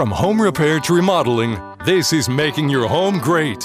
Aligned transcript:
From 0.00 0.12
home 0.12 0.40
repair 0.40 0.80
to 0.80 0.94
remodeling, 0.94 1.60
this 1.84 2.14
is 2.14 2.26
making 2.26 2.70
your 2.70 2.88
home 2.88 3.18
great. 3.18 3.62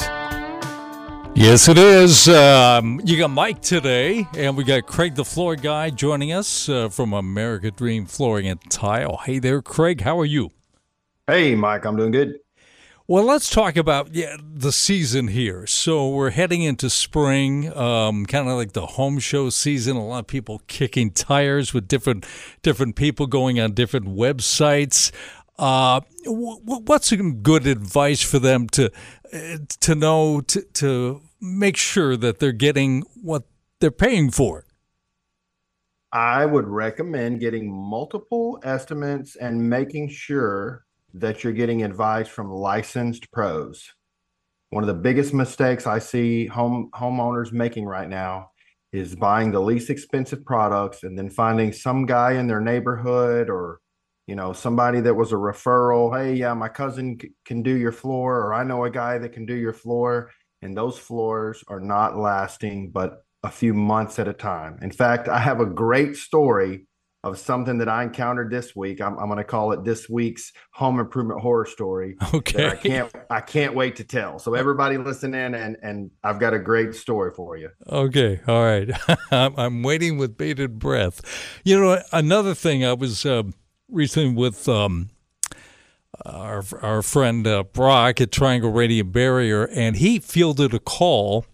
Yes, 1.34 1.70
it 1.70 1.78
is. 1.78 2.28
Um, 2.28 3.00
you 3.06 3.18
got 3.18 3.30
Mike 3.30 3.62
today, 3.62 4.28
and 4.36 4.58
we 4.58 4.66
got 4.66 4.86
Cregg, 4.86 5.16
the 5.16 5.24
floor 5.24 5.56
guy, 5.56 5.92
joining 5.92 6.34
us 6.34 6.68
uh, 6.68 6.90
from 6.90 7.14
America 7.14 7.72
Dream 7.72 8.06
Flooring 8.06 8.50
and 8.50 8.60
Tile. 8.70 9.22
Hey 9.24 9.40
there, 9.40 9.62
Cregg. 9.62 10.02
How 10.02 10.20
are 10.20 10.26
you? 10.26 10.50
Hey, 11.26 11.56
Mike. 11.56 11.86
I'm 11.86 11.96
doing 11.96 12.12
good. 12.12 12.38
Well, 13.08 13.24
let's 13.24 13.50
talk 13.50 13.78
about 13.78 14.14
yeah 14.14 14.36
the 14.42 14.74
season 14.74 15.30
here. 15.30 15.66
So 15.68 16.10
we're 16.10 16.32
heading 16.32 16.64
into 16.64 16.90
spring, 16.90 17.72
um, 17.78 18.26
kind 18.26 18.50
of 18.50 18.58
like 18.58 18.74
the 18.74 18.86
home 18.86 19.20
show 19.20 19.50
season. 19.52 19.96
A 19.96 20.06
lot 20.06 20.20
of 20.20 20.28
people 20.28 20.62
kicking 20.68 21.12
tires 21.12 21.74
with 21.74 21.88
different 21.88 22.26
different 22.62 22.98
people 22.98 23.26
going 23.26 23.58
on 23.58 23.72
different 23.72 24.08
websites. 24.08 25.14
Uh, 25.58 26.02
w- 26.26 26.60
what's 26.64 27.10
some 27.10 27.42
good 27.42 27.66
advice 27.66 28.22
for 28.22 28.40
them 28.40 28.68
to 28.68 28.92
uh, 29.34 29.58
to 29.80 29.96
know 29.96 30.42
to 30.42 30.62
to 30.74 31.22
make 31.40 31.78
sure 31.78 32.18
that 32.18 32.40
they're 32.40 32.52
getting 32.52 33.04
what 33.22 33.44
they're 33.80 33.92
paying 33.92 34.32
for? 34.32 34.66
I 36.12 36.46
would 36.46 36.68
recommend 36.68 37.40
getting 37.40 37.72
multiple 37.72 38.60
estimates 38.64 39.36
and 39.36 39.70
making 39.70 40.10
sure 40.10 40.86
that 41.14 41.44
you're 41.44 41.54
getting 41.54 41.84
advice 41.84 42.28
from 42.28 42.52
licensed 42.52 43.32
pros. 43.32 43.94
One 44.70 44.84
of 44.84 44.88
the 44.88 44.94
biggest 44.94 45.34
mistakes 45.34 45.88
I 45.88 46.00
see 46.00 46.48
home 46.48 46.90
homeowners 46.94 47.52
making 47.54 47.86
right 47.86 48.10
now 48.10 48.52
is 48.92 49.16
buying 49.16 49.52
the 49.52 49.62
least 49.62 49.90
expensive 49.90 50.46
products 50.46 51.04
and 51.04 51.18
then 51.18 51.30
finding 51.30 51.72
some 51.74 52.06
guy 52.06 52.34
in 52.34 52.48
their 52.48 52.62
neighborhood 52.62 53.50
or 53.50 53.80
you 54.28 54.36
know 54.36 54.54
somebody 54.54 55.02
that 55.02 55.14
was 55.14 55.32
a 55.32 55.36
referral 55.36 56.18
hey 56.18 56.34
yeah 56.34 56.54
my 56.54 56.68
cousin 56.68 57.18
c- 57.22 57.32
can 57.46 57.62
do 57.62 57.76
your 57.76 57.92
floor 57.92 58.40
or 58.42 58.54
i 58.54 58.64
know 58.64 58.84
a 58.86 58.90
guy 58.90 59.18
that 59.18 59.34
can 59.34 59.46
do 59.46 59.56
your 59.56 59.74
floor 59.74 60.32
and 60.62 60.76
those 60.76 60.98
floors 60.98 61.64
are 61.68 61.80
not 61.80 62.18
lasting 62.18 62.92
but 62.92 63.24
a 63.44 63.50
few 63.50 63.74
months 63.74 64.18
at 64.20 64.28
a 64.28 64.34
time 64.34 64.78
in 64.82 64.92
fact 64.92 65.28
i 65.28 65.40
have 65.40 65.60
a 65.60 65.66
great 65.66 66.16
story 66.16 66.88
of 67.26 67.40
something 67.40 67.80
that 67.80 67.90
I 67.90 68.04
encountered 68.04 68.52
this 68.52 68.76
week. 68.76 69.02
I'm, 69.02 69.18
I'm 69.18 69.26
going 69.26 69.38
to 69.38 69.44
call 69.44 69.72
it 69.72 69.84
this 69.84 70.08
week's 70.08 70.54
home 70.72 71.00
improvement 71.00 71.42
horror 71.42 71.66
story. 71.66 72.16
Okay. 72.36 72.68
I 72.68 72.76
can't 72.76 73.12
I 73.30 73.42
can't 73.42 73.74
wait 73.74 73.96
to 73.96 74.04
tell. 74.04 74.40
So 74.40 74.54
everybody 74.56 74.98
listen 74.98 75.34
in, 75.34 75.56
and 75.56 75.78
and 75.82 76.12
I've 76.24 76.38
got 76.38 76.54
a 76.54 76.60
great 76.60 76.94
story 76.94 77.32
for 77.34 77.56
you. 77.56 77.70
Okay. 77.90 78.42
All 78.48 78.62
right. 78.62 78.90
I'm 79.32 79.82
waiting 79.84 80.18
with 80.18 80.38
bated 80.38 80.78
breath. 80.78 81.22
You 81.64 81.80
know, 81.80 82.02
another 82.12 82.54
thing 82.54 82.86
I 82.86 82.94
was 82.94 83.26
uh, 83.26 83.44
recently 83.90 84.34
with. 84.34 84.68
Um, 84.68 85.10
our, 86.26 86.64
our 86.82 87.02
friend 87.02 87.46
uh, 87.46 87.64
Brock 87.64 88.22
at 88.22 88.32
Triangle 88.32 88.72
Radiant 88.72 89.12
Barrier, 89.12 89.68
and 89.68 89.98
he 89.98 90.20
fielded 90.20 90.74
a 90.74 90.80
call 90.80 91.46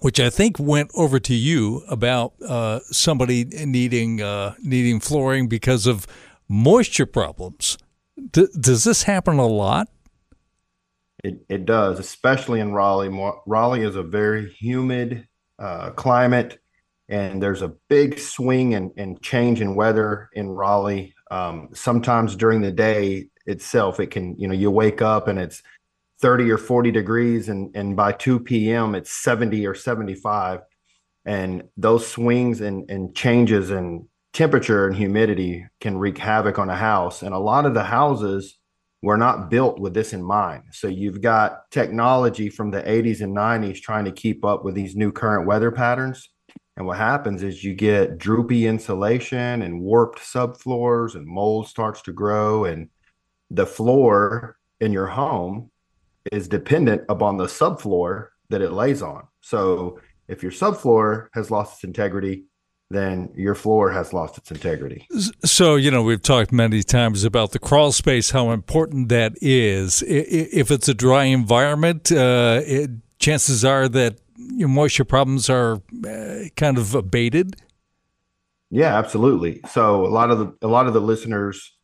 which 0.00 0.20
I 0.20 0.30
think 0.30 0.58
went 0.58 0.90
over 0.94 1.18
to 1.20 1.34
you 1.34 1.82
about 1.88 2.34
uh, 2.46 2.80
somebody 2.84 3.44
needing 3.44 4.22
uh, 4.22 4.54
needing 4.60 5.00
flooring 5.00 5.48
because 5.48 5.86
of 5.86 6.06
moisture 6.48 7.06
problems. 7.06 7.78
D- 8.32 8.48
does 8.58 8.84
this 8.84 9.04
happen 9.04 9.38
a 9.38 9.46
lot? 9.46 9.88
It 11.24 11.44
it 11.48 11.66
does, 11.66 11.98
especially 11.98 12.60
in 12.60 12.72
Raleigh. 12.72 13.32
Raleigh 13.46 13.82
is 13.82 13.96
a 13.96 14.02
very 14.02 14.50
humid 14.52 15.26
uh, 15.58 15.90
climate, 15.90 16.60
and 17.08 17.42
there's 17.42 17.62
a 17.62 17.74
big 17.88 18.18
swing 18.18 18.74
and, 18.74 18.92
and 18.96 19.20
change 19.20 19.60
in 19.60 19.74
weather 19.74 20.30
in 20.34 20.48
Raleigh. 20.48 21.14
Um, 21.30 21.68
sometimes 21.72 22.36
during 22.36 22.60
the 22.60 22.72
day 22.72 23.28
itself, 23.46 24.00
it 24.00 24.10
can 24.10 24.36
you 24.38 24.48
know 24.48 24.54
you 24.54 24.70
wake 24.70 25.02
up 25.02 25.28
and 25.28 25.38
it's 25.38 25.62
30 26.20 26.50
or 26.50 26.58
40 26.58 26.90
degrees 26.90 27.48
and 27.48 27.74
and 27.76 27.96
by 27.96 28.10
2 28.10 28.40
p.m 28.40 28.96
it's 28.96 29.12
70 29.12 29.64
or 29.64 29.74
75 29.74 30.62
and 31.28 31.64
those 31.76 32.06
swings 32.06 32.60
and, 32.62 32.90
and 32.90 33.14
changes 33.14 33.70
in 33.70 34.08
temperature 34.32 34.86
and 34.86 34.96
humidity 34.96 35.66
can 35.80 35.98
wreak 35.98 36.16
havoc 36.16 36.58
on 36.58 36.70
a 36.70 36.76
house. 36.76 37.22
And 37.22 37.34
a 37.34 37.38
lot 37.38 37.66
of 37.66 37.74
the 37.74 37.82
houses 37.82 38.58
were 39.02 39.18
not 39.18 39.50
built 39.50 39.78
with 39.78 39.94
this 39.94 40.12
in 40.12 40.22
mind. 40.22 40.62
So 40.72 40.88
you've 40.88 41.20
got 41.20 41.70
technology 41.70 42.48
from 42.48 42.70
the 42.70 42.82
80s 42.82 43.20
and 43.20 43.36
90s 43.36 43.80
trying 43.80 44.06
to 44.06 44.12
keep 44.12 44.44
up 44.44 44.64
with 44.64 44.74
these 44.74 44.96
new 44.96 45.12
current 45.12 45.46
weather 45.46 45.70
patterns 45.70 46.30
and 46.78 46.86
what 46.86 46.96
happens 46.96 47.42
is 47.42 47.64
you 47.64 47.74
get 47.74 48.18
droopy 48.18 48.68
insulation 48.68 49.62
and 49.62 49.80
warped 49.80 50.20
subfloors 50.20 51.16
and 51.16 51.26
mold 51.26 51.66
starts 51.66 52.00
to 52.02 52.12
grow 52.12 52.64
and 52.64 52.88
the 53.50 53.66
floor 53.66 54.56
in 54.80 54.92
your 54.92 55.08
home 55.08 55.72
is 56.30 56.46
dependent 56.46 57.02
upon 57.08 57.36
the 57.36 57.46
subfloor 57.46 58.28
that 58.50 58.62
it 58.62 58.70
lays 58.70 59.02
on. 59.02 59.26
So 59.40 59.98
if 60.28 60.40
your 60.40 60.52
subfloor 60.52 61.26
has 61.34 61.50
lost 61.50 61.74
its 61.74 61.84
integrity, 61.84 62.44
then 62.90 63.32
your 63.34 63.56
floor 63.56 63.90
has 63.90 64.12
lost 64.12 64.38
its 64.38 64.52
integrity. 64.52 65.08
So, 65.44 65.74
you 65.74 65.90
know, 65.90 66.04
we've 66.04 66.22
talked 66.22 66.52
many 66.52 66.84
times 66.84 67.24
about 67.24 67.50
the 67.50 67.58
crawl 67.58 67.90
space, 67.90 68.30
how 68.30 68.52
important 68.52 69.08
that 69.08 69.32
is. 69.42 70.04
If 70.06 70.70
it's 70.70 70.88
a 70.88 70.94
dry 70.94 71.24
environment, 71.24 72.12
uh, 72.12 72.60
it, 72.64 72.90
chances 73.18 73.64
are 73.64 73.88
that 73.88 74.20
your 74.50 74.68
moisture 74.68 75.04
problems 75.04 75.50
are 75.50 75.82
uh, 76.06 76.48
kind 76.56 76.78
of 76.78 76.94
abated. 76.94 77.56
Yeah, 78.70 78.98
absolutely. 78.98 79.60
So 79.70 80.06
a 80.06 80.08
lot 80.08 80.30
of 80.30 80.38
the 80.38 80.54
a 80.62 80.68
lot 80.68 80.86
of 80.86 80.92
the 80.94 81.00
listeners 81.00 81.76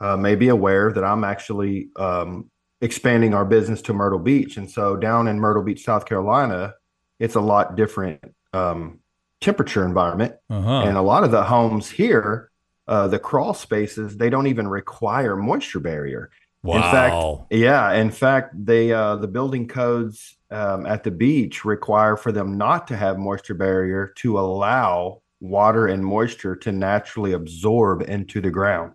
uh, 0.00 0.16
may 0.16 0.34
be 0.34 0.48
aware 0.48 0.92
that 0.92 1.04
I'm 1.04 1.24
actually 1.24 1.88
um, 1.96 2.50
expanding 2.80 3.32
our 3.32 3.44
business 3.44 3.80
to 3.82 3.94
Myrtle 3.94 4.18
Beach. 4.18 4.56
And 4.56 4.70
so 4.70 4.96
down 4.96 5.28
in 5.28 5.38
Myrtle 5.38 5.62
Beach, 5.62 5.84
South 5.84 6.04
Carolina, 6.04 6.74
it's 7.18 7.36
a 7.36 7.40
lot 7.40 7.76
different 7.76 8.20
um, 8.52 8.98
temperature 9.40 9.84
environment. 9.84 10.34
Uh-huh. 10.50 10.82
And 10.82 10.96
a 10.96 11.02
lot 11.02 11.24
of 11.24 11.30
the 11.30 11.44
homes 11.44 11.88
here, 11.88 12.50
uh, 12.88 13.08
the 13.08 13.18
crawl 13.18 13.54
spaces, 13.54 14.16
they 14.16 14.28
don't 14.28 14.48
even 14.48 14.68
require 14.68 15.36
moisture 15.36 15.80
barrier. 15.80 16.30
Wow. 16.62 16.76
In 16.76 16.82
fact, 16.82 17.52
yeah. 17.52 17.92
In 17.94 18.10
fact, 18.10 18.66
they 18.66 18.92
uh, 18.92 19.16
the 19.16 19.28
building 19.28 19.66
codes 19.66 20.36
um, 20.52 20.86
at 20.86 21.02
the 21.02 21.10
beach 21.10 21.64
require 21.64 22.16
for 22.16 22.32
them 22.32 22.56
not 22.56 22.86
to 22.88 22.96
have 22.96 23.18
moisture 23.18 23.54
barrier 23.54 24.12
to 24.16 24.38
allow 24.38 25.22
water 25.40 25.88
and 25.88 26.04
moisture 26.04 26.54
to 26.56 26.72
naturally 26.72 27.32
absorb 27.32 28.02
into 28.02 28.40
the 28.40 28.50
ground. 28.50 28.92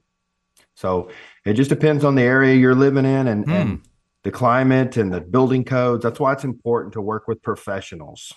So 0.76 1.10
it 1.46 1.54
just 1.54 1.70
depends 1.70 2.04
on 2.04 2.16
the 2.16 2.22
area 2.22 2.56
you're 2.56 2.76
living 2.76 3.06
in 3.06 3.28
and, 3.28 3.50
and 3.50 3.70
hmm. 3.70 3.76
the 4.24 4.32
climate 4.32 4.98
and 4.98 5.12
the 5.12 5.22
building 5.22 5.66
codes. 5.66 6.04
That's 6.04 6.20
why 6.20 6.34
it's 6.34 6.44
important 6.44 6.94
to 6.94 7.02
work 7.02 7.28
with 7.28 7.42
professionals. 7.42 8.32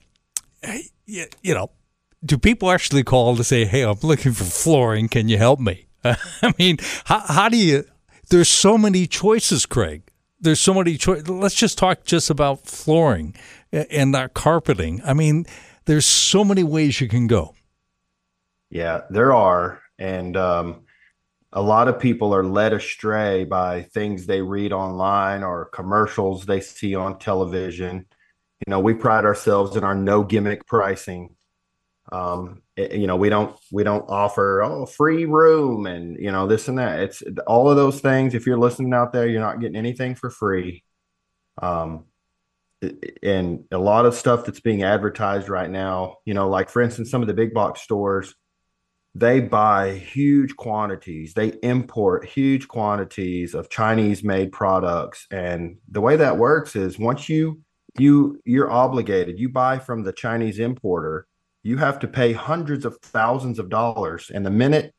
you 1.06 1.54
know, 1.54 1.70
do 2.24 2.36
people 2.36 2.70
actually 2.70 3.04
call 3.04 3.36
to 3.36 3.44
say, 3.44 3.64
"Hey, 3.64 3.82
I'm 3.82 3.98
looking 4.02 4.32
for 4.32 4.44
flooring. 4.44 5.08
Can 5.08 5.28
you 5.28 5.38
help 5.38 5.60
me?" 5.60 5.86
I 6.04 6.52
mean, 6.58 6.78
how, 7.04 7.20
how 7.20 7.48
do 7.48 7.56
you? 7.56 7.84
There's 8.30 8.48
so 8.48 8.76
many 8.76 9.06
choices, 9.06 9.64
Cregg. 9.66 10.02
There's 10.40 10.60
so 10.60 10.74
many 10.74 10.96
choices. 10.96 11.28
Let's 11.28 11.54
just 11.54 11.78
talk 11.78 12.04
just 12.04 12.30
about 12.30 12.66
flooring 12.66 13.34
and 13.72 14.12
not 14.12 14.34
carpeting. 14.34 15.00
I 15.04 15.14
mean, 15.14 15.46
there's 15.84 16.06
so 16.06 16.44
many 16.44 16.62
ways 16.62 17.00
you 17.00 17.08
can 17.08 17.26
go. 17.26 17.54
Yeah, 18.70 19.02
there 19.08 19.32
are, 19.32 19.80
and 19.98 20.36
um, 20.36 20.82
a 21.52 21.62
lot 21.62 21.88
of 21.88 21.98
people 21.98 22.34
are 22.34 22.44
led 22.44 22.72
astray 22.72 23.44
by 23.44 23.82
things 23.82 24.26
they 24.26 24.42
read 24.42 24.72
online 24.72 25.42
or 25.42 25.66
commercials 25.66 26.44
they 26.44 26.60
see 26.60 26.94
on 26.94 27.18
television. 27.18 28.06
You 28.66 28.70
know, 28.70 28.80
we 28.80 28.94
pride 28.94 29.24
ourselves 29.24 29.76
in 29.76 29.84
our 29.84 29.94
no 29.94 30.22
gimmick 30.22 30.66
pricing. 30.66 31.34
Um 32.10 32.62
it, 32.74 32.92
you 32.92 33.06
know 33.06 33.16
we 33.16 33.28
don't 33.28 33.54
we 33.70 33.84
don't 33.84 34.08
offer 34.08 34.62
oh 34.62 34.86
free 34.86 35.26
room 35.26 35.86
and 35.86 36.16
you 36.18 36.32
know 36.32 36.46
this 36.46 36.68
and 36.68 36.78
that. 36.78 37.00
It's 37.00 37.22
all 37.46 37.68
of 37.68 37.76
those 37.76 38.00
things 38.00 38.34
if 38.34 38.46
you're 38.46 38.58
listening 38.58 38.94
out 38.94 39.12
there 39.12 39.28
you're 39.28 39.42
not 39.42 39.60
getting 39.60 39.76
anything 39.76 40.14
for 40.14 40.30
free. 40.30 40.84
Um 41.60 42.06
and 43.22 43.64
a 43.72 43.78
lot 43.78 44.06
of 44.06 44.14
stuff 44.14 44.44
that's 44.44 44.60
being 44.60 44.84
advertised 44.84 45.48
right 45.48 45.68
now 45.68 46.16
you 46.24 46.32
know 46.32 46.48
like 46.48 46.70
for 46.70 46.80
instance 46.80 47.10
some 47.10 47.22
of 47.22 47.28
the 47.28 47.34
big 47.34 47.52
box 47.52 47.82
stores 47.82 48.34
they 49.18 49.40
buy 49.40 49.92
huge 49.92 50.54
quantities 50.56 51.34
they 51.34 51.48
import 51.62 52.24
huge 52.24 52.68
quantities 52.68 53.54
of 53.54 53.68
chinese 53.68 54.22
made 54.22 54.52
products 54.52 55.26
and 55.30 55.76
the 55.90 56.00
way 56.00 56.16
that 56.16 56.36
works 56.36 56.76
is 56.76 56.98
once 56.98 57.28
you 57.28 57.60
you 57.98 58.40
you're 58.44 58.70
obligated 58.70 59.38
you 59.38 59.48
buy 59.48 59.78
from 59.78 60.02
the 60.02 60.12
chinese 60.12 60.58
importer 60.58 61.26
you 61.62 61.76
have 61.76 61.98
to 61.98 62.08
pay 62.08 62.32
hundreds 62.32 62.84
of 62.84 62.96
thousands 63.02 63.58
of 63.58 63.68
dollars. 63.68 64.30
And 64.32 64.44
the 64.44 64.50
minute 64.50 64.94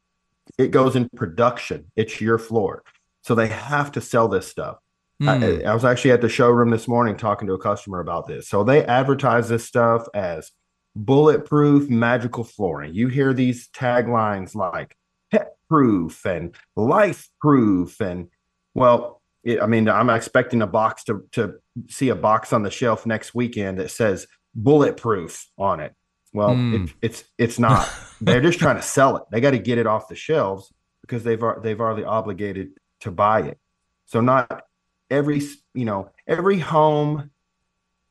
it 0.57 0.71
goes 0.71 0.95
in 0.95 1.10
production. 1.10 1.92
It's 1.95 2.19
your 2.19 2.38
floor. 2.38 2.83
So 3.21 3.36
they 3.36 3.48
have 3.48 3.92
to 3.94 4.01
sell 4.01 4.27
this 4.27 4.48
stuff. 4.48 4.77
Mm. 5.21 5.63
I, 5.66 5.69
I 5.69 5.74
was 5.74 5.86
actually 5.86 6.12
at 6.12 6.21
the 6.21 6.30
showroom 6.30 6.69
this 6.69 6.88
morning 6.88 7.18
talking 7.18 7.48
to 7.48 7.54
a 7.54 7.60
customer 7.60 8.00
about 8.00 8.27
this. 8.27 8.48
So 8.48 8.63
they 8.63 8.86
advertise 8.86 9.50
this 9.50 9.66
stuff 9.66 10.07
as 10.13 10.51
bulletproof 10.96 11.90
magical 11.90 12.44
flooring. 12.44 12.94
You 12.94 13.08
hear 13.08 13.34
these 13.34 13.68
taglines 13.70 14.56
like 14.56 14.96
pet 15.32 15.56
proof 15.70 16.26
and 16.26 16.56
life 16.76 17.30
proof. 17.42 18.00
And 18.02 18.28
well, 18.74 19.22
it, 19.44 19.62
I 19.62 19.66
mean, 19.68 19.88
I'm 19.88 20.10
expecting 20.10 20.62
a 20.62 20.68
box 20.68 21.04
to, 21.06 21.24
to 21.34 21.56
see 21.88 22.10
a 22.10 22.16
box 22.16 22.52
on 22.54 22.64
the 22.64 22.72
shelf 22.72 23.06
next 23.06 23.34
weekend 23.34 23.80
that 23.80 23.92
says 23.92 24.28
bulletproof 24.56 25.48
on 25.58 25.80
it. 25.80 25.94
Well, 26.34 26.50
Mm. 26.56 26.86
it, 26.88 26.94
it's 27.02 27.24
it's 27.38 27.58
not. 27.60 27.90
They're 28.22 28.42
just 28.42 28.60
trying 28.60 28.76
to 28.76 28.82
sell 28.84 29.18
it. 29.18 29.24
They 29.32 29.42
got 29.42 29.52
to 29.52 29.60
get 29.60 29.78
it 29.80 29.88
off 29.88 30.10
the 30.10 30.16
shelves 30.16 30.72
because 31.02 31.24
they've 31.24 31.42
they've 31.64 31.80
already 31.80 32.04
obligated 32.04 32.72
to 33.02 33.12
buy 33.12 33.42
it. 33.42 33.58
So 34.06 34.22
not 34.22 34.64
every 35.10 35.42
you 35.74 35.86
know 35.86 36.12
every 36.28 36.60
home 36.60 37.32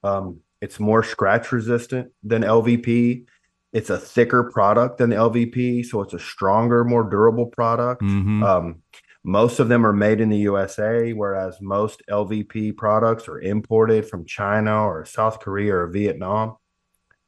Um, 0.04 0.42
it's 0.62 0.80
more 0.80 1.04
scratch 1.04 1.52
resistant 1.52 2.12
than 2.24 2.42
LVP. 2.44 3.26
It's 3.74 3.90
a 3.90 3.98
thicker 3.98 4.50
product 4.52 4.98
than 4.98 5.10
the 5.10 5.18
LVP, 5.18 5.86
so 5.86 6.02
it's 6.02 6.14
a 6.14 6.20
stronger, 6.20 6.84
more 6.84 7.04
durable 7.04 7.48
product. 7.48 8.02
hmm 8.02 8.44
Um, 8.44 8.82
most 9.24 9.60
of 9.60 9.68
them 9.68 9.86
are 9.86 9.94
made 9.94 10.22
in 10.22 10.30
the 10.30 10.38
USA, 10.38 11.12
whereas 11.12 11.60
most 11.60 12.02
LVP 12.10 12.78
products 12.78 13.28
are 13.28 13.42
imported 13.42 14.08
from 14.08 14.26
China 14.26 14.86
or 14.86 15.04
South 15.04 15.42
Korea 15.42 15.76
or 15.76 15.88
Vietnam. 15.88 16.56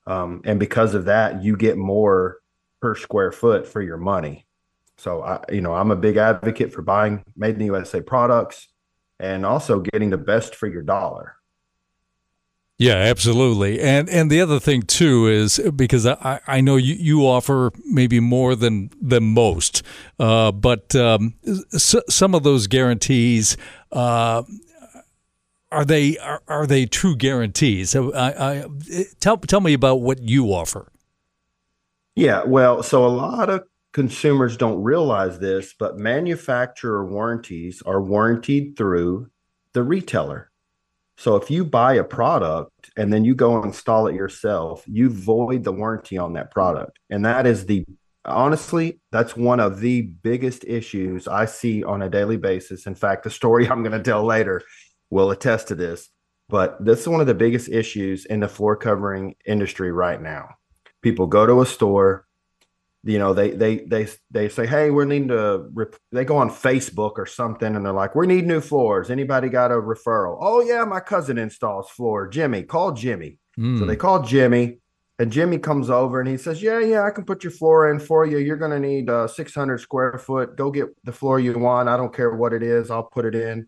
Um, 0.08 0.42
and 0.46 0.60
because 0.62 0.96
of 0.96 1.06
that, 1.06 1.44
you 1.44 1.58
get 1.58 1.78
more 1.78 2.38
per 2.82 2.96
square 2.96 3.34
foot 3.34 3.68
for 3.68 3.82
your 3.82 3.98
money. 3.98 4.48
So 4.98 5.22
I, 5.22 5.44
you 5.52 5.60
know, 5.60 5.74
I'm 5.74 5.92
a 5.92 5.96
big 5.98 6.16
advocate 6.16 6.74
for 6.74 6.82
buying 6.82 7.22
made 7.36 7.56
in 7.56 7.60
the 7.60 7.66
USA 7.66 8.02
products 8.02 8.70
and 9.20 9.46
also 9.46 9.82
getting 9.82 10.10
the 10.10 10.18
best 10.18 10.56
for 10.56 10.68
your 10.68 10.82
dollar. 10.82 11.36
Yeah, 12.80 12.94
absolutely. 12.94 13.82
And 13.82 14.08
and 14.10 14.32
the 14.32 14.40
other 14.40 14.58
thing 14.58 14.84
too 14.84 15.28
is 15.28 15.60
because 15.76 16.06
I, 16.06 16.40
I 16.48 16.62
know 16.62 16.78
you, 16.78 16.96
you 16.96 17.28
offer 17.28 17.72
maybe 17.84 18.22
more 18.22 18.56
than 18.56 18.90
than 19.02 19.26
most, 19.26 19.84
uh, 20.18 20.54
but 20.54 20.96
um, 20.96 21.34
some 21.76 22.34
of 22.34 22.44
those 22.44 22.68
guarantees 22.68 23.58
uh, 23.92 24.44
are 25.74 25.84
they 25.84 26.18
are, 26.20 26.42
are 26.48 26.66
they 26.66 26.86
true 26.86 27.18
guarantees? 27.18 27.90
So 27.90 28.14
I, 28.14 28.62
I, 28.62 28.66
tell 29.20 29.36
tell 29.38 29.60
me 29.60 29.74
about 29.74 29.96
what 29.96 30.22
you 30.22 30.46
offer. 30.46 30.90
Yeah, 32.16 32.44
well, 32.46 32.82
so 32.82 33.06
a 33.06 33.08
lot 33.08 33.50
of 33.50 33.66
consumers 33.92 34.56
don't 34.56 34.82
realize 34.82 35.40
this, 35.40 35.76
but 35.78 35.98
manufacturer 35.98 37.06
warranties 37.06 37.84
are 37.86 38.02
warranted 38.02 38.78
through 38.78 39.30
the 39.74 39.84
retailer. 39.84 40.49
So 41.20 41.36
if 41.36 41.52
you 41.52 41.66
buy 41.66 41.96
a 41.96 42.04
product 42.04 42.92
and 42.96 43.12
then 43.12 43.26
you 43.26 43.36
go 43.36 43.62
install 43.62 44.08
it 44.08 44.16
yourself, 44.16 44.84
you 44.88 45.10
void 45.10 45.66
the 45.66 45.74
warranty 45.74 46.18
on 46.18 46.32
that 46.34 46.50
product. 46.50 46.98
And 47.10 47.26
that 47.26 47.46
is 47.46 47.66
the 47.66 47.84
honestly, 48.24 49.02
that's 49.12 49.36
one 49.36 49.60
of 49.60 49.82
the 49.82 50.02
biggest 50.02 50.64
issues 50.66 51.28
I 51.28 51.44
see 51.44 51.84
on 51.84 52.02
a 52.02 52.10
daily 52.10 52.38
basis. 52.38 52.88
In 52.88 52.96
fact, 52.96 53.24
the 53.24 53.30
story 53.30 53.68
I'm 53.70 53.84
going 53.84 53.98
to 53.98 54.02
tell 54.02 54.24
later 54.24 54.62
will 55.10 55.32
attest 55.32 55.68
to 55.68 55.76
this. 55.76 56.10
But 56.48 56.84
this 56.84 57.02
is 57.02 57.08
one 57.10 57.22
of 57.22 57.28
the 57.28 57.34
biggest 57.34 57.68
issues 57.68 58.26
in 58.26 58.40
the 58.40 58.48
floor 58.48 58.78
covering 58.78 59.36
industry 59.46 59.92
right 59.92 60.22
now 60.22 60.56
people 61.02 61.28
go 61.28 61.46
to 61.46 61.62
a 61.62 61.66
store 61.66 62.26
you 63.04 63.18
know 63.18 63.34
they 63.34 63.52
they 63.52 63.78
they 63.86 64.08
they 64.30 64.50
say 64.50 64.68
hey 64.68 64.90
we're 64.92 65.06
needing 65.06 65.30
to 65.30 65.70
rep-. 65.74 65.96
they 66.12 66.26
go 66.26 66.36
on 66.38 66.50
facebook 66.50 67.14
or 67.18 67.26
something 67.26 67.76
and 67.76 67.86
they're 67.86 67.94
like 67.94 68.14
we 68.16 68.28
need 68.28 68.46
new 68.46 68.60
floors. 68.62 69.10
Anybody 69.10 69.48
got 69.50 69.72
a 69.72 69.76
referral? 69.76 70.38
Oh 70.42 70.62
yeah 70.62 70.84
my 70.86 71.00
cousin 71.00 71.38
installs 71.38 71.90
floor. 71.90 72.28
Jimmy 72.28 72.64
call 72.64 72.92
jimmy. 72.92 73.38
So 73.56 73.62
Mm. 73.62 73.88
they 73.88 73.96
call 73.96 74.22
jimmy 74.24 74.80
and 75.18 75.32
jimmy 75.32 75.58
comes 75.58 75.90
over 75.90 76.20
and 76.22 76.30
he 76.30 76.38
says 76.38 76.62
yeah 76.64 76.80
yeah 76.80 77.04
i 77.04 77.12
can 77.12 77.26
put 77.26 77.44
your 77.44 77.52
floor 77.52 77.92
in 77.92 78.00
for 78.00 78.26
you. 78.26 78.38
You're 78.38 78.58
going 78.58 78.72
to 78.72 78.80
need 78.80 79.10
uh, 79.10 79.28
600 79.28 79.80
square 79.80 80.18
foot. 80.18 80.56
Go 80.56 80.72
get 80.72 80.88
the 81.04 81.12
floor 81.12 81.40
you 81.40 81.58
want. 81.60 81.90
I 81.90 81.98
don't 81.98 82.14
care 82.14 82.34
what 82.36 82.54
it 82.54 82.64
is. 82.64 82.90
I'll 82.92 83.04
put 83.04 83.26
it 83.26 83.36
in 83.36 83.68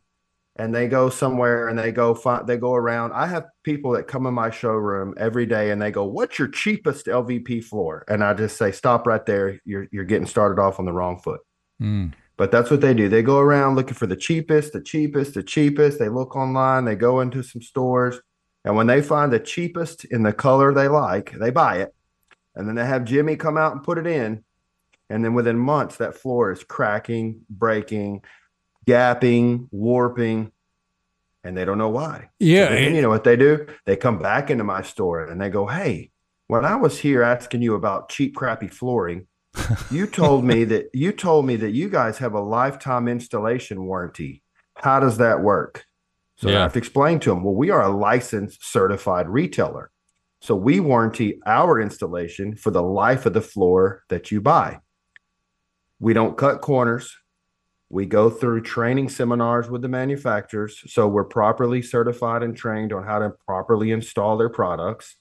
and 0.57 0.75
they 0.75 0.87
go 0.87 1.09
somewhere 1.09 1.69
and 1.69 1.79
they 1.79 1.91
go 1.91 2.13
find 2.13 2.45
they 2.47 2.57
go 2.57 2.73
around. 2.73 3.13
I 3.13 3.27
have 3.27 3.45
people 3.63 3.91
that 3.91 4.07
come 4.07 4.25
in 4.25 4.33
my 4.33 4.49
showroom 4.49 5.13
every 5.17 5.45
day 5.45 5.71
and 5.71 5.81
they 5.81 5.91
go, 5.91 6.03
"What's 6.03 6.37
your 6.37 6.49
cheapest 6.49 7.07
LVP 7.07 7.63
floor?" 7.63 8.03
And 8.07 8.23
I 8.23 8.33
just 8.33 8.57
say, 8.57 8.71
"Stop 8.71 9.07
right 9.07 9.25
there. 9.25 9.59
You're 9.65 9.87
you're 9.91 10.03
getting 10.03 10.27
started 10.27 10.61
off 10.61 10.79
on 10.79 10.85
the 10.85 10.93
wrong 10.93 11.19
foot." 11.19 11.41
Mm. 11.81 12.13
But 12.37 12.51
that's 12.51 12.71
what 12.71 12.81
they 12.81 12.93
do. 12.93 13.07
They 13.07 13.21
go 13.21 13.39
around 13.39 13.75
looking 13.75 13.93
for 13.93 14.07
the 14.07 14.15
cheapest, 14.15 14.73
the 14.73 14.81
cheapest, 14.81 15.35
the 15.35 15.43
cheapest. 15.43 15.99
They 15.99 16.09
look 16.09 16.35
online, 16.35 16.85
they 16.85 16.95
go 16.95 17.21
into 17.21 17.43
some 17.43 17.61
stores, 17.61 18.19
and 18.65 18.75
when 18.75 18.87
they 18.87 19.01
find 19.01 19.31
the 19.31 19.39
cheapest 19.39 20.05
in 20.05 20.23
the 20.23 20.33
color 20.33 20.73
they 20.73 20.87
like, 20.87 21.31
they 21.33 21.49
buy 21.51 21.77
it. 21.77 21.93
And 22.55 22.67
then 22.67 22.75
they 22.75 22.85
have 22.85 23.05
Jimmy 23.05 23.35
come 23.35 23.57
out 23.57 23.73
and 23.73 23.83
put 23.83 23.97
it 23.97 24.07
in. 24.07 24.43
And 25.09 25.23
then 25.23 25.33
within 25.33 25.57
months, 25.57 25.97
that 25.97 26.15
floor 26.15 26.51
is 26.51 26.63
cracking, 26.63 27.41
breaking, 27.49 28.21
gapping, 28.85 29.67
warping, 29.71 30.51
and 31.43 31.57
they 31.57 31.65
don't 31.65 31.77
know 31.77 31.89
why. 31.89 32.29
Yeah, 32.39 32.67
So 32.67 32.75
then 32.75 32.95
you 32.95 33.01
know 33.01 33.09
what 33.09 33.23
they 33.23 33.35
do? 33.35 33.67
They 33.85 33.95
come 33.95 34.19
back 34.19 34.49
into 34.49 34.63
my 34.63 34.81
store 34.81 35.25
and 35.25 35.41
they 35.41 35.49
go, 35.49 35.65
Hey, 35.65 36.11
when 36.47 36.65
I 36.65 36.75
was 36.75 36.99
here 36.99 37.23
asking 37.23 37.61
you 37.61 37.75
about 37.75 38.09
cheap, 38.09 38.35
crappy 38.35 38.67
flooring, 38.67 39.27
you 39.91 40.07
told 40.07 40.43
me 40.43 40.63
that 40.65 40.89
you 40.93 41.11
told 41.11 41.45
me 41.45 41.55
that 41.57 41.71
you 41.71 41.89
guys 41.89 42.17
have 42.19 42.33
a 42.33 42.41
lifetime 42.41 43.07
installation 43.07 43.83
warranty. 43.85 44.43
How 44.75 44.99
does 44.99 45.17
that 45.17 45.41
work? 45.41 45.85
So 46.37 46.49
I 46.49 46.53
have 46.53 46.73
to 46.73 46.79
explain 46.79 47.19
to 47.19 47.29
them, 47.29 47.43
well, 47.43 47.53
we 47.53 47.69
are 47.69 47.83
a 47.83 47.95
licensed 47.95 48.65
certified 48.65 49.29
retailer. 49.29 49.91
So 50.41 50.55
we 50.55 50.79
warranty 50.79 51.39
our 51.45 51.79
installation 51.79 52.55
for 52.55 52.71
the 52.71 52.81
life 52.81 53.27
of 53.27 53.33
the 53.33 53.41
floor 53.41 54.03
that 54.09 54.31
you 54.31 54.41
buy. 54.41 54.79
We 55.99 56.13
don't 56.13 56.35
cut 56.35 56.61
corners. 56.61 57.15
We 57.91 58.05
go 58.05 58.29
through 58.29 58.61
training 58.61 59.09
seminars 59.09 59.69
with 59.69 59.81
the 59.81 59.89
manufacturers. 59.89 60.81
So 60.87 61.07
we're 61.07 61.25
properly 61.25 61.81
certified 61.81 62.41
and 62.41 62.55
trained 62.55 62.93
on 62.93 63.03
how 63.03 63.19
to 63.19 63.31
properly 63.45 63.91
install 63.91 64.37
their 64.37 64.49
products. 64.49 65.17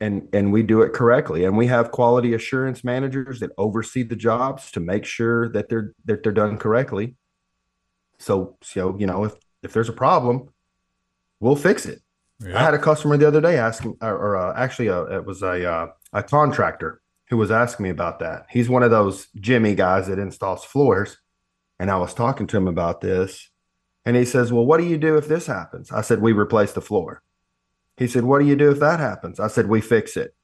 And, 0.00 0.28
and 0.32 0.52
we 0.52 0.62
do 0.62 0.82
it 0.82 0.92
correctly. 0.92 1.44
And 1.44 1.56
we 1.56 1.66
have 1.66 1.90
quality 1.90 2.32
assurance 2.34 2.84
managers 2.84 3.40
that 3.40 3.50
oversee 3.58 4.04
the 4.04 4.14
jobs 4.14 4.70
to 4.72 4.80
make 4.80 5.04
sure 5.04 5.48
that 5.48 5.68
they're 5.68 5.92
that 6.04 6.22
they're 6.22 6.30
done 6.30 6.56
correctly. 6.56 7.16
So 8.18 8.56
so 8.62 8.96
you 8.98 9.06
know 9.06 9.24
if 9.24 9.34
if 9.64 9.72
there's 9.72 9.88
a 9.88 9.92
problem, 9.92 10.50
we'll 11.40 11.56
fix 11.56 11.84
it. 11.84 12.00
I 12.44 12.62
had 12.62 12.74
a 12.74 12.78
customer 12.78 13.16
the 13.16 13.26
other 13.26 13.40
day 13.40 13.58
asking, 13.58 13.96
or, 14.00 14.16
or 14.16 14.36
uh, 14.36 14.54
actually, 14.56 14.88
uh, 14.88 15.02
it 15.04 15.24
was 15.26 15.42
a 15.42 15.68
uh, 15.68 15.86
a 16.12 16.22
contractor 16.22 17.00
who 17.30 17.36
was 17.36 17.50
asking 17.50 17.84
me 17.84 17.90
about 17.90 18.20
that. 18.20 18.46
He's 18.48 18.68
one 18.68 18.84
of 18.84 18.92
those 18.92 19.26
Jimmy 19.34 19.74
guys 19.74 20.06
that 20.06 20.20
installs 20.20 20.64
floors, 20.64 21.18
and 21.78 21.90
I 21.90 21.96
was 21.96 22.14
talking 22.14 22.46
to 22.48 22.56
him 22.56 22.68
about 22.68 23.00
this, 23.00 23.50
and 24.04 24.16
he 24.16 24.24
says, 24.24 24.52
"Well, 24.52 24.66
what 24.66 24.78
do 24.78 24.86
you 24.86 24.98
do 24.98 25.16
if 25.16 25.28
this 25.28 25.46
happens?" 25.46 25.90
I 25.92 26.00
said, 26.02 26.20
"We 26.20 26.32
replace 26.32 26.72
the 26.72 26.80
floor." 26.80 27.22
He 27.96 28.06
said, 28.06 28.24
"What 28.24 28.40
do 28.40 28.46
you 28.46 28.56
do 28.56 28.70
if 28.70 28.80
that 28.80 29.00
happens?" 29.00 29.40
I 29.40 29.48
said, 29.48 29.68
"We 29.68 29.80
fix 29.80 30.16
it." 30.16 30.34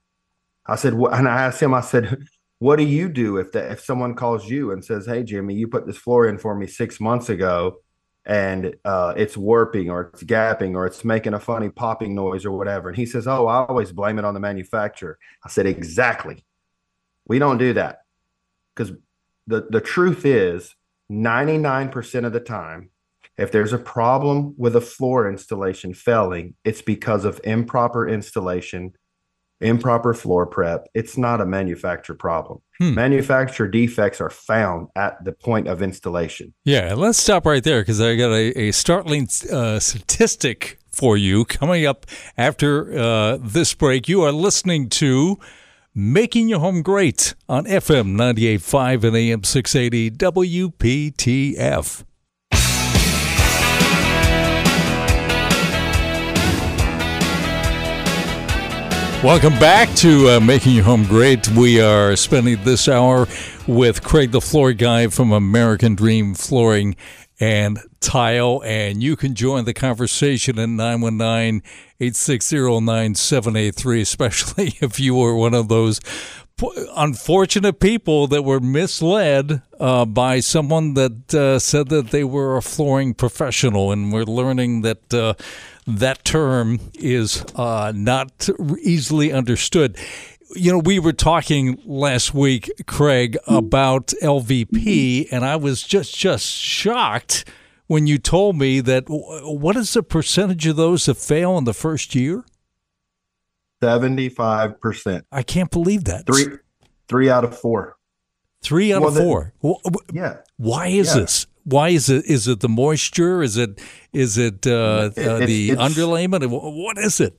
I 0.67 0.77
said? 0.77 0.95
And 0.95 1.29
I 1.29 1.43
asked 1.43 1.63
him, 1.63 1.75
I 1.75 1.81
said, 1.81 2.25
"What 2.59 2.77
do 2.77 2.85
you 2.85 3.09
do 3.09 3.39
if 3.39 3.53
that 3.53 3.73
if 3.73 3.81
someone 3.81 4.15
calls 4.15 4.49
you 4.49 4.73
and 4.73 4.85
says, 4.85 5.07
"Hey, 5.07 5.23
Jimmy, 5.23 5.55
you 5.55 5.69
put 5.69 5.87
this 5.87 5.99
floor 5.99 6.29
in 6.29 6.39
for 6.39 6.55
me 6.55 6.67
six 6.67 7.01
months 7.01 7.29
ago?" 7.29 7.81
and 8.27 8.75
uh, 8.85 9.13
it's 9.17 9.37
warping 9.37 9.91
or 9.91 10.11
it's 10.13 10.23
gapping 10.23 10.75
or 10.75 10.87
it's 10.87 11.05
making 11.05 11.35
a 11.35 11.41
funny 11.41 11.69
popping 11.69 12.15
noise 12.15 12.45
or 12.45 12.53
whatever. 12.53 12.89
And 12.89 12.97
he 12.97 13.05
says, 13.05 13.27
Oh, 13.27 13.47
I 13.47 13.67
always 13.67 13.93
blame 13.93 14.19
it 14.19 14.25
on 14.25 14.35
the 14.35 14.41
manufacturer. 14.41 15.19
I 15.45 15.51
said, 15.51 15.67
Exactly. 15.67 16.45
We 17.27 17.39
don't 17.39 17.59
do 17.59 17.75
that 17.75 17.99
because 18.75 18.93
the, 19.47 19.67
the 19.69 19.81
truth 19.81 20.25
is 20.25 20.75
99% 21.11 22.25
of 22.25 22.33
the 22.33 22.41
time, 22.41 22.91
if 23.37 23.51
there's 23.51 23.73
a 23.73 23.79
problem 23.79 24.55
with 24.57 24.77
a 24.77 24.81
floor 24.81 25.29
installation 25.29 25.93
failing, 25.93 26.55
it's 26.65 26.83
because 26.83 27.25
of 27.25 27.41
improper 27.45 28.09
installation 28.09 28.93
improper 29.61 30.15
floor 30.15 30.47
prep. 30.47 30.87
It's 30.95 31.17
not 31.17 31.41
a 31.41 31.47
manufacturer 31.47 32.17
problem. 32.17 32.61
Hmm. 32.79 32.95
Manufacturer 32.95 33.69
defects 33.69 34.21
are 34.21 34.31
found 34.31 34.89
at 34.97 35.23
the 35.25 35.33
point 35.33 35.69
of 35.69 35.83
installation. 35.83 36.55
Yeah, 36.65 36.95
let's 36.95 37.19
stop 37.19 37.47
right 37.47 37.63
there 37.63 37.81
because 37.81 38.01
I 38.01 38.17
got 38.17 38.33
a, 38.33 38.59
a 38.59 38.73
startling 38.73 39.29
uh, 39.51 39.79
statistic 39.79 40.79
for 40.93 41.17
you 41.17 41.45
coming 41.45 41.87
up 41.87 42.07
after 42.37 42.97
uh, 42.97 43.39
this 43.41 43.75
break. 43.75 44.09
You 44.09 44.23
are 44.23 44.33
listening 44.33 44.89
to 44.91 45.39
Making 45.97 46.49
Your 46.49 46.59
Home 46.59 46.83
Great 46.83 47.37
on 47.49 47.67
FM 47.67 48.17
98.5 48.17 49.05
and 49.05 49.17
AM 49.17 49.45
680 49.45 50.11
WPTF. 50.11 52.05
Welcome 59.23 59.57
back 59.61 59.89
to 59.99 60.31
uh, 60.31 60.41
Making 60.41 60.75
Your 60.75 60.83
Home 60.83 61.05
Great. 61.05 61.47
We 61.51 61.81
are 61.81 62.17
spending 62.17 62.65
this 62.65 62.89
hour 62.89 63.29
with 63.69 64.03
Cregg, 64.03 64.33
the 64.33 64.41
floor 64.41 64.73
guy 64.73 65.07
from 65.07 65.31
American 65.31 65.95
Dream 65.95 66.35
Flooring 66.35 66.97
and 67.39 67.79
Tile. 68.05 68.63
And 68.65 69.03
you 69.03 69.17
can 69.17 69.35
join 69.35 69.65
the 69.65 69.75
conversation 69.75 70.59
at 70.59 70.69
919 70.69 71.63
860 72.01 72.81
9783, 72.81 74.01
especially 74.03 74.75
if 74.81 75.01
you 75.01 75.15
were 75.15 75.35
one 75.35 75.55
of 75.55 75.69
those 75.69 76.01
unfortunate 76.97 77.81
people 77.81 78.27
that 78.29 78.43
were 78.43 78.61
misled 78.61 79.63
uh, 79.81 80.05
by 80.05 80.41
someone 80.41 80.95
that 80.95 81.35
uh, 81.35 81.59
said 81.59 81.89
that 81.89 82.11
they 82.11 82.23
were 82.23 82.57
a 82.57 82.63
flooring 82.63 83.15
professional. 83.15 83.91
And 83.91 84.13
we're 84.13 84.25
learning 84.25 84.83
that 84.83 85.13
uh, 85.13 85.35
that 85.87 86.25
term 86.25 86.81
is 86.95 87.45
uh, 87.57 87.93
not 87.95 88.49
easily 88.81 89.33
understood. 89.33 89.97
You 90.55 90.73
know, 90.73 90.79
we 90.79 90.99
were 90.99 91.13
talking 91.13 91.81
last 91.85 92.33
week, 92.33 92.71
Cregg, 92.85 93.37
about 93.47 94.09
LVP, 94.23 95.29
and 95.33 95.45
I 95.45 95.57
was 95.57 95.83
just 95.83 96.17
just 96.17 96.47
shocked 96.47 97.45
when 97.87 98.07
you 98.07 98.19
told 98.19 98.57
me 98.57 98.81
that. 98.81 99.05
What 99.09 99.77
is 99.77 99.93
the 99.93 100.03
percentage 100.03 100.67
of 100.67 100.77
those 100.77 101.07
that 101.07 101.17
fail 101.17 101.59
in 101.59 101.65
the 101.65 101.75
first 101.75 102.15
year? 102.15 102.45
Seventy-five 103.83 104.81
percent. 104.81 105.27
I 105.31 105.43
can't 105.43 105.71
believe 105.71 106.05
that. 106.05 106.27
Three, 106.27 106.59
three 107.09 107.31
out 107.31 107.45
of 107.45 107.59
four. 107.59 107.97
Three 108.63 108.93
out 108.95 109.03
well, 109.03 109.11
of 109.11 109.17
four. 109.17 109.53
The, 109.63 109.99
yeah. 110.13 110.37
Why 110.57 110.87
is 110.87 111.15
yeah. 111.15 111.21
this? 111.21 111.47
Why 111.65 111.91
is 111.91 112.09
it? 112.09 112.25
Is 112.27 112.49
it 112.49 112.61
the 112.61 112.69
moisture? 112.69 113.43
Is 113.43 113.57
it? 113.57 113.81
Is 114.13 114.39
it, 114.39 114.67
uh, 114.67 115.11
it 115.17 115.27
uh, 115.27 115.39
the 115.45 115.71
underlayment? 115.71 116.49
What 116.49 116.99
is 116.99 117.21
it? 117.21 117.39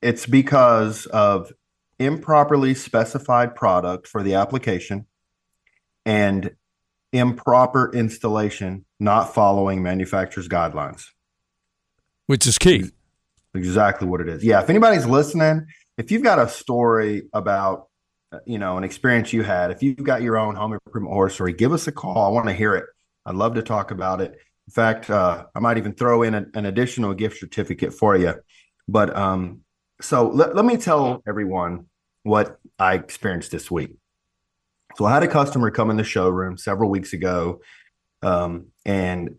It's 0.00 0.26
because 0.26 1.06
of 1.06 1.52
improperly 1.98 2.74
specified 2.74 3.56
product 3.56 4.06
for 4.06 4.22
the 4.22 4.34
application 4.34 5.06
and 6.06 6.54
improper 7.12 7.90
installation, 7.92 8.84
not 9.00 9.34
following 9.34 9.82
manufacturer's 9.82 10.48
guidelines. 10.48 11.06
Which 12.26 12.46
is 12.46 12.58
key 12.58 12.90
exactly 13.54 14.06
what 14.06 14.20
it 14.20 14.28
is. 14.28 14.44
Yeah. 14.44 14.62
If 14.62 14.70
anybody's 14.70 15.06
listening, 15.06 15.66
if 15.96 16.10
you've 16.10 16.22
got 16.22 16.38
a 16.38 16.48
story 16.48 17.28
about, 17.32 17.88
you 18.44 18.58
know, 18.58 18.76
an 18.76 18.84
experience 18.84 19.32
you 19.32 19.42
had, 19.42 19.70
if 19.70 19.82
you've 19.82 20.02
got 20.02 20.22
your 20.22 20.36
own 20.36 20.54
home 20.54 20.72
improvement 20.72 21.12
horror 21.12 21.30
story, 21.30 21.52
give 21.52 21.72
us 21.72 21.86
a 21.86 21.92
call. 21.92 22.26
I 22.26 22.28
want 22.28 22.46
to 22.46 22.52
hear 22.52 22.74
it. 22.74 22.84
I'd 23.26 23.34
love 23.34 23.54
to 23.54 23.62
talk 23.62 23.90
about 23.90 24.20
it. 24.20 24.32
In 24.32 24.72
fact, 24.72 25.10
uh, 25.10 25.46
I 25.54 25.60
might 25.60 25.78
even 25.78 25.94
throw 25.94 26.22
in 26.22 26.34
a, 26.34 26.46
an 26.54 26.66
additional 26.66 27.14
gift 27.14 27.38
certificate 27.38 27.94
for 27.94 28.16
you. 28.16 28.34
But 28.86 29.14
um, 29.16 29.62
so 30.00 30.28
let, 30.28 30.54
let 30.54 30.64
me 30.64 30.76
tell 30.76 31.22
everyone 31.26 31.86
what 32.22 32.58
I 32.78 32.94
experienced 32.94 33.50
this 33.50 33.70
week. 33.70 33.96
So 34.96 35.04
I 35.04 35.14
had 35.14 35.22
a 35.22 35.28
customer 35.28 35.70
come 35.70 35.90
in 35.90 35.96
the 35.96 36.04
showroom 36.04 36.58
several 36.58 36.90
weeks 36.90 37.12
ago, 37.12 37.60
um, 38.22 38.66
and 38.88 39.38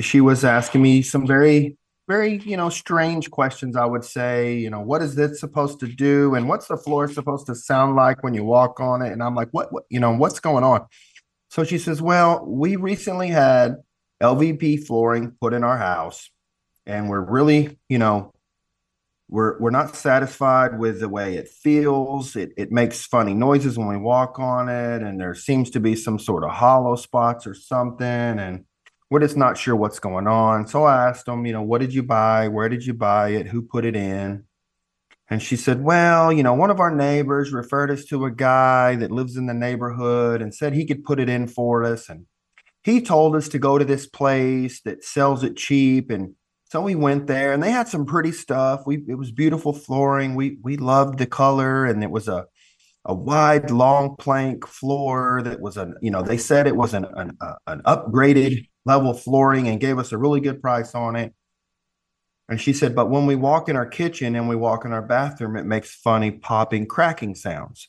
she 0.00 0.20
was 0.20 0.44
asking 0.44 0.82
me 0.82 1.02
some 1.02 1.24
very 1.24 1.78
very 2.08 2.38
you 2.38 2.56
know 2.56 2.68
strange 2.68 3.30
questions 3.30 3.76
i 3.76 3.84
would 3.84 4.04
say 4.04 4.56
you 4.56 4.68
know 4.68 4.80
what 4.80 5.02
is 5.02 5.14
this 5.14 5.38
supposed 5.38 5.78
to 5.78 5.86
do? 5.86 6.34
And 6.34 6.48
what's 6.48 6.66
the 6.66 6.76
floor 6.76 7.06
supposed 7.06 7.46
to 7.46 7.54
sound 7.54 7.94
like 7.94 8.22
when 8.22 8.34
you 8.34 8.44
walk 8.44 8.80
on 8.80 9.00
it? 9.02 9.12
And 9.12 9.22
i'm 9.22 9.36
like 9.36 9.48
what, 9.52 9.72
what 9.72 9.84
you 9.88 10.00
know 10.00 10.12
what's 10.12 10.40
going 10.40 10.64
on? 10.64 10.84
So 11.48 11.62
she 11.64 11.78
says 11.78 12.02
well 12.02 12.44
we 12.44 12.76
recently 12.76 13.28
had 13.28 13.76
lvp 14.20 14.84
flooring 14.84 15.32
put 15.40 15.54
in 15.54 15.62
our 15.62 15.78
house. 15.78 16.30
And 16.84 17.08
we're 17.08 17.20
really 17.20 17.78
you 17.88 17.98
know 17.98 18.32
we're 19.28 19.60
we're 19.60 19.70
not 19.70 19.94
satisfied 19.94 20.78
with 20.78 20.98
the 21.00 21.08
way 21.08 21.36
it 21.36 21.48
feels. 21.48 22.34
It, 22.34 22.50
it 22.56 22.72
makes 22.72 23.04
funny 23.04 23.34
noises 23.34 23.78
when 23.78 23.88
we 23.88 23.98
walk 23.98 24.40
on 24.40 24.68
it. 24.70 25.02
And 25.02 25.20
there 25.20 25.34
seems 25.34 25.70
to 25.70 25.80
be 25.80 25.94
some 25.94 26.18
sort 26.18 26.42
of 26.44 26.50
hollow 26.50 26.96
spots 26.96 27.46
or 27.46 27.54
something. 27.54 28.06
And 28.06 28.64
we're 29.10 29.20
just 29.20 29.36
not 29.36 29.56
sure 29.56 29.74
what's 29.74 30.00
going 30.00 30.26
on. 30.26 30.66
So 30.66 30.84
I 30.84 31.08
asked 31.08 31.26
them, 31.26 31.46
you 31.46 31.52
know, 31.52 31.62
what 31.62 31.80
did 31.80 31.94
you 31.94 32.02
buy? 32.02 32.48
Where 32.48 32.68
did 32.68 32.84
you 32.84 32.94
buy 32.94 33.30
it? 33.30 33.46
Who 33.46 33.62
put 33.62 33.84
it 33.84 33.96
in? 33.96 34.44
And 35.30 35.42
she 35.42 35.56
said, 35.56 35.82
well, 35.82 36.32
you 36.32 36.42
know, 36.42 36.54
one 36.54 36.70
of 36.70 36.80
our 36.80 36.94
neighbors 36.94 37.52
referred 37.52 37.90
us 37.90 38.04
to 38.06 38.24
a 38.24 38.30
guy 38.30 38.96
that 38.96 39.10
lives 39.10 39.36
in 39.36 39.46
the 39.46 39.54
neighborhood 39.54 40.40
and 40.40 40.54
said 40.54 40.72
he 40.72 40.86
could 40.86 41.04
put 41.04 41.20
it 41.20 41.28
in 41.28 41.46
for 41.46 41.84
us. 41.84 42.08
And 42.08 42.26
he 42.82 43.02
told 43.02 43.36
us 43.36 43.48
to 43.50 43.58
go 43.58 43.76
to 43.76 43.84
this 43.84 44.06
place 44.06 44.80
that 44.82 45.04
sells 45.04 45.44
it 45.44 45.56
cheap. 45.56 46.10
And 46.10 46.34
so 46.70 46.80
we 46.80 46.94
went 46.94 47.26
there 47.26 47.52
and 47.52 47.62
they 47.62 47.70
had 47.70 47.88
some 47.88 48.06
pretty 48.06 48.32
stuff. 48.32 48.82
We 48.86 49.04
it 49.06 49.16
was 49.16 49.30
beautiful 49.30 49.72
flooring. 49.72 50.34
We 50.34 50.58
we 50.62 50.76
loved 50.76 51.18
the 51.18 51.26
color 51.26 51.84
and 51.84 52.02
it 52.02 52.10
was 52.10 52.28
a 52.28 52.46
a 53.04 53.14
wide 53.14 53.70
long 53.70 54.16
plank 54.16 54.66
floor 54.66 55.42
that 55.44 55.60
was 55.60 55.76
a 55.76 55.92
you 56.02 56.10
know 56.10 56.22
they 56.22 56.36
said 56.36 56.66
it 56.66 56.76
was 56.76 56.94
an 56.94 57.06
an, 57.16 57.36
uh, 57.40 57.54
an 57.66 57.80
upgraded 57.86 58.66
level 58.88 59.12
flooring 59.12 59.68
and 59.68 59.78
gave 59.78 59.98
us 59.98 60.10
a 60.10 60.18
really 60.18 60.40
good 60.40 60.60
price 60.60 60.94
on 60.94 61.14
it. 61.14 61.34
And 62.48 62.58
she 62.58 62.72
said, 62.72 62.94
but 62.94 63.10
when 63.10 63.26
we 63.26 63.36
walk 63.36 63.68
in 63.68 63.76
our 63.76 63.86
kitchen 63.86 64.34
and 64.34 64.48
we 64.48 64.56
walk 64.56 64.86
in 64.86 64.92
our 64.92 65.02
bathroom, 65.02 65.56
it 65.56 65.66
makes 65.66 65.94
funny 65.94 66.30
popping, 66.30 66.86
cracking 66.86 67.34
sounds. 67.34 67.88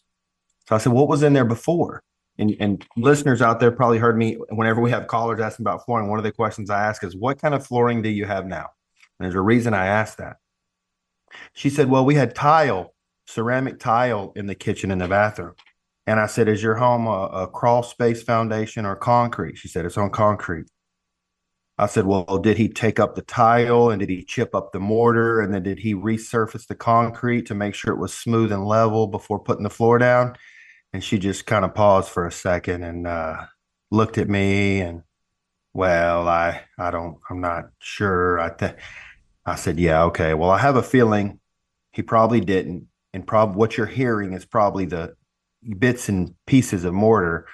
So 0.67 0.75
I 0.75 0.79
said, 0.79 0.91
what 0.91 1.07
was 1.07 1.23
in 1.23 1.33
there 1.33 1.45
before? 1.45 2.03
And, 2.37 2.55
and 2.59 2.85
listeners 2.97 3.41
out 3.41 3.59
there 3.59 3.71
probably 3.71 3.97
heard 3.97 4.17
me 4.17 4.37
whenever 4.49 4.81
we 4.81 4.91
have 4.91 5.07
callers 5.07 5.39
asking 5.39 5.63
about 5.63 5.85
flooring. 5.85 6.09
One 6.09 6.19
of 6.19 6.23
the 6.23 6.31
questions 6.31 6.69
I 6.69 6.85
ask 6.85 7.03
is, 7.03 7.15
what 7.15 7.41
kind 7.41 7.53
of 7.55 7.65
flooring 7.65 8.01
do 8.01 8.09
you 8.09 8.25
have 8.25 8.45
now? 8.45 8.67
And 9.17 9.25
there's 9.25 9.35
a 9.35 9.41
reason 9.41 9.73
I 9.73 9.87
asked 9.87 10.17
that. 10.17 10.37
She 11.53 11.69
said, 11.69 11.89
well, 11.89 12.05
we 12.05 12.15
had 12.15 12.35
tile, 12.35 12.93
ceramic 13.27 13.79
tile 13.79 14.33
in 14.35 14.47
the 14.47 14.55
kitchen 14.55 14.91
and 14.91 14.99
the 14.99 15.07
bathroom. 15.07 15.53
And 16.05 16.19
I 16.19 16.27
said, 16.27 16.47
is 16.47 16.63
your 16.63 16.75
home 16.75 17.07
a, 17.07 17.43
a 17.43 17.47
crawl 17.47 17.83
space 17.83 18.23
foundation 18.23 18.85
or 18.85 18.95
concrete? 18.95 19.57
She 19.57 19.67
said, 19.67 19.85
it's 19.85 19.97
on 19.97 20.09
concrete. 20.09 20.67
I 21.79 21.85
said, 21.85 22.05
well, 22.05 22.25
did 22.43 22.57
he 22.57 22.67
take 22.67 22.99
up 22.99 23.15
the 23.15 23.21
tile 23.21 23.89
and 23.89 24.01
did 24.01 24.09
he 24.09 24.21
chip 24.21 24.53
up 24.53 24.73
the 24.73 24.81
mortar 24.81 25.39
and 25.39 25.53
then 25.53 25.63
did 25.63 25.79
he 25.79 25.95
resurface 25.95 26.67
the 26.67 26.75
concrete 26.75 27.45
to 27.45 27.55
make 27.55 27.73
sure 27.73 27.93
it 27.93 27.99
was 27.99 28.13
smooth 28.13 28.51
and 28.51 28.65
level 28.65 29.07
before 29.07 29.39
putting 29.39 29.63
the 29.63 29.69
floor 29.69 29.97
down? 29.97 30.35
And 30.91 31.01
she 31.01 31.17
just 31.17 31.45
kind 31.45 31.63
of 31.63 31.73
paused 31.73 32.09
for 32.09 32.27
a 32.27 32.33
second 32.33 32.83
and 32.83 33.07
uh, 33.07 33.45
looked 33.91 34.17
at 34.17 34.27
me 34.27 34.81
and, 34.81 35.03
well, 35.73 36.27
I, 36.27 36.63
I 36.77 36.91
don't, 36.91 37.17
I'm 37.29 37.39
not 37.39 37.69
sure. 37.79 38.41
I, 38.41 38.49
th- 38.49 38.75
I 39.45 39.55
said, 39.55 39.79
yeah, 39.79 40.03
okay. 40.05 40.33
Well, 40.33 40.49
I 40.49 40.57
have 40.57 40.75
a 40.75 40.83
feeling 40.83 41.39
he 41.93 42.01
probably 42.01 42.41
didn't. 42.41 42.87
And 43.13 43.25
probably 43.25 43.55
what 43.55 43.77
you're 43.77 43.87
hearing 43.87 44.33
is 44.33 44.43
probably 44.43 44.85
the 44.85 45.15
bits 45.77 46.09
and 46.09 46.35
pieces 46.45 46.83
of 46.83 46.93
mortar 46.93 47.47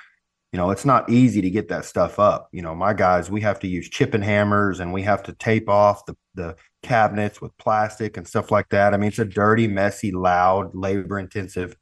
you 0.56 0.62
know, 0.62 0.72
it's 0.72 0.86
not 0.86 1.10
easy 1.10 1.42
to 1.42 1.50
get 1.50 1.68
that 1.68 1.84
stuff 1.84 2.18
up. 2.18 2.48
You 2.54 2.62
know, 2.62 2.74
my 2.74 2.94
guys, 2.94 3.30
we 3.30 3.42
have 3.42 3.60
to 3.60 3.68
use 3.68 3.90
chipping 3.90 4.22
hammers 4.22 4.80
and 4.80 4.94
we 4.94 5.02
have 5.02 5.22
to 5.24 5.34
tape 5.34 5.68
off 5.68 6.06
the, 6.06 6.16
the 6.34 6.56
cabinets 6.82 7.42
with 7.42 7.52
plastic 7.58 8.16
and 8.16 8.26
stuff 8.26 8.52
like 8.52 8.70
that. 8.70 8.94
I 8.94 8.98
mean, 8.98 9.10
it's 9.10 9.20
a 9.20 9.26
dirty, 9.26 9.68
messy, 9.68 10.14
loud, 10.14 10.74
labor 10.74 11.20
intensive 11.20 11.76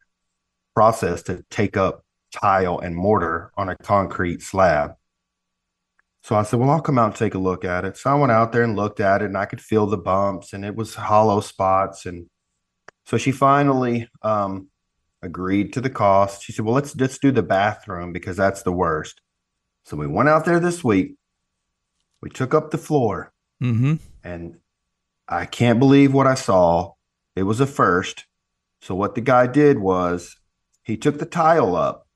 process 0.73 1.21
to 1.23 1.45
take 1.51 1.77
up 1.77 2.03
tile 2.31 2.79
and 2.79 2.95
mortar 2.95 3.51
on 3.55 3.69
a 3.69 3.77
concrete 3.77 4.41
slab. 4.41 4.93
So 6.23 6.35
I 6.35 6.41
said, 6.41 6.59
Well, 6.59 6.71
I'll 6.71 6.81
come 6.81 6.97
out 6.97 7.11
and 7.11 7.15
take 7.15 7.35
a 7.35 7.37
look 7.37 7.63
at 7.63 7.85
it. 7.85 7.95
So 7.95 8.09
I 8.09 8.15
went 8.15 8.31
out 8.31 8.53
there 8.53 8.63
and 8.63 8.75
looked 8.75 8.99
at 8.99 9.21
it 9.21 9.25
and 9.25 9.37
I 9.37 9.45
could 9.45 9.61
feel 9.61 9.85
the 9.85 9.99
bumps 9.99 10.51
and 10.51 10.65
it 10.65 10.75
was 10.75 10.95
hollow 10.95 11.41
spots. 11.41 12.07
And 12.07 12.25
so 13.05 13.19
she 13.19 13.31
finally 13.31 14.09
um, 14.23 14.69
agreed 15.23 15.73
to 15.73 15.81
the 15.81 15.89
cost. 15.89 16.43
She 16.43 16.51
said, 16.51 16.65
"Well, 16.65 16.75
let's 16.75 16.95
let's 16.95 17.17
do 17.17 17.31
the 17.31 17.41
bathroom 17.43 18.13
because 18.13 18.37
that's 18.37 18.61
the 18.63 18.71
worst." 18.71 19.21
So 19.85 19.97
we 19.97 20.07
went 20.07 20.29
out 20.29 20.45
there 20.45 20.59
this 20.59 20.83
week. 20.83 21.15
We 22.21 22.29
took 22.29 22.53
up 22.53 22.71
the 22.71 22.77
floor, 22.77 23.33
Mm-hmm. 23.61 23.95
and 24.23 24.57
I 25.27 25.45
can't 25.45 25.79
believe 25.79 26.13
what 26.13 26.27
I 26.27 26.35
saw. 26.35 26.93
It 27.35 27.43
was 27.43 27.59
a 27.59 27.67
first. 27.67 28.25
So 28.81 28.93
what 28.95 29.15
the 29.15 29.21
guy 29.21 29.47
did 29.47 29.79
was 29.79 30.35
he 30.83 30.97
took 30.97 31.17
the 31.19 31.25
tile 31.25 31.75
up, 31.75 32.07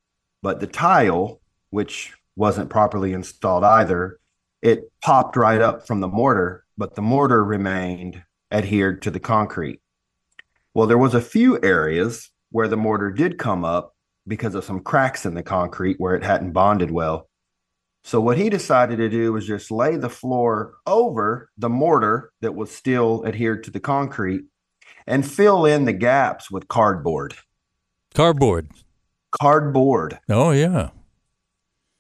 but 0.42 0.60
the 0.60 0.68
tile, 0.68 1.42
which 1.70 2.14
wasn't 2.36 2.70
properly 2.70 3.14
installed 3.14 3.64
either, 3.64 4.20
it 4.62 4.92
popped 5.02 5.36
right 5.36 5.62
up 5.62 5.88
from 5.88 6.02
the 6.02 6.08
mortar, 6.08 6.66
but 6.78 6.96
the 6.96 7.02
mortar 7.02 7.44
remained 7.44 8.24
adhered 8.52 9.02
to 9.02 9.12
the 9.12 9.20
concrete. 9.20 9.82
Well, 10.74 10.88
there 10.88 10.98
was 10.98 11.16
a 11.16 11.22
few 11.22 11.60
areas 11.64 12.30
where 12.58 12.68
the 12.68 12.76
mortar 12.76 13.12
did 13.12 13.38
come 13.38 13.64
up 13.64 13.96
because 14.28 14.56
of 14.56 14.64
some 14.64 14.80
cracks 14.80 15.28
in 15.28 15.36
the 15.36 15.44
concrete 15.44 15.96
where 16.00 16.16
it 16.16 16.24
hadn't 16.24 16.54
bonded 16.54 16.90
well. 16.90 17.30
So 18.04 18.20
what 18.20 18.40
he 18.40 18.50
decided 18.50 18.98
to 18.98 19.10
do 19.10 19.32
was 19.32 19.46
just 19.46 19.70
lay 19.70 19.96
the 19.96 20.10
floor 20.10 20.74
over 20.88 21.52
the 21.56 21.70
mortar 21.70 22.32
that 22.42 22.56
was 22.56 22.72
still 22.72 23.24
adhered 23.28 23.64
to 23.66 23.70
the 23.70 23.80
concrete 23.80 24.46
and 25.06 25.24
fill 25.24 25.68
in 25.68 25.86
the 25.86 25.94
gaps 25.94 26.50
with 26.50 26.68
cardboard. 26.68 27.36
Cardboard. 28.16 28.72
Cardboard. 29.40 30.18
Oh 30.28 30.50
yeah, 30.50 30.90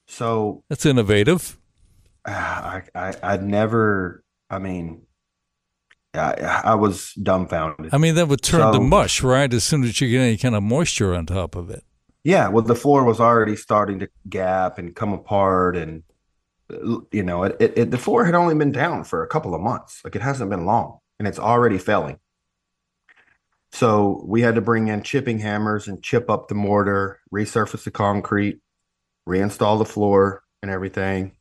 So 0.08 0.64
that's 0.70 0.88
innovative. 0.88 1.56
I, 2.26 2.82
I 2.96 3.14
I'd 3.22 3.44
never. 3.44 4.24
I 4.50 4.58
mean, 4.58 5.06
I, 6.18 6.62
I 6.64 6.76
was 6.76 7.14
dumbfounded. 7.14 7.94
I 7.94 7.98
mean, 7.98 8.16
that 8.16 8.28
would 8.28 8.42
turn 8.42 8.74
to 8.74 8.80
mush, 8.80 9.24
right? 9.24 9.52
As 9.54 9.64
soon 9.64 9.84
as 9.84 10.00
you 10.02 10.10
get 10.10 10.22
any 10.22 10.38
kind 10.38 10.56
of 10.56 10.64
moisture 10.64 11.14
on 11.16 11.26
top 11.26 11.56
of 11.56 11.70
it. 11.70 11.84
Yeah, 12.24 12.50
well, 12.50 12.64
the 12.64 12.76
floor 12.76 13.06
was 13.06 13.20
already 13.20 13.56
starting 13.56 14.00
to 14.00 14.10
gap 14.28 14.78
and 14.78 14.96
come 14.96 15.14
apart, 15.14 15.78
and 15.78 16.04
you 17.12 17.24
know, 17.24 17.44
it, 17.44 17.56
it, 17.60 17.78
it 17.78 17.92
the 17.92 17.98
floor 17.98 18.26
had 18.26 18.36
only 18.36 18.56
been 18.56 18.72
down 18.74 19.06
for 19.06 19.24
a 19.24 19.28
couple 19.28 19.56
of 19.56 19.62
months. 19.62 20.02
Like 20.04 20.16
it 20.16 20.22
hasn't 20.22 20.50
been 20.50 20.66
long, 20.66 21.00
and 21.20 21.28
it's 21.28 21.40
already 21.40 21.78
failing. 21.78 22.20
So 23.72 24.24
we 24.26 24.42
had 24.42 24.56
to 24.56 24.62
bring 24.62 24.88
in 24.88 25.04
chipping 25.04 25.40
hammers 25.40 25.88
and 25.88 26.04
chip 26.04 26.30
up 26.30 26.48
the 26.48 26.56
mortar, 26.56 27.20
resurface 27.34 27.84
the 27.84 27.92
concrete, 27.92 28.60
reinstall 29.28 29.78
the 29.78 29.86
floor 29.86 30.44
and 30.62 30.72
everything. 30.72 31.37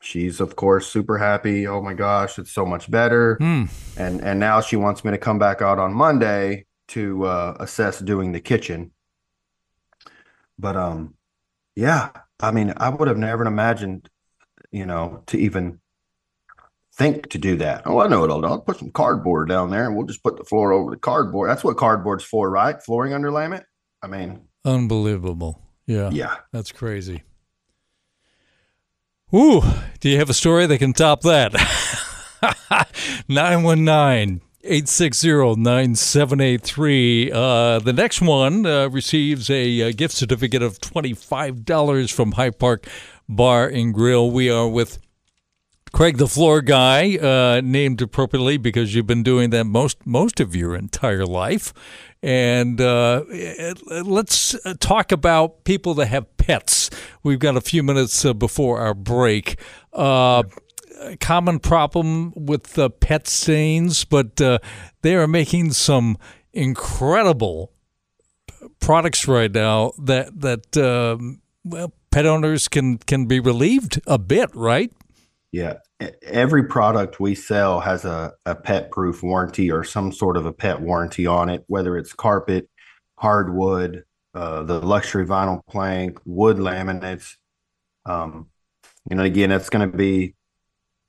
She's 0.00 0.40
of 0.40 0.56
course 0.56 0.86
super 0.86 1.18
happy. 1.18 1.66
Oh 1.66 1.82
my 1.82 1.94
gosh, 1.94 2.38
it's 2.38 2.52
so 2.52 2.66
much 2.66 2.90
better. 2.90 3.36
Hmm. 3.40 3.64
And 3.96 4.20
and 4.22 4.38
now 4.38 4.60
she 4.60 4.76
wants 4.76 5.04
me 5.04 5.10
to 5.10 5.18
come 5.18 5.38
back 5.38 5.62
out 5.62 5.78
on 5.78 5.92
Monday 5.94 6.66
to 6.88 7.24
uh, 7.24 7.56
assess 7.60 7.98
doing 8.00 8.32
the 8.32 8.40
kitchen. 8.40 8.92
But 10.58 10.76
um, 10.76 11.14
yeah, 11.74 12.10
I 12.40 12.50
mean, 12.50 12.72
I 12.76 12.88
would 12.88 13.08
have 13.08 13.18
never 13.18 13.44
imagined, 13.44 14.08
you 14.70 14.86
know, 14.86 15.22
to 15.26 15.38
even 15.38 15.80
think 16.94 17.28
to 17.30 17.38
do 17.38 17.56
that. 17.56 17.82
Oh, 17.84 18.00
I 18.00 18.08
know 18.08 18.20
what 18.20 18.30
I'll 18.30 18.40
do. 18.40 18.46
I'll 18.46 18.60
put 18.60 18.78
some 18.78 18.90
cardboard 18.90 19.48
down 19.48 19.70
there, 19.70 19.86
and 19.86 19.96
we'll 19.96 20.06
just 20.06 20.22
put 20.22 20.36
the 20.36 20.44
floor 20.44 20.72
over 20.72 20.90
the 20.90 20.96
cardboard. 20.96 21.50
That's 21.50 21.64
what 21.64 21.76
cardboard's 21.76 22.24
for, 22.24 22.48
right? 22.48 22.82
Flooring 22.82 23.12
underlayment. 23.12 23.64
I 24.02 24.08
mean, 24.08 24.42
Unbelievable. 24.64 25.62
Yeah, 25.86 26.10
yeah. 26.10 26.36
that's 26.52 26.72
crazy. 26.72 27.22
Ooh, 29.34 29.60
do 29.98 30.08
you 30.08 30.18
have 30.18 30.30
a 30.30 30.34
story 30.34 30.66
that 30.66 30.78
can 30.78 30.92
top 30.92 31.22
that? 31.22 31.52
919 33.28 34.40
860 34.62 35.56
9783. 35.56 37.32
Uh, 37.32 37.78
The 37.80 37.92
next 37.92 38.20
one 38.22 38.64
uh, 38.66 38.88
receives 38.88 39.50
a, 39.50 39.82
uh 39.82 39.92
gift 39.92 40.14
certificate 40.14 40.62
of 40.62 40.78
$25 40.78 42.12
from 42.12 42.32
Hyde 42.32 42.58
Park 42.60 42.86
Bar 43.28 43.66
and 43.66 43.92
Grill. 43.92 44.30
We 44.30 44.48
are 44.48 44.68
with 44.68 44.98
Cregg 45.96 46.18
the 46.18 46.28
Floor 46.28 46.60
Guy, 46.60 47.16
uh, 47.16 47.62
named 47.64 48.02
appropriately 48.02 48.58
because 48.58 48.94
you've 48.94 49.06
been 49.06 49.22
doing 49.22 49.48
that 49.48 49.64
most 49.64 50.04
most 50.06 50.40
of 50.40 50.54
your 50.54 50.76
entire 50.76 51.24
life. 51.24 51.72
And 52.22 52.78
uh, 52.82 53.24
eh, 53.32 53.72
let's 54.04 54.54
uh, 54.66 54.74
talk 54.78 55.10
about 55.10 55.64
people 55.64 55.94
that 55.94 56.08
have 56.08 56.36
pets. 56.36 56.90
We've 57.22 57.38
got 57.38 57.56
a 57.56 57.62
few 57.62 57.82
minutes 57.82 58.26
uh, 58.26 58.34
before 58.34 58.78
our 58.78 58.92
break. 58.92 59.58
Uh, 59.90 60.42
common 61.18 61.60
problem 61.60 62.34
with 62.36 62.74
the 62.74 62.90
pet 62.90 63.26
stains, 63.26 64.04
but 64.04 64.38
uh, 64.38 64.58
they 65.00 65.14
are 65.14 65.26
making 65.26 65.72
some 65.72 66.18
incredible 66.52 67.72
products 68.80 69.26
right 69.26 69.50
now 69.50 69.92
that 69.98 70.42
that 70.42 70.76
um, 70.76 71.40
well, 71.64 71.90
pet 72.10 72.26
owners 72.26 72.68
can 72.68 72.98
can 72.98 73.24
be 73.24 73.40
relieved 73.40 73.98
a 74.06 74.18
bit, 74.18 74.54
right? 74.54 74.92
Yeah. 75.56 75.78
Every 76.22 76.64
product 76.64 77.18
we 77.18 77.34
sell 77.34 77.80
has 77.80 78.04
a, 78.04 78.34
a 78.44 78.54
pet 78.54 78.90
proof 78.90 79.22
warranty 79.22 79.70
or 79.70 79.84
some 79.84 80.12
sort 80.12 80.36
of 80.36 80.44
a 80.44 80.52
pet 80.52 80.82
warranty 80.82 81.26
on 81.26 81.48
it, 81.48 81.64
whether 81.66 81.96
it's 81.96 82.12
carpet, 82.12 82.68
hardwood, 83.18 84.04
uh, 84.34 84.64
the 84.64 84.80
luxury 84.80 85.24
vinyl 85.24 85.62
plank, 85.66 86.18
wood 86.26 86.58
laminates. 86.58 87.36
Um, 88.04 88.50
you 89.08 89.16
know, 89.16 89.22
again, 89.22 89.50
it's 89.50 89.70
going 89.70 89.90
to 89.90 89.96
be, 89.96 90.34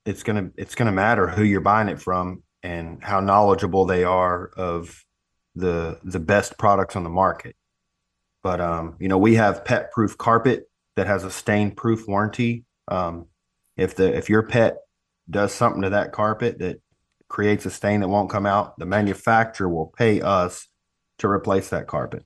it's 0.06 0.24
going 0.24 0.38
to, 0.38 0.54
it's 0.56 0.76
going 0.76 0.86
to 0.86 0.94
matter 0.94 1.28
who 1.28 1.44
you're 1.44 1.60
buying 1.60 1.90
it 1.90 2.00
from 2.00 2.42
and 2.64 3.04
how 3.04 3.20
knowledgeable 3.20 3.86
they 3.86 4.06
are 4.06 4.48
of 4.56 5.04
the, 5.56 6.00
the 6.06 6.22
best 6.22 6.58
products 6.58 6.96
on 6.96 7.04
the 7.04 7.10
market. 7.10 7.58
But, 8.44 8.62
um, 8.62 8.96
you 8.98 9.10
know, 9.10 9.18
we 9.18 9.36
have 9.36 9.66
pet 9.66 9.92
proof 9.92 10.18
carpet 10.18 10.70
that 10.96 11.06
has 11.06 11.26
a 11.26 11.32
stain 11.32 11.76
proof 11.76 12.08
warranty. 12.08 12.64
Um, 12.88 13.26
if 13.78 13.96
the 13.96 14.16
if 14.16 14.30
your 14.30 14.44
pet 14.44 14.78
does 15.30 15.54
something 15.54 15.84
to 15.84 15.90
that 15.92 16.12
carpet 16.12 16.60
that 16.60 16.82
creates 17.30 17.66
a 17.66 17.70
stain 17.70 18.00
that 18.02 18.08
won't 18.08 18.30
come 18.30 18.46
out, 18.46 18.78
the 18.80 18.86
manufacturer 18.86 19.70
will 19.70 19.94
pay 19.98 20.22
us 20.22 20.68
to 21.20 21.28
replace 21.28 21.70
that 21.70 21.88
carpet. 21.88 22.26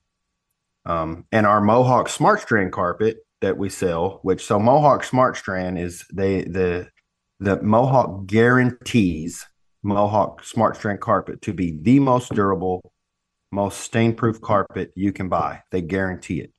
Um, 0.85 1.25
and 1.31 1.45
our 1.45 1.61
Mohawk 1.61 2.09
Smart 2.09 2.41
Strand 2.41 2.71
carpet 2.71 3.17
that 3.41 3.57
we 3.57 3.69
sell, 3.69 4.19
which 4.23 4.45
so 4.45 4.59
Mohawk 4.59 5.03
Smart 5.03 5.37
Strand 5.37 5.77
is 5.77 6.05
they 6.13 6.43
the 6.43 6.89
the 7.39 7.61
Mohawk 7.61 8.27
guarantees 8.27 9.45
Mohawk 9.83 10.43
Smart 10.43 10.77
Strand 10.77 11.01
carpet 11.01 11.41
to 11.43 11.53
be 11.53 11.77
the 11.81 11.99
most 11.99 12.33
durable, 12.33 12.93
most 13.51 13.79
stain 13.79 14.15
proof 14.15 14.39
carpet 14.41 14.91
you 14.95 15.11
can 15.11 15.27
buy. 15.27 15.61
They 15.71 15.81
guarantee 15.81 16.41
it. 16.41 16.53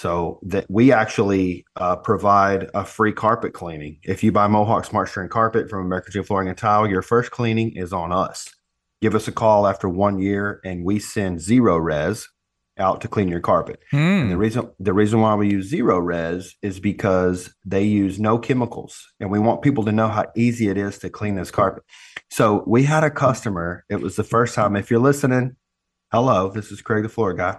So 0.00 0.40
that 0.44 0.64
we 0.70 0.92
actually 0.92 1.66
uh, 1.76 1.96
provide 1.96 2.70
a 2.72 2.86
free 2.86 3.12
carpet 3.12 3.52
cleaning. 3.52 3.98
If 4.02 4.24
you 4.24 4.32
buy 4.32 4.46
Mohawk 4.46 4.86
Smart 4.86 5.10
Strand 5.10 5.28
carpet 5.28 5.68
from 5.68 5.84
American 5.84 6.12
Dream 6.12 6.24
Flooring 6.24 6.48
and 6.48 6.56
Tile, 6.56 6.88
your 6.88 7.02
first 7.02 7.30
cleaning 7.30 7.76
is 7.76 7.92
on 7.92 8.10
us. 8.10 8.48
Give 9.02 9.14
us 9.14 9.28
a 9.28 9.32
call 9.32 9.66
after 9.66 9.90
one 9.90 10.18
year, 10.18 10.58
and 10.64 10.86
we 10.86 11.00
send 11.00 11.40
Zerorez 11.40 12.24
out 12.78 13.02
to 13.02 13.08
clean 13.08 13.28
your 13.28 13.40
carpet. 13.40 13.80
And 14.22 14.30
the 14.30 14.38
reason 14.38 14.70
the 14.78 14.94
reason 14.94 15.20
why 15.20 15.34
we 15.34 15.50
use 15.50 15.70
Zerorez 15.70 16.54
is 16.62 16.80
because 16.80 17.54
they 17.66 17.84
use 17.84 18.18
no 18.18 18.38
chemicals, 18.38 19.06
and 19.20 19.30
we 19.30 19.38
want 19.38 19.60
people 19.60 19.84
to 19.84 19.92
know 19.92 20.08
how 20.08 20.24
easy 20.34 20.68
it 20.70 20.78
is 20.78 20.96
to 21.00 21.10
clean 21.10 21.34
this 21.34 21.50
carpet. 21.50 21.82
So 22.30 22.64
we 22.66 22.84
had 22.84 23.04
a 23.04 23.10
customer. 23.10 23.84
It 23.90 24.00
was 24.00 24.16
the 24.16 24.24
first 24.24 24.54
time. 24.54 24.76
If 24.76 24.90
you're 24.90 24.98
listening, 24.98 25.56
hello, 26.10 26.48
this 26.48 26.72
is 26.72 26.80
Cregg 26.80 27.02
the 27.02 27.10
Floor 27.10 27.34
Guy. 27.34 27.58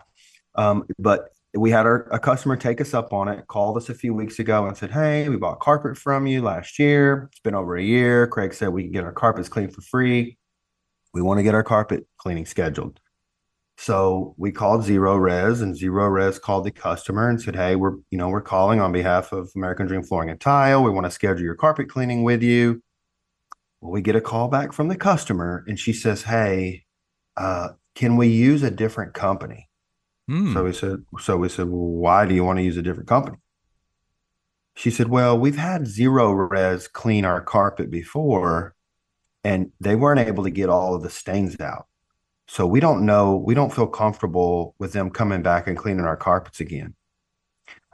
Um, 0.55 0.85
but 0.97 1.29
we 1.53 1.69
had 1.69 1.85
our, 1.85 2.07
a 2.11 2.19
customer 2.19 2.55
take 2.55 2.79
us 2.79 2.93
up 2.93 3.11
on 3.11 3.27
it, 3.27 3.47
called 3.47 3.75
us 3.75 3.89
a 3.89 3.93
few 3.93 4.13
weeks 4.13 4.39
ago 4.39 4.65
and 4.65 4.77
said, 4.77 4.91
Hey, 4.91 5.27
we 5.27 5.35
bought 5.35 5.59
carpet 5.59 5.97
from 5.97 6.25
you 6.25 6.41
last 6.41 6.79
year. 6.79 7.29
It's 7.31 7.41
been 7.41 7.55
over 7.55 7.75
a 7.75 7.83
year. 7.83 8.27
Cregg 8.27 8.53
said 8.53 8.69
we 8.69 8.83
can 8.83 8.91
get 8.91 9.03
our 9.03 9.11
carpets 9.11 9.49
cleaned 9.49 9.73
for 9.73 9.81
free. 9.81 10.37
We 11.13 11.21
want 11.21 11.39
to 11.39 11.43
get 11.43 11.55
our 11.55 11.63
carpet 11.63 12.07
cleaning 12.17 12.45
scheduled. 12.45 12.99
So 13.77 14.35
we 14.37 14.51
called 14.51 14.83
Zerorez 14.83 15.61
and 15.61 15.75
Zerorez 15.75 16.39
called 16.39 16.65
the 16.65 16.71
customer 16.71 17.27
and 17.27 17.41
said, 17.41 17.55
Hey, 17.55 17.75
we're, 17.75 17.95
you 18.11 18.17
know, 18.17 18.29
we're 18.29 18.41
calling 18.41 18.79
on 18.79 18.93
behalf 18.93 19.33
of 19.33 19.51
American 19.55 19.87
Dream 19.87 20.03
Flooring 20.03 20.29
and 20.29 20.39
Tile. 20.39 20.83
We 20.83 20.91
want 20.91 21.05
to 21.05 21.11
schedule 21.11 21.43
your 21.43 21.55
carpet 21.55 21.89
cleaning 21.89 22.23
with 22.23 22.43
you. 22.43 22.81
Well, 23.81 23.91
we 23.91 24.01
get 24.01 24.15
a 24.15 24.21
call 24.21 24.47
back 24.47 24.71
from 24.71 24.87
the 24.87 24.95
customer 24.95 25.65
and 25.67 25.77
she 25.77 25.91
says, 25.91 26.23
Hey, 26.23 26.85
uh, 27.35 27.69
can 27.95 28.15
we 28.15 28.27
use 28.27 28.63
a 28.63 28.71
different 28.71 29.13
company? 29.13 29.67
Hmm. 30.31 30.53
So 30.53 30.63
we 30.63 30.71
said, 30.71 31.03
so 31.19 31.35
we 31.35 31.49
said, 31.49 31.67
well, 31.67 31.81
why 31.81 32.25
do 32.25 32.33
you 32.33 32.45
want 32.45 32.57
to 32.59 32.63
use 32.63 32.77
a 32.77 32.81
different 32.81 33.09
company? 33.09 33.37
She 34.75 34.89
said, 34.89 35.09
Well, 35.09 35.37
we've 35.37 35.57
had 35.57 35.81
Zerorez 35.81 36.89
clean 36.89 37.25
our 37.25 37.41
carpet 37.41 37.91
before, 37.91 38.73
and 39.43 39.73
they 39.81 39.95
weren't 39.95 40.21
able 40.21 40.45
to 40.45 40.49
get 40.49 40.69
all 40.69 40.95
of 40.95 41.03
the 41.03 41.09
stains 41.09 41.59
out. 41.59 41.87
So 42.47 42.65
we 42.65 42.79
don't 42.79 43.05
know, 43.05 43.35
we 43.35 43.53
don't 43.53 43.75
feel 43.75 43.87
comfortable 43.87 44.73
with 44.79 44.93
them 44.93 45.09
coming 45.09 45.41
back 45.41 45.67
and 45.67 45.77
cleaning 45.77 46.05
our 46.05 46.15
carpets 46.15 46.61
again. 46.61 46.95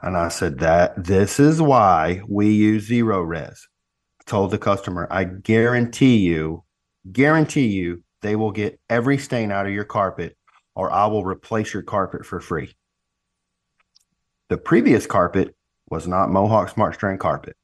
And 0.00 0.16
I 0.16 0.28
said 0.28 0.60
that 0.60 1.04
this 1.04 1.40
is 1.40 1.60
why 1.60 2.22
we 2.28 2.52
use 2.52 2.88
Zerorez. 2.88 3.58
told 4.26 4.52
the 4.52 4.58
customer, 4.58 5.08
I 5.10 5.24
guarantee 5.24 6.18
you, 6.18 6.62
guarantee 7.10 7.66
you 7.66 8.04
they 8.22 8.36
will 8.36 8.52
get 8.52 8.78
every 8.88 9.18
stain 9.18 9.50
out 9.50 9.66
of 9.66 9.72
your 9.72 9.84
carpet 9.84 10.37
or 10.78 10.92
I 10.92 11.06
will 11.06 11.24
replace 11.24 11.74
your 11.74 11.82
carpet 11.82 12.24
for 12.24 12.38
free. 12.38 12.76
The 14.48 14.56
previous 14.56 15.06
carpet 15.06 15.56
was 15.90 16.06
not 16.06 16.30
Mohawk 16.30 16.68
Smart 16.68 16.94
Strand 16.94 17.18
carpet. 17.18 17.56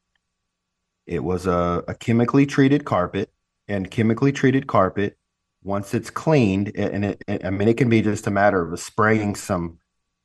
It 1.07 1.22
was 1.22 1.46
a, 1.46 1.85
a 1.87 1.94
chemically 1.94 2.44
treated 2.44 2.85
carpet 2.85 3.31
and 3.68 3.88
chemically 3.88 4.33
treated 4.33 4.66
carpet 4.66 5.16
once 5.62 5.94
it's 5.94 6.11
cleaned, 6.11 6.72
and 6.77 7.05
it, 7.05 7.22
I 7.44 7.50
mean, 7.50 7.68
it 7.68 7.77
can 7.77 7.88
be 7.88 8.03
just 8.03 8.27
a 8.27 8.33
matter 8.33 8.61
of 8.61 8.81
spraying 8.81 9.37
some, 9.37 9.79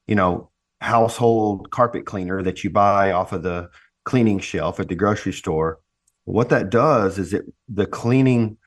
you 0.07 0.15
know, 0.15 0.49
household 0.81 1.69
carpet 1.69 2.07
cleaner 2.07 2.41
that 2.41 2.63
you 2.63 2.71
buy 2.71 3.11
off 3.11 3.33
of 3.33 3.43
the 3.43 3.69
cleaning 4.03 4.39
shelf 4.39 4.79
at 4.79 4.89
the 4.89 4.95
grocery 4.95 5.33
store. 5.33 5.79
What 6.25 6.49
that 6.49 6.71
does 6.71 7.19
is 7.19 7.33
it 7.33 7.45
the 7.67 7.85
cleaning, 7.85 8.57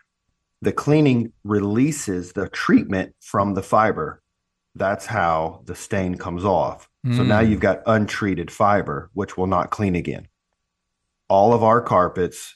the 0.63 0.73
cleaning 0.73 1.33
releases 1.45 2.33
the 2.33 2.49
treatment 2.49 3.15
from 3.21 3.53
the 3.55 3.63
fiber. 3.63 4.23
That's 4.75 5.05
how 5.05 5.63
the 5.67 5.75
stain 5.75 6.17
comes 6.17 6.45
off. 6.45 6.89
Mm. 7.07 7.17
So 7.17 7.23
now 7.23 7.41
you've 7.41 7.61
got 7.61 7.83
untreated 7.85 8.51
fiber, 8.51 9.11
which 9.13 9.37
will 9.37 9.47
not 9.47 9.71
clean 9.71 9.95
again. 9.95 10.29
All 11.29 11.53
of 11.53 11.63
our 11.63 11.83
carpets 11.83 12.55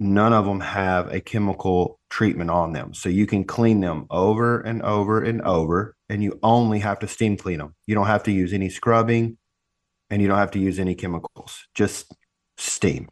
none 0.00 0.32
of 0.32 0.44
them 0.44 0.60
have 0.60 1.12
a 1.12 1.20
chemical 1.20 1.98
treatment 2.08 2.50
on 2.50 2.72
them. 2.72 2.94
So 2.94 3.08
you 3.08 3.26
can 3.26 3.44
clean 3.44 3.80
them 3.80 4.06
over 4.10 4.60
and 4.60 4.82
over 4.82 5.22
and 5.22 5.42
over, 5.42 5.96
and 6.08 6.22
you 6.22 6.38
only 6.42 6.78
have 6.80 7.00
to 7.00 7.08
steam 7.08 7.36
clean 7.36 7.58
them. 7.58 7.74
You 7.86 7.94
don't 7.94 8.06
have 8.06 8.22
to 8.24 8.32
use 8.32 8.52
any 8.52 8.68
scrubbing 8.68 9.38
and 10.10 10.22
you 10.22 10.28
don't 10.28 10.38
have 10.38 10.52
to 10.52 10.58
use 10.58 10.78
any 10.78 10.94
chemicals, 10.94 11.66
just 11.74 12.14
steam. 12.56 13.08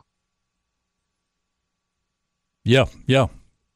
Yeah, 2.64 2.86
yeah. 3.06 3.26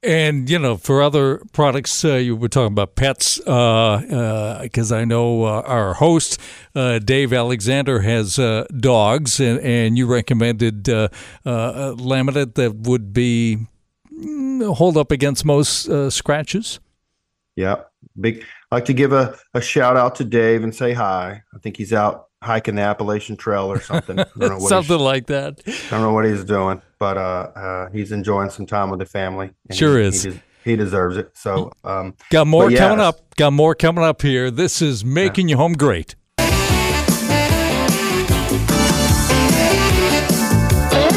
And 0.02 0.48
you 0.48 0.58
know, 0.58 0.78
for 0.78 1.02
other 1.02 1.42
products, 1.52 2.04
uh, 2.06 2.14
you 2.14 2.34
were 2.34 2.48
talking 2.48 2.72
about 2.72 2.96
pets, 2.96 3.36
because 3.36 4.92
uh, 4.92 4.94
uh, 4.94 4.98
I 4.98 5.04
know 5.04 5.44
uh, 5.44 5.62
our 5.66 5.92
host 5.92 6.40
uh, 6.74 7.00
Dave 7.00 7.34
Alexander 7.34 8.00
has 8.00 8.38
uh, 8.38 8.64
dogs, 8.78 9.40
and, 9.40 9.60
and 9.60 9.98
you 9.98 10.06
recommended 10.06 10.84
laminate 11.44 12.54
that 12.54 12.76
would 12.76 13.12
be 13.12 13.58
mm, 14.10 14.74
hold 14.74 14.96
up 14.96 15.10
against 15.10 15.44
most 15.44 15.90
scratches. 16.10 16.80
Yeah, 17.56 17.82
big. 18.18 18.42
I 18.70 18.76
like 18.76 18.86
to 18.86 18.94
give 18.94 19.12
a, 19.12 19.36
a 19.52 19.60
shout 19.60 19.98
out 19.98 20.14
to 20.14 20.24
Dave 20.24 20.64
and 20.64 20.74
say 20.74 20.94
hi. 20.94 21.42
I 21.54 21.58
think 21.58 21.76
he's 21.76 21.92
out 21.92 22.29
hiking 22.42 22.74
the 22.74 22.83
Appalachian 22.83 23.37
Trail 23.37 23.66
or 23.66 23.81
something. 23.81 24.18
something 24.61 24.98
like 24.98 25.26
that. 25.26 25.61
I 25.66 25.90
don't 25.90 26.03
know 26.03 26.12
what 26.12 26.24
he's 26.24 26.44
doing, 26.44 26.81
but 26.98 27.16
uh, 27.18 27.50
uh, 27.55 27.90
he's 27.90 28.12
enjoying 28.12 28.50
some 28.50 28.66
time 28.66 28.90
with 28.90 29.00
the 29.00 29.07
family. 29.07 29.50
Sure 29.70 29.98
he, 29.98 30.07
is. 30.07 30.22
He, 30.22 30.31
des- 30.31 30.42
he, 30.64 30.76
deserves 30.76 31.16
it. 31.16 31.31
So, 31.35 31.72
um, 31.85 32.14
got 32.31 32.46
more 32.46 32.70
coming 32.70 33.00
up. 33.00 33.35
Got 33.37 33.53
more 33.53 33.74
coming 33.74 34.05
up 34.05 34.22
here. 34.22 34.50
This 34.50 34.83
is 34.83 35.05
making 35.05 35.48
yeah. 35.48 35.55
your 35.55 35.59
home 35.59 35.74
great. 35.74 36.14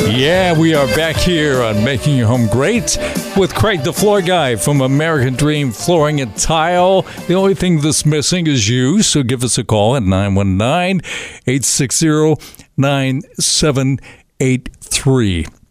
Yeah, 0.09 0.57
we 0.57 0.75
are 0.75 0.85
back 0.87 1.15
here 1.15 1.63
on 1.63 1.83
Making 1.83 2.17
Your 2.17 2.27
Home 2.27 2.47
Great 2.47 2.97
with 3.37 3.53
Cregg, 3.53 3.83
the 3.83 3.93
floor 3.93 4.21
guy 4.21 4.55
from 4.55 4.81
American 4.81 5.35
Dream 5.35 5.71
Flooring 5.71 6.21
and 6.21 6.35
Tile. 6.37 7.01
The 7.27 7.33
only 7.33 7.55
thing 7.55 7.81
that's 7.81 8.05
missing 8.05 8.45
is 8.47 8.69
you, 8.69 9.01
so 9.01 9.23
give 9.23 9.43
us 9.43 9.57
a 9.57 9.63
call 9.63 9.95
at 9.95 10.03
919 10.03 11.01
860 11.47 12.35
9783. 12.77 15.62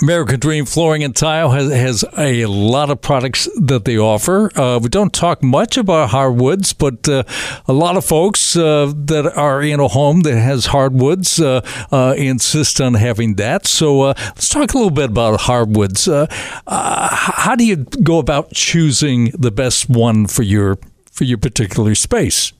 American 0.00 0.40
Dream 0.40 0.64
Flooring 0.64 1.04
and 1.04 1.14
Tile 1.14 1.50
has, 1.50 1.70
has 1.70 2.04
a 2.16 2.46
lot 2.46 2.90
of 2.90 3.02
products 3.02 3.48
that 3.60 3.84
they 3.84 3.98
offer. 3.98 4.50
Uh, 4.58 4.78
we 4.78 4.88
don't 4.88 5.12
talk 5.12 5.42
much 5.42 5.76
about 5.76 6.10
hardwoods, 6.10 6.72
but 6.72 7.06
uh, 7.08 7.24
a 7.66 7.72
lot 7.72 7.96
of 7.96 8.04
folks 8.04 8.56
uh, 8.56 8.90
that 8.96 9.30
are 9.36 9.60
in 9.60 9.80
a 9.80 9.88
home 9.88 10.20
that 10.22 10.38
has 10.38 10.66
hardwoods 10.66 11.38
uh, 11.38 11.60
uh, 11.90 12.14
insist 12.16 12.80
on 12.80 12.94
having 12.94 13.34
that. 13.34 13.66
So 13.66 14.02
uh, 14.02 14.14
let's 14.16 14.48
talk 14.48 14.72
a 14.72 14.78
little 14.78 14.90
bit 14.90 15.10
about 15.10 15.42
hardwoods. 15.42 16.06
how 16.06 17.54
do 17.56 17.64
you 17.64 17.76
go 17.76 18.18
about 18.18 18.52
choosing 18.52 19.30
the 19.38 19.50
best 19.50 19.90
one 19.90 20.26
for 20.26 20.42
your 20.42 20.78
for 21.10 21.24
your 21.24 21.38
particular 21.38 21.94
space? 21.94 22.52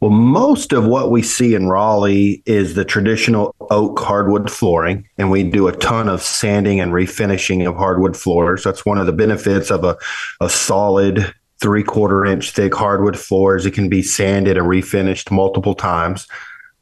Well, 0.00 0.10
most 0.10 0.72
of 0.72 0.86
what 0.86 1.10
we 1.10 1.22
see 1.22 1.54
in 1.54 1.68
Raleigh 1.68 2.42
is 2.46 2.74
the 2.74 2.86
traditional 2.86 3.54
oak 3.68 3.98
hardwood 3.98 4.50
flooring, 4.50 5.06
and 5.18 5.30
we 5.30 5.42
do 5.42 5.68
a 5.68 5.76
ton 5.76 6.08
of 6.08 6.22
sanding 6.22 6.80
and 6.80 6.92
refinishing 6.92 7.68
of 7.68 7.76
hardwood 7.76 8.16
floors. 8.16 8.64
That's 8.64 8.86
one 8.86 8.96
of 8.96 9.04
the 9.04 9.12
benefits 9.12 9.70
of 9.70 9.84
a, 9.84 9.98
a 10.40 10.48
solid 10.48 11.34
three 11.60 11.82
quarter 11.82 12.24
inch 12.24 12.52
thick 12.52 12.74
hardwood 12.74 13.18
floors. 13.18 13.66
It 13.66 13.72
can 13.72 13.90
be 13.90 14.02
sanded 14.02 14.56
and 14.56 14.66
refinished 14.66 15.30
multiple 15.30 15.74
times, 15.74 16.26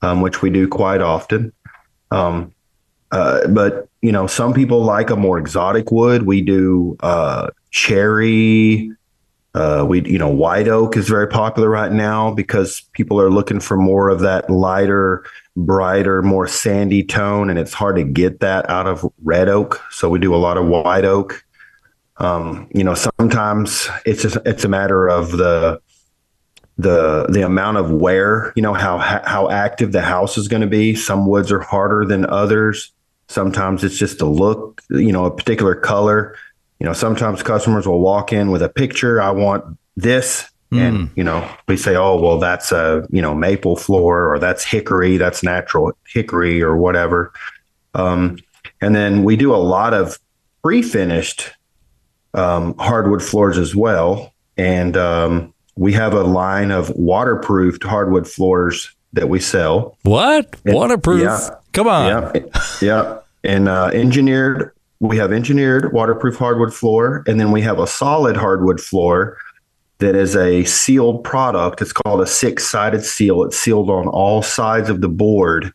um, 0.01 0.21
which 0.21 0.41
we 0.41 0.49
do 0.49 0.69
quite 0.69 1.01
often. 1.01 1.53
Um, 2.13 2.55
uh, 3.11 3.49
but 3.49 3.89
you 4.01 4.13
know, 4.13 4.29
some 4.29 4.55
people 4.55 4.85
like 4.85 5.11
a 5.11 5.17
more 5.17 5.39
exotic 5.39 5.91
wood. 5.91 6.23
We 6.23 6.41
do 6.41 6.97
uh, 7.01 7.49
cherry, 7.73 8.93
uh, 9.59 9.85
we, 9.85 10.09
you 10.09 10.19
know, 10.19 10.29
white 10.29 10.69
oak 10.69 10.97
is 10.97 11.09
very 11.09 11.27
popular 11.27 11.69
right 11.69 11.91
now 11.91 12.31
because 12.31 12.83
people 12.93 13.21
are 13.21 13.29
looking 13.29 13.59
for 13.59 13.77
more 13.77 14.09
of 14.09 14.21
that 14.21 14.49
lighter, 14.49 15.25
brighter, 15.57 16.23
more 16.23 16.47
sandy 16.47 17.03
tone, 17.03 17.51
and 17.51 17.59
it's 17.59 17.73
hard 17.73 17.97
to 17.97 18.05
get 18.05 18.39
that 18.39 18.71
out 18.71 18.87
of 18.87 19.05
red 19.25 19.49
oak. 19.49 19.83
So 19.91 20.09
we 20.09 20.21
do 20.21 20.33
a 20.33 20.37
lot 20.37 20.59
of 20.59 20.67
white 20.67 21.05
oak. 21.05 21.45
Um, 22.19 22.71
you 22.73 22.85
know, 22.85 22.95
sometimes 22.95 23.89
it's 24.07 24.23
just 24.23 24.39
it's 24.47 24.63
a 24.63 24.69
matter 24.69 25.09
of 25.09 25.33
the 25.33 25.81
the 26.77 27.27
the 27.29 27.45
amount 27.45 27.79
of 27.79 27.91
wear. 27.91 28.53
You 28.55 28.63
know 28.63 28.75
how 28.75 28.99
how 28.99 29.51
active 29.51 29.91
the 29.91 30.03
house 30.03 30.39
is 30.39 30.47
going 30.47 30.63
to 30.63 30.69
be. 30.69 30.95
Some 30.95 31.27
woods 31.27 31.51
are 31.51 31.61
harder 31.61 32.05
than 32.05 32.25
others. 32.27 32.93
Sometimes 33.27 33.83
it's 33.83 33.99
just 33.99 34.21
a 34.21 34.27
look. 34.27 34.83
You 34.89 35.11
know, 35.11 35.25
a 35.25 35.35
particular 35.35 35.75
color 35.75 36.37
you 36.81 36.87
know, 36.87 36.93
sometimes 36.93 37.43
customers 37.43 37.87
will 37.87 38.01
walk 38.01 38.33
in 38.33 38.51
with 38.51 38.63
a 38.63 38.69
picture. 38.69 39.21
I 39.21 39.31
want 39.31 39.79
this. 39.97 40.49
Mm. 40.73 40.79
And, 40.81 41.11
you 41.17 41.25
know, 41.25 41.49
we 41.67 41.77
say, 41.77 41.97
oh, 41.97 42.21
well, 42.21 42.39
that's 42.39 42.73
a, 42.73 43.07
you 43.11 43.23
know, 43.23 43.35
maple 43.35 43.77
floor 43.77 44.33
or 44.33 44.39
that's 44.39 44.65
hickory, 44.65 45.17
that's 45.17 45.43
natural 45.43 45.93
hickory 46.07 46.63
or 46.63 46.77
whatever. 46.77 47.33
Um, 47.95 48.39
and 48.81 48.95
then 48.95 49.25
we 49.25 49.37
do 49.37 49.55
a 49.55 49.57
lot 49.57 49.95
of 49.95 50.19
pre 50.63 50.83
finished 50.83 51.51
um, 52.35 52.77
hardwood 52.79 53.23
floors 53.23 53.59
as 53.59 53.75
well. 53.75 54.35
And 54.57 54.97
um, 54.97 55.55
we 55.77 55.93
have 55.95 56.13
a 56.13 56.23
line 56.23 56.71
of 56.71 56.91
waterproofed 56.91 57.83
hardwood 57.83 58.29
floors 58.29 58.95
that 59.15 59.29
we 59.29 59.41
sell. 59.41 59.97
What? 60.03 60.55
And, 60.65 60.75
Waterproof? 60.75 61.23
Yeah, 61.23 61.51
Come 61.73 61.89
on. 61.89 62.35
Yeah. 62.35 62.43
yeah. 62.83 63.19
And 63.45 63.69
uh, 63.69 63.87
engineered 63.87 64.73
we 65.01 65.17
have 65.17 65.33
engineered 65.33 65.93
waterproof 65.93 66.37
hardwood 66.37 66.75
floor, 66.75 67.23
and 67.27 67.39
then 67.39 67.53
we 67.53 67.63
have 67.63 67.79
a 67.79 67.87
solid 67.87 68.37
hardwood 68.37 68.81
floor 68.81 69.39
that 69.99 70.15
is 70.15 70.37
a 70.37 70.65
sealed 70.65 71.25
product. 71.25 71.81
It's 71.83 71.93
called 71.93 72.21
a 72.21 72.27
six 72.27 72.67
sided 72.67 73.05
seal. 73.05 73.43
It's 73.45 73.57
sealed 73.57 73.91
on 73.91 74.09
all 74.09 74.43
sides 74.43 74.89
of 74.89 75.01
the 75.01 75.09
board, 75.09 75.73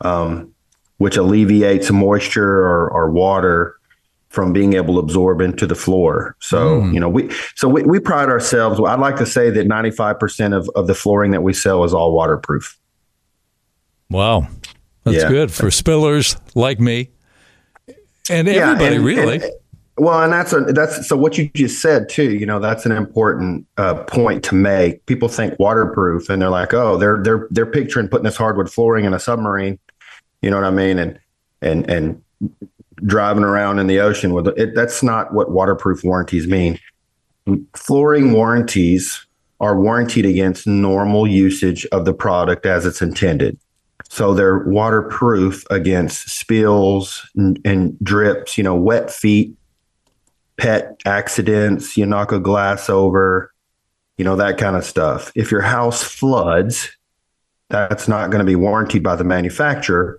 um, 0.00 0.52
which 0.98 1.16
alleviates 1.16 1.90
moisture 1.90 2.60
or, 2.60 2.90
or, 2.90 3.10
water 3.10 3.76
from 4.28 4.52
being 4.52 4.74
able 4.74 4.94
to 4.94 5.00
absorb 5.00 5.40
into 5.40 5.66
the 5.66 5.74
floor. 5.74 6.36
So, 6.40 6.82
mm. 6.82 6.94
you 6.94 7.00
know, 7.00 7.08
we 7.08 7.30
so 7.54 7.68
we, 7.68 7.82
we 7.82 7.98
pride 7.98 8.28
ourselves. 8.28 8.80
I'd 8.80 9.00
like 9.00 9.16
to 9.16 9.26
say 9.26 9.50
that 9.50 9.66
95% 9.66 10.56
of, 10.56 10.68
of 10.74 10.86
the 10.86 10.94
flooring 10.94 11.30
that 11.30 11.42
we 11.42 11.52
sell 11.52 11.84
is 11.84 11.94
all 11.94 12.12
waterproof. 12.12 12.78
Wow. 14.10 14.48
That's 15.04 15.18
yeah. 15.18 15.28
good 15.28 15.52
for 15.52 15.66
spillers 15.66 16.38
like 16.54 16.80
me 16.80 17.10
and 18.30 18.48
yeah, 18.48 18.70
everybody 18.70 18.96
and, 18.96 19.04
really. 19.04 19.34
And, 19.42 19.52
well, 19.98 20.22
and 20.22 20.32
that's 20.32 20.52
a 20.52 20.60
that's 20.60 21.08
so 21.08 21.16
what 21.16 21.38
you 21.38 21.48
just 21.54 21.80
said 21.80 22.08
too. 22.08 22.34
You 22.36 22.44
know, 22.44 22.58
that's 22.58 22.84
an 22.84 22.92
important 22.92 23.66
uh, 23.78 23.94
point 24.04 24.44
to 24.44 24.54
make. 24.54 25.04
People 25.06 25.28
think 25.28 25.58
waterproof, 25.58 26.28
and 26.28 26.42
they're 26.42 26.50
like, 26.50 26.74
oh, 26.74 26.98
they're 26.98 27.22
they're 27.22 27.48
they're 27.50 27.66
picturing 27.66 28.08
putting 28.08 28.24
this 28.24 28.36
hardwood 28.36 28.70
flooring 28.70 29.06
in 29.06 29.14
a 29.14 29.18
submarine. 29.18 29.78
You 30.42 30.50
know 30.50 30.56
what 30.56 30.66
I 30.66 30.70
mean? 30.70 30.98
And 30.98 31.18
and 31.62 31.88
and 31.90 32.22
driving 33.04 33.44
around 33.44 33.78
in 33.78 33.86
the 33.86 34.00
ocean 34.00 34.32
with 34.32 34.48
it. 34.48 34.74
That's 34.74 35.02
not 35.02 35.32
what 35.32 35.50
waterproof 35.50 36.04
warranties 36.04 36.46
mean. 36.46 36.78
Flooring 37.74 38.32
warranties 38.32 39.26
are 39.60 39.78
warranted 39.78 40.26
against 40.26 40.66
normal 40.66 41.26
usage 41.26 41.86
of 41.86 42.04
the 42.04 42.12
product 42.12 42.66
as 42.66 42.84
it's 42.84 43.00
intended. 43.00 43.58
So 44.08 44.34
they're 44.34 44.60
waterproof 44.60 45.64
against 45.70 46.30
spills 46.30 47.28
and, 47.36 47.60
and 47.64 47.98
drips, 48.00 48.56
you 48.56 48.64
know, 48.64 48.74
wet 48.74 49.10
feet, 49.10 49.54
pet 50.56 51.00
accidents, 51.04 51.96
you 51.96 52.06
knock 52.06 52.32
a 52.32 52.40
glass 52.40 52.88
over, 52.88 53.52
you 54.16 54.24
know, 54.24 54.36
that 54.36 54.58
kind 54.58 54.76
of 54.76 54.84
stuff. 54.84 55.32
If 55.34 55.50
your 55.50 55.60
house 55.60 56.02
floods, 56.02 56.88
that's 57.68 58.08
not 58.08 58.30
going 58.30 58.38
to 58.38 58.46
be 58.46 58.56
warranted 58.56 59.02
by 59.02 59.16
the 59.16 59.24
manufacturer. 59.24 60.18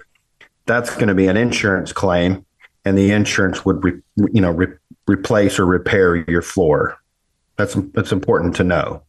That's 0.66 0.94
going 0.96 1.08
to 1.08 1.16
be 1.16 1.28
an 1.28 1.38
insurance 1.38 1.94
claim, 1.94 2.46
and 2.84 2.98
the 2.98 3.12
insurance 3.12 3.66
would, 3.66 3.84
re, 3.84 3.94
you 4.18 4.42
know, 4.42 4.52
re, 4.52 4.68
replace 5.08 5.58
or 5.58 5.66
repair 5.66 6.18
your 6.30 6.42
floor. 6.42 6.98
That's 7.56 7.76
that's 7.94 8.12
important 8.12 8.56
to 8.58 8.64
know. 8.64 9.02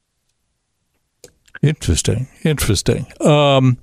Interesting, 1.62 2.28
interesting. 2.44 3.06
Um, 3.20 3.76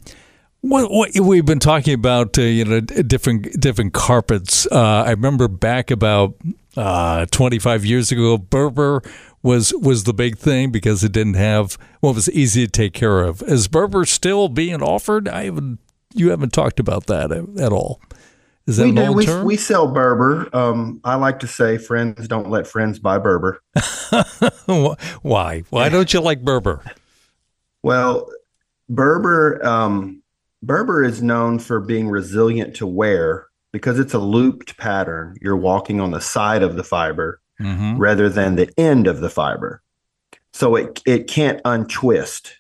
what, 0.65 0.91
what, 0.91 1.19
we've 1.19 1.45
been 1.45 1.59
talking 1.59 1.93
about, 1.93 2.37
uh, 2.37 2.41
you 2.41 2.65
know, 2.65 2.79
different 2.79 3.59
different 3.59 3.93
carpets. 3.93 4.65
Uh, 4.71 5.03
I 5.05 5.11
remember 5.11 5.47
back 5.47 5.91
about 5.91 6.35
uh, 6.75 7.27
25 7.27 7.85
years 7.85 8.11
ago, 8.11 8.37
Berber 8.37 9.03
was 9.43 9.73
was 9.75 10.05
the 10.05 10.13
big 10.13 10.37
thing 10.37 10.71
because 10.71 11.03
it 11.03 11.11
didn't 11.11 11.35
have 11.35 11.73
what 11.99 12.09
well, 12.09 12.13
was 12.15 12.29
easy 12.31 12.65
to 12.65 12.71
take 12.71 12.93
care 12.93 13.21
of. 13.21 13.43
Is 13.43 13.67
Berber 13.67 14.05
still 14.05 14.49
being 14.49 14.81
offered? 14.81 15.27
I 15.27 15.45
haven't. 15.45 15.79
You 16.15 16.29
haven't 16.29 16.53
talked 16.53 16.79
about 16.79 17.07
that 17.07 17.31
at 17.31 17.71
all. 17.71 18.01
Is 18.65 18.77
that 18.77 18.85
we 18.85 18.91
do. 18.93 19.11
We, 19.11 19.25
term? 19.25 19.45
we 19.45 19.57
sell 19.57 19.87
Berber. 19.87 20.49
Um, 20.55 20.99
I 21.03 21.15
like 21.15 21.39
to 21.41 21.47
say, 21.47 21.77
friends 21.77 22.27
don't 22.27 22.49
let 22.49 22.65
friends 22.65 22.97
buy 22.97 23.19
Berber. 23.19 23.61
Why? 25.21 25.63
Why 25.69 25.89
don't 25.89 26.11
you 26.11 26.21
like 26.21 26.41
Berber? 26.41 26.83
Well, 27.83 28.27
Berber 28.89 29.63
um, 29.63 30.23
Berber 30.65 31.03
is 31.03 31.21
known 31.21 31.59
for 31.59 31.79
being 31.79 32.09
resilient 32.09 32.75
to 32.77 32.87
wear 32.87 33.47
because 33.71 33.99
it's 33.99 34.13
a 34.13 34.19
looped 34.19 34.77
pattern. 34.77 35.37
You're 35.41 35.57
walking 35.57 35.99
on 36.01 36.11
the 36.11 36.21
side 36.21 36.63
of 36.63 36.75
the 36.75 36.83
fiber 36.83 37.39
Mm-hmm. 37.61 37.97
rather 37.97 38.27
than 38.27 38.57
the 38.57 38.69
end 38.77 39.07
of 39.07 39.21
the 39.21 39.29
fiber. 39.29 39.81
So 40.51 40.75
it 40.75 41.01
it 41.05 41.27
can't 41.27 41.61
untwist, 41.63 42.59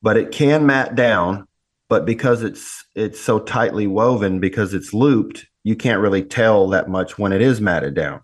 but 0.00 0.16
it 0.16 0.30
can 0.30 0.64
mat 0.64 0.94
down. 0.94 1.46
But 1.90 2.06
because 2.06 2.42
it's 2.42 2.86
it's 2.94 3.20
so 3.20 3.38
tightly 3.40 3.86
woven, 3.86 4.40
because 4.40 4.72
it's 4.72 4.94
looped, 4.94 5.44
you 5.64 5.76
can't 5.76 6.00
really 6.00 6.22
tell 6.22 6.66
that 6.70 6.88
much 6.88 7.18
when 7.18 7.32
it 7.32 7.42
is 7.42 7.60
matted 7.60 7.92
down. 7.92 8.22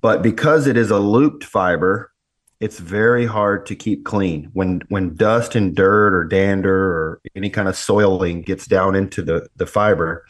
But 0.00 0.22
because 0.22 0.68
it 0.68 0.76
is 0.76 0.92
a 0.92 1.00
looped 1.00 1.42
fiber, 1.42 2.11
it's 2.62 2.78
very 2.78 3.26
hard 3.26 3.66
to 3.66 3.74
keep 3.74 4.04
clean. 4.04 4.48
When 4.52 4.82
when 4.88 5.16
dust 5.16 5.56
and 5.56 5.74
dirt 5.74 6.14
or 6.14 6.22
dander 6.22 6.72
or 6.72 7.20
any 7.34 7.50
kind 7.50 7.66
of 7.66 7.76
soiling 7.76 8.42
gets 8.42 8.68
down 8.68 8.94
into 8.94 9.20
the 9.20 9.48
the 9.56 9.66
fiber, 9.66 10.24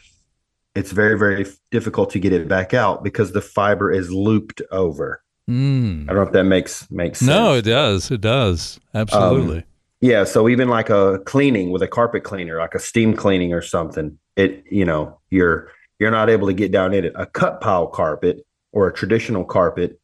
it's 0.73 0.91
very 0.91 1.17
very 1.17 1.45
difficult 1.69 2.09
to 2.09 2.19
get 2.19 2.33
it 2.33 2.47
back 2.47 2.73
out 2.73 3.03
because 3.03 3.33
the 3.33 3.41
fiber 3.41 3.91
is 3.91 4.11
looped 4.11 4.63
over. 4.71 5.23
Mm. 5.47 6.05
I 6.05 6.07
don't 6.07 6.15
know 6.15 6.21
if 6.23 6.31
that 6.31 6.45
makes 6.45 6.89
makes 6.89 7.19
sense. 7.19 7.29
No, 7.29 7.53
it 7.53 7.65
does. 7.65 8.09
It 8.09 8.21
does. 8.21 8.79
Absolutely. 8.95 9.57
Um, 9.57 9.63
yeah, 10.01 10.23
so 10.23 10.49
even 10.49 10.69
like 10.69 10.89
a 10.89 11.19
cleaning 11.25 11.69
with 11.69 11.83
a 11.83 11.87
carpet 11.87 12.23
cleaner, 12.23 12.57
like 12.57 12.73
a 12.73 12.79
steam 12.79 13.15
cleaning 13.15 13.53
or 13.53 13.61
something, 13.61 14.17
it 14.35 14.63
you 14.71 14.85
know 14.85 15.19
you're 15.29 15.69
you're 15.99 16.09
not 16.09 16.31
able 16.31 16.47
to 16.47 16.53
get 16.53 16.71
down 16.71 16.95
in 16.95 17.05
it. 17.05 17.13
A 17.15 17.27
cut 17.27 17.61
pile 17.61 17.85
carpet 17.85 18.43
or 18.71 18.87
a 18.87 18.93
traditional 18.93 19.45
carpet 19.45 19.99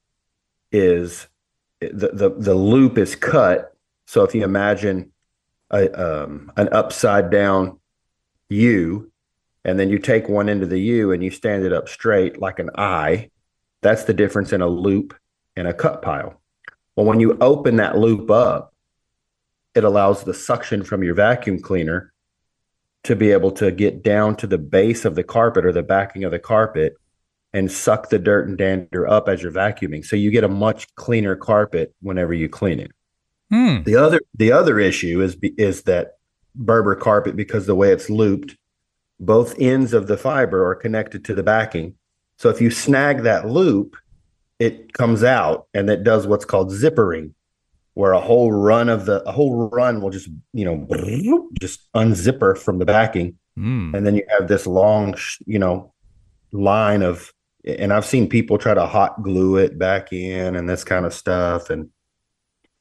is 0.72 1.28
the 1.80 2.12
the 2.14 2.30
the 2.30 2.56
loop 2.56 2.98
is 2.98 3.16
cut. 3.16 3.76
So 4.06 4.24
if 4.24 4.36
you 4.36 4.44
imagine 4.44 5.12
a 5.72 6.24
um, 6.24 6.52
an 6.58 6.70
upside 6.72 7.30
down 7.30 7.80
U, 8.50 9.12
and 9.64 9.80
then 9.80 9.90
you 9.90 10.00
take 10.00 10.28
one 10.28 10.50
end 10.50 10.64
of 10.64 10.70
the 10.70 10.80
U 10.80 11.12
and 11.12 11.24
you 11.24 11.32
stand 11.32 11.64
it 11.64 11.74
up 11.74 11.88
straight 11.88 12.40
like 12.40 12.60
an 12.60 12.70
I, 12.76 13.30
that's 13.82 14.04
the 14.04 14.14
difference 14.14 14.52
in 14.52 14.62
a 14.62 14.68
loop 14.68 15.16
and 15.56 15.68
a 15.68 15.74
cut 15.74 16.02
pile. 16.02 16.42
Well, 16.96 17.06
when 17.06 17.20
you 17.20 17.38
open 17.40 17.78
that 17.78 17.98
loop 17.98 18.30
up, 18.30 18.74
it 19.76 19.84
allows 19.84 20.24
the 20.24 20.34
suction 20.34 20.84
from 20.84 21.04
your 21.04 21.14
vacuum 21.14 21.60
cleaner 21.60 22.12
to 23.04 23.16
be 23.16 23.32
able 23.32 23.52
to 23.52 23.72
get 23.72 24.04
down 24.04 24.36
to 24.38 24.48
the 24.48 24.58
base 24.58 25.06
of 25.06 25.16
the 25.16 25.24
carpet 25.24 25.66
or 25.66 25.72
the 25.72 25.84
backing 25.84 26.24
of 26.26 26.32
the 26.32 26.40
carpet 26.40 26.98
and 27.54 27.72
suck 27.72 28.10
the 28.10 28.20
dirt 28.20 28.48
and 28.48 28.58
dander 28.58 29.08
up 29.08 29.28
as 29.28 29.42
you're 29.42 29.52
vacuuming. 29.52 30.06
So 30.06 30.16
you 30.16 30.30
get 30.32 30.44
a 30.44 30.50
much 30.50 30.94
cleaner 30.96 31.36
carpet 31.36 31.94
whenever 32.02 32.34
you 32.34 32.48
clean 32.50 32.80
it. 32.80 32.92
Hmm. 33.50 33.82
The 33.84 33.96
other 33.96 34.20
the 34.36 34.52
other 34.52 34.80
issue 34.80 35.22
is 35.22 35.36
is 35.58 35.84
that 35.84 36.18
Berber 36.56 36.96
carpet 36.96 37.36
because 37.36 37.66
the 37.66 37.76
way 37.76 37.92
it's 37.92 38.10
looped, 38.10 38.56
both 39.20 39.60
ends 39.60 39.94
of 39.94 40.08
the 40.08 40.18
fiber 40.18 40.66
are 40.68 40.76
connected 40.76 41.26
to 41.26 41.34
the 41.34 41.44
backing. 41.44 41.96
So 42.38 42.50
if 42.50 42.62
you 42.62 42.70
snag 42.70 43.24
that 43.24 43.48
loop, 43.48 43.96
it 44.60 44.94
comes 44.94 45.24
out 45.24 45.68
and 45.74 45.90
it 45.90 46.04
does 46.04 46.28
what's 46.28 46.46
called 46.46 46.70
zippering, 46.72 47.32
where 47.96 48.12
a 48.14 48.22
whole 48.22 48.52
run 48.52 48.88
of 48.90 49.06
the 49.06 49.24
a 49.28 49.32
whole 49.32 49.70
run 49.70 50.02
will 50.02 50.12
just 50.12 50.30
you 50.54 50.66
know 50.66 51.50
just 51.60 51.92
unzipper 51.94 52.56
from 52.58 52.78
the 52.78 52.86
backing, 52.86 53.36
Mm. 53.58 53.94
and 53.96 54.06
then 54.06 54.16
you 54.16 54.24
have 54.30 54.48
this 54.48 54.68
long 54.68 55.16
you 55.48 55.58
know 55.58 55.92
line 56.52 57.02
of. 57.02 57.34
And 57.78 57.94
I've 57.94 58.06
seen 58.06 58.28
people 58.30 58.58
try 58.58 58.74
to 58.74 58.86
hot 58.86 59.22
glue 59.22 59.58
it 59.58 59.78
back 59.78 60.12
in 60.12 60.56
and 60.56 60.70
this 60.70 60.84
kind 60.84 61.06
of 61.06 61.14
stuff, 61.14 61.70
and 61.70 61.90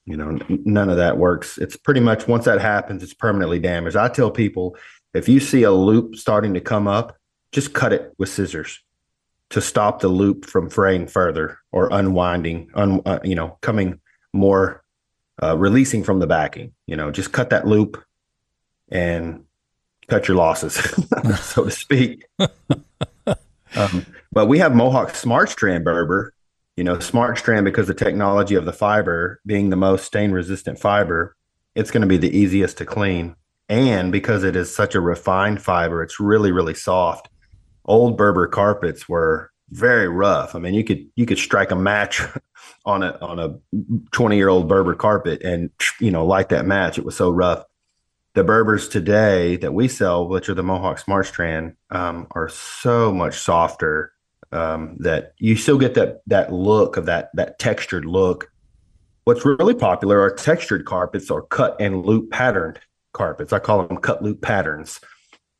you 0.05 0.17
know 0.17 0.31
n- 0.31 0.63
none 0.65 0.91
of 0.91 0.97
that 0.97 1.19
works. 1.19 1.59
It's 1.59 1.77
pretty 1.77 2.01
much 2.01 2.29
once 2.29 2.45
that 2.45 2.61
happens, 2.61 3.03
it's 3.03 3.15
permanently 3.15 3.59
damaged. 3.59 3.97
I 3.97 4.09
tell 4.09 4.31
people 4.31 4.77
if 5.15 5.29
you 5.29 5.41
see 5.41 5.63
a 5.63 5.73
loop 5.73 6.17
starting 6.17 6.55
to 6.55 6.61
come 6.61 6.87
up, 6.87 7.17
just 7.53 7.73
cut 7.73 7.93
it 7.93 8.13
with 8.19 8.29
scissors 8.29 8.81
to 9.51 9.61
stop 9.61 10.01
the 10.01 10.09
loop 10.09 10.45
from 10.45 10.69
fraying 10.69 11.07
further 11.07 11.59
or 11.73 11.89
unwinding, 11.91 12.71
un, 12.75 13.01
uh, 13.07 13.19
you 13.25 13.35
know, 13.35 13.59
coming 13.63 13.99
more, 14.33 14.85
uh, 15.43 15.57
releasing 15.57 16.05
from 16.05 16.19
the 16.19 16.27
backing. 16.27 16.73
You 16.87 16.97
know, 16.97 17.11
just 17.11 17.33
cut 17.33 17.51
that 17.51 17.67
loop 17.67 18.03
and 18.91 19.45
cut 20.09 20.29
your 20.29 20.37
losses, 20.37 20.75
so 21.41 21.65
to 21.65 21.71
speak. 21.71 22.25
um, 23.77 24.07
but 24.39 24.47
we 24.47 24.61
have 24.61 24.73
Mohawk 24.73 25.17
Smart 25.17 25.49
Strand 25.49 25.85
Berber. 25.85 26.33
You 26.77 26.85
know, 26.85 27.01
Smart 27.01 27.39
Strand 27.39 27.65
because 27.65 27.89
the 27.89 27.93
technology 27.93 28.55
of 28.55 28.67
the 28.67 28.73
fiber 28.73 29.41
being 29.45 29.71
the 29.71 29.75
most 29.75 30.05
stain 30.05 30.31
resistant 30.31 30.79
fiber, 30.79 31.35
it's 31.75 31.91
going 31.91 32.03
to 32.03 32.07
be 32.07 32.19
the 32.19 32.39
easiest 32.39 32.79
to 32.79 32.87
clean. 32.87 33.35
And 33.69 34.13
because 34.13 34.45
it 34.45 34.55
is 34.55 34.73
such 34.73 34.95
a 34.95 35.01
refined 35.01 35.61
fiber, 35.61 36.05
it's 36.05 36.21
really, 36.21 36.53
really 36.53 36.75
soft 36.75 37.29
old 37.85 38.17
Berber 38.17 38.47
carpets 38.47 39.09
were 39.09 39.51
very 39.71 40.07
rough. 40.07 40.55
I 40.55 40.61
mean, 40.61 40.75
you 40.75 40.85
could 40.85 41.05
you 41.17 41.27
could 41.27 41.39
strike 41.39 41.73
a 41.73 41.77
match 41.77 42.23
on 42.85 43.03
a 43.03 43.19
on 43.21 43.41
a 43.41 43.59
20 44.13 44.37
year 44.37 44.49
old 44.49 44.69
Berber 44.69 44.95
carpet 44.95 45.43
and 45.43 45.71
you 45.99 46.13
know 46.13 46.25
light 46.25 46.51
that 46.51 46.65
match. 46.65 46.97
It 46.97 47.05
was 47.05 47.17
so 47.17 47.33
rough. 47.33 47.65
The 48.35 48.45
Berbers 48.45 48.89
today 48.89 49.57
that 49.57 49.75
we 49.75 49.89
sell, 49.89 50.29
which 50.29 50.49
are 50.49 50.55
the 50.55 50.63
Mohawk 50.63 51.01
Smart 51.01 51.27
Strand, 51.27 51.75
um, 51.91 52.29
are 52.37 52.49
so 52.49 53.13
much 53.13 53.37
softer 53.37 54.13
um, 54.53 54.97
that 55.01 55.35
you 55.39 55.57
still 55.57 55.79
get 55.79 55.95
that 55.95 56.23
that 56.27 56.53
look 56.53 56.97
of 56.97 57.07
that 57.07 57.31
that 57.35 57.59
textured 57.59 58.05
look. 58.05 58.51
What's 59.25 59.45
really 59.45 59.75
popular 59.75 60.21
are 60.21 60.35
textured 60.35 60.87
carpets 60.87 61.31
or 61.31 61.43
cut 61.43 61.77
and 61.81 62.05
loop 62.05 62.31
patterned 62.31 62.81
carpets. 63.13 63.53
I 63.53 63.59
call 63.59 63.87
them 63.87 63.99
cut 63.99 64.23
loop 64.23 64.41
patterns, 64.41 65.01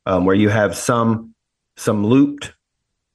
um, 0.05 0.25
where 0.25 0.35
you 0.35 0.49
have 0.49 0.75
some 0.75 1.35
some 1.77 2.05
looped 2.05 2.53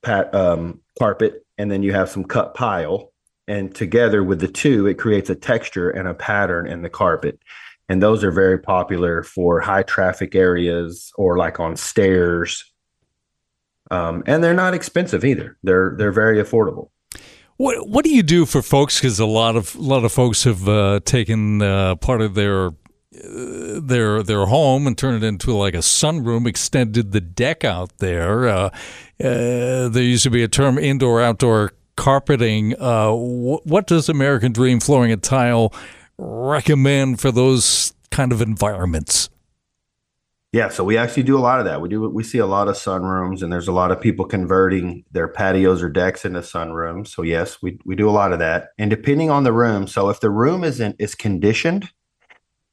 pat, 0.03 0.35
um, 0.35 0.81
carpet 0.99 1.45
and 1.59 1.71
then 1.71 1.83
you 1.83 1.93
have 1.93 2.09
some 2.09 2.25
cut 2.25 2.55
pile 2.55 3.13
and 3.47 3.75
together 3.75 4.23
with 4.23 4.41
the 4.41 4.49
two 4.49 4.87
it 4.87 4.99
creates 4.99 5.31
a 5.31 5.35
texture 5.35 5.91
and 5.91 6.09
a 6.09 6.15
pattern 6.15 6.67
in 6.67 6.83
the 6.83 6.91
carpet 6.91 7.39
and 7.89 8.03
those 8.03 8.25
are 8.25 8.31
very 8.31 8.59
popular 8.59 9.23
for 9.23 9.61
high 9.61 9.83
traffic 9.83 10.35
areas 10.35 11.13
or 11.17 11.37
like 11.37 11.61
on 11.61 11.77
stairs 11.77 12.73
um, 13.95 14.23
and 14.27 14.43
they're 14.43 14.55
not 14.65 14.75
expensive 14.75 15.25
either 15.25 15.57
they're 15.63 15.95
they're 15.99 16.13
very 16.23 16.39
affordable 16.43 16.89
What 17.57 17.89
What 17.89 18.05
do 18.05 18.11
you 18.11 18.23
do 18.25 18.47
for 18.47 18.63
folks? 18.63 18.99
Because 19.01 19.21
a 19.21 19.27
lot 19.27 19.55
of 19.57 19.75
a 19.77 19.81
lot 19.81 20.05
of 20.05 20.13
folks 20.13 20.45
have 20.45 20.69
uh, 20.69 21.01
taken 21.05 21.63
uh, 21.63 21.95
part 21.97 22.21
of 22.21 22.35
their 22.35 22.67
uh, 22.69 23.81
their 23.81 24.23
their 24.25 24.47
home 24.47 24.89
and 24.89 24.99
turned 24.99 25.23
it 25.23 25.27
into 25.27 25.53
like 25.55 25.75
a 25.75 25.83
sunroom, 25.83 26.47
extended 26.49 27.13
the 27.13 27.21
deck 27.21 27.63
out 27.65 27.99
there. 27.99 28.49
Uh, 28.49 28.71
uh, 29.23 29.89
there 29.89 30.03
used 30.03 30.25
to 30.25 30.31
be 30.31 30.43
a 30.43 30.49
term 30.49 30.79
indoor 30.79 31.23
outdoor 31.23 31.73
carpeting. 31.97 32.75
Uh, 32.75 33.13
wh- 33.13 33.65
what 33.65 33.87
does 33.87 34.09
American 34.09 34.53
Dream 34.53 34.81
Flooring 34.81 35.13
and 35.13 35.23
Tile 35.23 35.73
recommend 36.19 37.21
for 37.21 37.31
those 37.31 37.95
kind 38.11 38.33
of 38.33 38.43
environments? 38.43 39.31
Yeah, 40.55 40.69
so 40.69 40.85
we 40.85 40.97
actually 40.97 41.25
do 41.25 41.37
a 41.37 41.41
lot 41.41 41.59
of 41.59 41.65
that. 41.65 41.81
We 41.81 41.89
do 41.89 42.09
we 42.09 42.23
see 42.23 42.39
a 42.39 42.47
lot 42.47 42.69
of 42.69 42.77
sunrooms, 42.77 43.43
and 43.43 43.53
there's 43.53 43.67
a 43.67 43.73
lot 43.73 43.91
of 43.91 44.01
people 44.01 44.25
converting 44.25 45.05
their 45.11 45.27
patios 45.27 45.83
or 45.83 45.89
decks 45.89 46.25
into 46.25 46.43
sunrooms. 46.43 47.09
So 47.09 47.23
yes, 47.23 47.61
we 47.61 47.81
we 47.85 47.97
do 47.97 48.09
a 48.09 48.13
lot 48.13 48.33
of 48.33 48.39
that. 48.39 48.69
And 48.79 48.89
depending 48.89 49.31
on 49.31 49.43
the 49.43 49.53
room, 49.53 49.89
so 49.89 50.11
if 50.11 50.21
the 50.21 50.31
room 50.31 50.63
isn't 50.63 50.95
is 51.01 51.17
conditioned, 51.17 51.91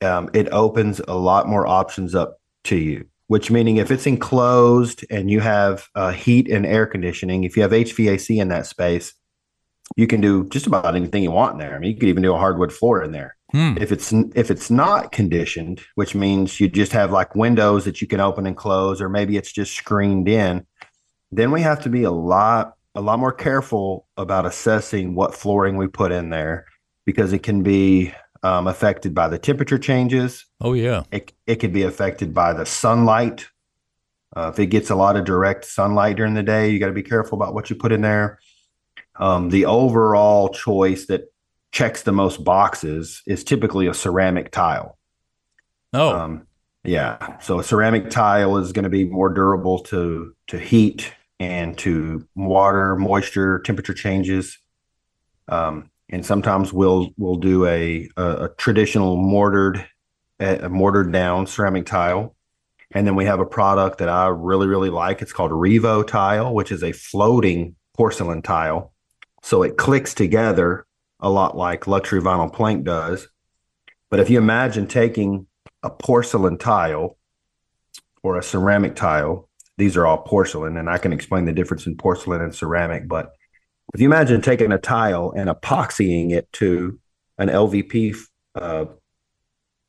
um, 0.04 0.30
it 0.36 0.48
opens 0.52 1.02
a 1.08 1.16
lot 1.16 1.48
more 1.48 1.66
options 1.66 2.14
up 2.14 2.40
to 2.66 2.76
you. 2.76 3.08
which 3.30 3.50
meaning 3.50 3.78
if 3.78 3.90
it's 3.90 4.06
enclosed 4.06 5.04
and 5.10 5.32
you 5.32 5.40
have 5.40 5.88
uh, 5.96 6.12
heat 6.12 6.50
and 6.50 6.68
air 6.68 6.86
conditioning, 6.86 7.46
if 7.46 7.56
you 7.56 7.64
have 7.64 7.72
HVAC 7.72 8.40
in 8.40 8.50
that 8.50 8.68
space, 8.68 9.14
you 9.96 10.08
can 10.08 10.22
do 10.22 10.48
just 10.50 10.68
about 10.68 10.96
anything 10.96 11.24
you 11.24 11.32
want 11.32 11.54
in 11.54 11.60
there. 11.60 11.76
I 11.76 11.80
mean, 11.80 11.92
you 11.92 11.98
could 11.98 12.10
even 12.10 12.24
do 12.24 12.34
a 12.34 12.38
hardwood 12.38 12.72
floor 12.72 13.04
in 13.04 13.12
there. 13.12 13.36
Hmm. 13.52 13.78
If 13.80 13.92
it's 13.92 14.14
if 14.14 14.50
it's 14.50 14.70
not 14.72 15.12
conditioned, 15.12 15.82
which 15.96 16.16
means 16.16 16.60
you 16.60 16.70
just 16.70 16.94
have 16.94 17.12
like 17.12 17.36
windows 17.36 17.86
that 17.86 18.02
you 18.02 18.08
can 18.08 18.22
open 18.22 18.48
and 18.48 18.56
close, 18.56 19.02
or 19.02 19.10
maybe 19.10 19.36
it's 19.36 19.52
just 19.52 19.76
screened 19.76 20.30
in, 20.30 20.66
then 21.32 21.52
we 21.52 21.62
have 21.62 21.82
to 21.84 21.90
be 21.90 22.04
a 22.04 22.12
lot 22.12 22.76
a 22.96 23.02
lot 23.02 23.20
more 23.20 23.34
careful 23.34 24.08
about 24.18 24.46
assessing 24.46 25.16
what 25.16 25.36
flooring 25.36 25.78
we 25.78 25.88
put 25.88 26.12
in 26.12 26.30
there 26.30 26.66
because 27.06 27.34
it 27.34 27.44
can 27.44 27.64
be 27.64 28.14
um, 28.44 28.68
affected 28.68 29.14
by 29.14 29.28
the 29.28 29.38
temperature 29.38 29.78
changes. 29.78 30.46
Oh 30.62 30.74
yeah, 30.74 31.04
it 31.12 31.34
it 31.46 31.58
could 31.58 31.74
be 31.74 31.84
affected 31.84 32.34
by 32.34 32.54
the 32.54 32.66
sunlight. 32.66 33.48
Uh, 34.36 34.50
if 34.54 34.60
it 34.60 34.68
gets 34.68 34.90
a 34.90 34.96
lot 34.96 35.18
of 35.18 35.26
direct 35.26 35.66
sunlight 35.66 36.16
during 36.16 36.36
the 36.36 36.44
day, 36.44 36.70
you 36.70 36.80
got 36.80 36.88
to 36.88 36.94
be 36.94 37.04
careful 37.04 37.38
about 37.38 37.54
what 37.54 37.70
you 37.70 37.76
put 37.76 37.92
in 37.92 38.00
there. 38.00 38.40
Um, 39.18 39.50
the 39.50 39.66
overall 39.66 40.50
choice 40.50 41.08
that 41.08 41.32
checks 41.72 42.04
the 42.04 42.12
most 42.12 42.44
boxes 42.44 43.22
is 43.26 43.44
typically 43.44 43.88
a 43.88 43.94
ceramic 43.94 44.52
tile. 44.52 44.98
Oh, 45.94 46.16
um, 46.16 46.48
yeah. 46.84 47.40
So 47.40 47.60
a 47.60 47.64
ceramic 47.64 48.10
tile 48.10 48.58
is 48.58 48.72
going 48.72 48.84
to 48.84 48.90
be 48.90 49.06
more 49.06 49.30
durable 49.30 49.80
to 49.80 50.36
to 50.48 50.60
heat 50.60 51.14
and 51.40 51.78
to 51.80 52.28
water, 52.36 52.96
moisture, 52.96 53.60
temperature 53.60 53.94
changes. 53.94 54.58
Um, 55.48 55.92
and 56.12 56.26
sometimes 56.26 56.72
we'll 56.72 57.14
we'll 57.18 57.38
do 57.38 57.66
a 57.66 58.10
a, 58.18 58.46
a 58.46 58.50
traditional 58.58 59.16
mortared 59.16 59.88
a 60.40 60.70
mortared 60.70 61.12
down 61.12 61.48
ceramic 61.48 61.86
tile 61.86 62.36
and 62.94 63.06
then 63.06 63.16
we 63.16 63.26
have 63.26 63.40
a 63.40 63.46
product 63.46 64.00
that 64.00 64.10
I 64.10 64.28
really 64.28 64.68
really 64.68 64.90
like 64.90 65.22
it's 65.22 65.34
called 65.34 65.52
RevoTile 65.52 66.54
which 66.54 66.72
is 66.72 66.84
a 66.84 66.92
floating 66.92 67.76
porcelain 67.96 68.42
tile 68.42 68.94
so 69.42 69.64
it 69.64 69.78
clicks 69.78 70.14
together 70.14 70.86
a 71.20 71.30
lot 71.30 71.56
like 71.56 71.88
luxury 71.88 72.22
vinyl 72.22 72.52
plank 72.52 72.84
does 72.84 73.28
but 74.10 74.20
if 74.20 74.30
you 74.30 74.38
imagine 74.38 74.88
taking 74.88 75.48
a 75.84 75.90
porcelain 75.90 76.58
tile 76.58 77.18
or 78.24 78.38
a 78.38 78.44
ceramic 78.44 78.96
tile 78.96 79.48
these 79.78 79.98
are 79.98 80.06
all 80.06 80.20
porcelain 80.20 80.78
and 80.78 80.90
I 80.90 80.98
can 80.98 81.14
explain 81.14 81.46
the 81.46 81.54
difference 81.54 81.86
in 81.88 81.98
porcelain 81.98 82.42
and 82.42 82.54
ceramic 82.54 83.08
but 83.08 83.32
if 83.94 84.00
you 84.00 84.08
imagine 84.08 84.42
taking 84.42 84.72
a 84.72 84.78
tile 84.78 85.34
and 85.36 85.50
epoxying 85.50 86.32
it 86.32 86.52
to 86.54 87.00
an 87.38 87.50
LVP 87.50 88.16
uh, 88.56 88.86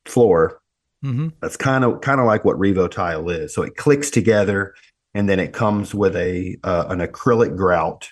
floor, 0.05 0.61
mm-hmm. 1.03 1.29
that's 1.41 1.57
kind 1.57 1.83
of 1.83 2.01
kind 2.01 2.19
of 2.19 2.25
like 2.25 2.43
what 2.43 2.57
RevoTile 2.57 3.33
is. 3.33 3.53
So 3.53 3.61
it 3.63 3.75
clicks 3.75 4.09
together, 4.09 4.73
and 5.13 5.29
then 5.29 5.39
it 5.39 5.53
comes 5.53 5.95
with 5.95 6.15
a 6.15 6.57
uh, 6.63 6.85
an 6.89 6.99
acrylic 6.99 7.55
grout, 7.55 8.09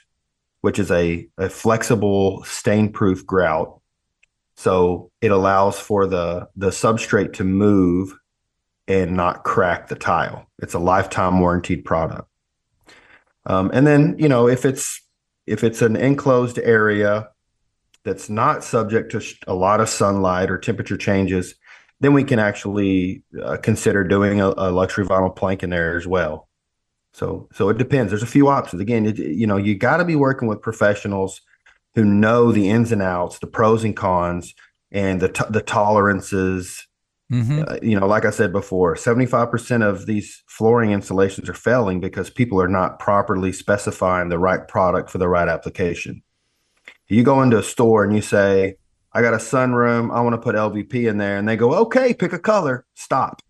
which 0.62 0.80
is 0.80 0.92
a, 0.92 1.28
a 1.38 1.50
flexible 1.50 2.44
stain-proof 2.44 3.26
grout. 3.26 3.80
So 4.56 5.12
it 5.22 5.32
allows 5.32 5.80
for 5.80 6.06
the 6.08 6.48
the 6.56 6.70
substrate 6.70 7.34
to 7.34 7.44
move 7.44 8.14
and 8.88 9.16
not 9.16 9.44
crack 9.44 9.88
the 9.88 9.96
tile. 9.96 10.48
It's 10.60 10.74
a 10.74 10.80
lifetime 10.80 11.40
warranted 11.40 11.84
product. 11.84 12.28
Um, 13.46 13.72
and 13.74 13.88
then 13.88 14.16
you 14.20 14.30
know 14.30 14.48
if 14.48 14.66
it's 14.66 15.02
if 15.48 15.64
it's 15.64 15.82
an 15.82 15.96
enclosed 15.96 16.60
area 16.60 17.30
that's 18.04 18.30
not 18.30 18.64
subject 18.64 19.12
to 19.12 19.22
a 19.48 19.54
lot 19.54 19.80
of 19.80 19.90
sunlight 19.90 20.50
or 20.50 20.58
temperature 20.58 20.98
changes, 20.98 21.56
then 22.00 22.14
we 22.14 22.24
can 22.24 22.40
actually 22.40 23.24
uh, 23.44 23.58
consider 23.58 24.04
doing 24.04 24.42
a, 24.42 24.50
a, 24.58 24.72
luxury 24.72 25.06
vinyl 25.06 25.36
plank 25.36 25.62
in 25.64 25.70
there 25.70 25.96
as 25.96 26.08
well. 26.08 26.48
So, 27.14 27.50
so 27.54 27.70
it 27.70 27.78
depends. 27.78 28.12
There's 28.12 28.24
a 28.24 28.28
few 28.28 28.48
options. 28.48 28.82
Again, 28.82 29.06
it, 29.06 29.18
you 29.18 29.46
know, 29.46 29.58
you 29.58 29.76
got 29.76 29.98
to 29.98 30.06
be 30.06 30.16
working 30.16 30.48
with 30.48 30.62
professionals 30.62 31.42
who 31.96 32.06
know 32.06 32.52
the 32.52 32.70
ins 32.70 32.92
and 32.92 33.02
outs, 33.02 33.40
the 33.40 33.48
pros 33.48 33.84
and 33.84 33.96
cons, 33.96 34.54
and 34.92 35.20
the 35.20 35.30
t- 35.30 35.44
the 35.50 35.62
tolerances 35.62 36.88
Mm-hmm. 37.32 37.64
Uh, 37.66 37.78
you 37.82 37.98
know, 37.98 38.08
like 38.08 38.26
I 38.26 38.30
said 38.30 38.52
before, 38.52 38.96
75% 38.96 39.88
of 39.88 40.06
these 40.06 40.44
flooring 40.48 40.92
installations 40.92 41.48
are 41.48 41.54
failing 41.54 42.02
because 42.02 42.30
people 42.30 42.62
are 42.62 42.68
not 42.68 43.00
properly 43.00 43.54
specifying 43.54 44.28
the 44.28 44.38
right 44.38 44.68
product 44.68 45.10
for 45.10 45.18
the 45.18 45.30
right 45.30 45.48
application. 45.48 46.22
You 47.08 47.24
go 47.24 47.42
into 47.42 47.58
a 47.58 47.64
store 47.64 48.04
and 48.04 48.14
you 48.14 48.22
say, 48.22 48.76
I 49.14 49.22
got 49.22 49.34
a 49.34 49.38
sunroom, 49.38 50.14
I 50.14 50.22
want 50.22 50.34
to 50.34 50.42
put 50.42 50.56
LVP 50.56 51.10
in 51.10 51.18
there, 51.18 51.38
and 51.38 51.48
they 51.48 51.56
go, 51.56 51.74
okay, 51.74 52.14
pick 52.14 52.34
a 52.34 52.40
color. 52.40 52.86
Stop. 52.96 53.42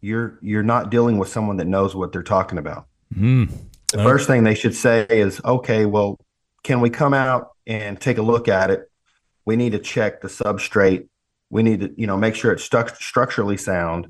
You're 0.00 0.38
you're 0.40 0.62
not 0.62 0.90
dealing 0.90 1.18
with 1.18 1.28
someone 1.28 1.56
that 1.56 1.66
knows 1.66 1.94
what 1.94 2.12
they're 2.12 2.22
talking 2.22 2.58
about. 2.58 2.86
Mm. 3.14 3.50
The 3.92 3.98
first 3.98 4.26
thing 4.26 4.44
they 4.44 4.54
should 4.54 4.74
say 4.74 5.06
is, 5.08 5.40
okay, 5.44 5.86
well, 5.86 6.18
can 6.62 6.80
we 6.80 6.90
come 6.90 7.14
out 7.14 7.52
and 7.66 7.98
take 8.00 8.18
a 8.18 8.22
look 8.22 8.48
at 8.48 8.70
it? 8.70 8.90
We 9.44 9.56
need 9.56 9.72
to 9.72 9.78
check 9.78 10.20
the 10.20 10.28
substrate 10.28 11.08
we 11.50 11.62
need 11.62 11.80
to, 11.80 11.94
you 11.96 12.06
know, 12.06 12.16
make 12.16 12.34
sure 12.34 12.52
it's 12.52 12.64
stu- 12.64 12.94
structurally 12.98 13.56
sound. 13.56 14.08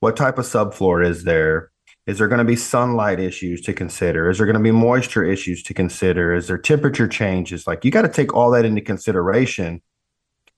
What 0.00 0.16
type 0.16 0.38
of 0.38 0.44
subfloor 0.44 1.04
is 1.04 1.24
there? 1.24 1.70
Is 2.06 2.18
there 2.18 2.28
going 2.28 2.38
to 2.38 2.44
be 2.44 2.56
sunlight 2.56 3.18
issues 3.18 3.60
to 3.62 3.72
consider? 3.72 4.30
Is 4.30 4.38
there 4.38 4.46
going 4.46 4.56
to 4.56 4.62
be 4.62 4.70
moisture 4.70 5.24
issues 5.24 5.62
to 5.64 5.74
consider? 5.74 6.32
Is 6.32 6.46
there 6.46 6.58
temperature 6.58 7.08
changes? 7.08 7.66
Like 7.66 7.84
you 7.84 7.90
got 7.90 8.02
to 8.02 8.08
take 8.08 8.32
all 8.32 8.50
that 8.52 8.64
into 8.64 8.80
consideration. 8.80 9.82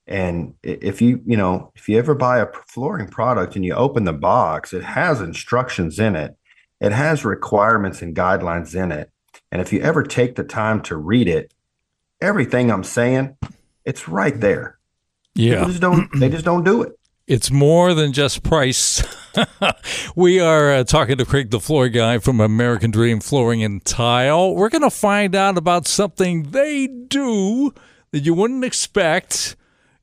And 0.06 0.54
if 0.62 1.00
you, 1.00 1.22
you 1.24 1.36
know, 1.36 1.72
if 1.74 1.88
you 1.88 1.98
ever 1.98 2.14
buy 2.14 2.40
a 2.40 2.48
flooring 2.66 3.08
product 3.08 3.56
and 3.56 3.64
you 3.64 3.74
open 3.74 4.04
the 4.04 4.12
box, 4.12 4.72
it 4.72 4.84
has 4.84 5.20
instructions 5.20 5.98
in 5.98 6.16
it. 6.16 6.36
It 6.80 6.92
has 6.92 7.24
requirements 7.24 8.02
and 8.02 8.14
guidelines 8.14 8.74
in 8.74 8.92
it. 8.92 9.10
And 9.50 9.60
if 9.60 9.72
you 9.72 9.80
ever 9.80 10.02
take 10.02 10.36
the 10.36 10.44
time 10.44 10.82
to 10.82 10.96
read 10.96 11.28
it, 11.28 11.52
everything 12.20 12.70
I'm 12.70 12.84
saying, 12.84 13.36
it's 13.84 14.08
right 14.08 14.38
there. 14.38 14.78
Yeah. 15.34 15.54
People 15.54 15.68
just 15.68 15.80
don't 15.80 16.20
they 16.20 16.28
just 16.28 16.44
don't 16.44 16.64
do 16.64 16.82
it. 16.82 16.98
It's 17.26 17.50
more 17.50 17.92
than 17.92 18.12
just 18.12 18.42
price. 18.42 19.02
we 20.16 20.40
are 20.40 20.72
uh, 20.72 20.84
talking 20.84 21.18
to 21.18 21.26
Cregg, 21.26 21.50
the 21.50 21.60
floor 21.60 21.88
guy 21.90 22.18
from 22.18 22.40
American 22.40 22.90
Dream 22.90 23.20
Flooring 23.20 23.62
and 23.62 23.84
Tile. 23.84 24.54
We're 24.54 24.70
going 24.70 24.82
to 24.82 24.90
find 24.90 25.34
out 25.34 25.58
about 25.58 25.86
something 25.86 26.50
they 26.50 26.86
do 26.86 27.74
that 28.12 28.24
you 28.24 28.32
wouldn't 28.32 28.64
expect 28.64 29.56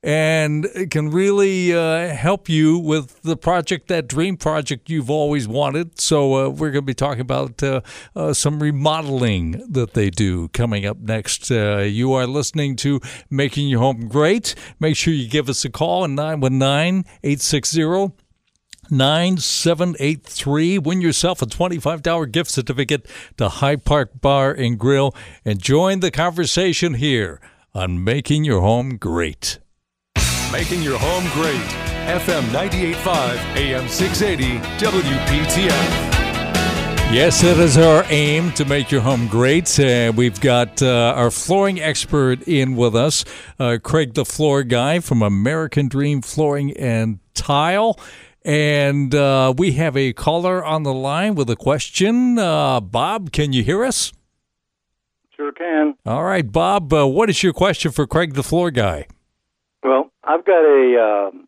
and 0.06 0.66
it 0.76 0.92
can 0.92 1.10
really 1.10 1.74
uh, 1.74 2.10
help 2.10 2.48
you 2.48 2.78
with 2.78 3.24
the 3.24 3.36
project, 3.36 3.88
that 3.88 4.08
dream 4.08 4.38
project 4.38 4.88
you've 4.88 5.10
always 5.10 5.48
wanted. 5.48 6.00
So, 6.00 6.46
uh, 6.46 6.50
we're 6.50 6.70
going 6.70 6.84
to 6.84 6.84
be 6.84 6.94
talking 6.94 7.22
about 7.22 7.64
uh, 7.64 7.82
uh, 8.16 8.34
some 8.34 8.62
remodeling 8.62 9.66
that 9.68 9.96
they 9.96 10.12
do 10.12 10.50
coming 10.50 10.86
up 10.86 11.00
next. 11.00 11.50
Uh, 11.50 11.80
you 11.80 12.14
are 12.14 12.28
listening 12.28 12.76
to 12.78 13.02
Making 13.32 13.68
Your 13.68 13.80
Home 13.80 14.08
Great. 14.08 14.54
Make 14.80 14.96
sure 14.96 15.12
you 15.12 15.28
give 15.28 15.50
us 15.50 15.66
a 15.66 15.72
call 15.72 16.04
at 16.04 16.12
919 16.12 17.04
860 17.24 18.14
9783. 18.92 20.78
Win 20.78 21.02
yourself 21.02 21.42
a 21.42 21.48
$25 21.48 22.32
gift 22.32 22.52
certificate 22.52 23.10
to 23.38 23.50
Hyde 23.50 23.84
Park 23.84 24.22
Bar 24.22 24.52
and 24.52 24.78
Grill 24.78 25.16
and 25.44 25.60
join 25.60 26.02
the 26.02 26.12
conversation 26.12 26.94
here 26.94 27.42
on 27.74 28.04
Making 28.04 28.44
Your 28.44 28.62
Home 28.62 28.98
Great. 28.98 29.58
Making 30.56 30.84
your 30.84 30.98
home 30.98 31.26
great. 31.34 31.68
FM 32.08 32.44
98.5, 32.44 33.58
AM 33.58 33.90
680, 33.90 34.60
WPTF. 34.78 35.70
Yes, 37.12 37.44
it 37.44 37.60
is 37.60 37.78
our 37.78 38.06
aim 38.08 38.54
to 38.54 38.64
make 38.64 38.90
your 38.90 39.02
home 39.02 39.28
great. 39.28 39.78
Uh, 39.78 40.14
we've 40.16 40.40
got 40.40 40.82
uh, 40.82 41.14
our 41.14 41.30
flooring 41.30 41.82
expert 41.82 42.48
in 42.48 42.78
with 42.78 42.96
us, 42.96 43.26
uh, 43.60 43.80
Cregg 43.84 44.14
the 44.14 44.24
Floor 44.24 44.64
Guy 44.64 45.02
from 45.02 45.22
American 45.22 45.90
Dream 45.90 46.22
Flooring 46.22 46.72
and 46.78 47.20
Tile. 47.34 48.00
And 48.46 49.14
uh, 49.14 49.54
we 49.58 49.74
have 49.74 49.98
a 49.98 50.14
caller 50.14 50.64
on 50.64 50.84
the 50.84 50.94
line 50.94 51.36
with 51.36 51.50
a 51.50 51.58
question. 51.58 52.40
Uh, 52.40 52.80
Bob, 52.80 53.34
can 53.34 53.52
you 53.52 53.62
hear 53.62 53.84
us? 53.84 54.14
Sure 55.36 55.52
can. 55.52 55.96
All 56.06 56.24
right, 56.24 56.50
Bob, 56.50 56.94
uh, 56.94 57.06
what 57.06 57.30
is 57.30 57.44
your 57.44 57.52
question 57.52 57.92
for 57.92 58.08
Cregg 58.08 58.36
the 58.36 58.44
Floor 58.44 58.72
Guy? 58.72 59.08
Well, 59.86 60.12
I've 60.24 60.44
got 60.44 60.64
a 60.64 61.30
um, 61.30 61.48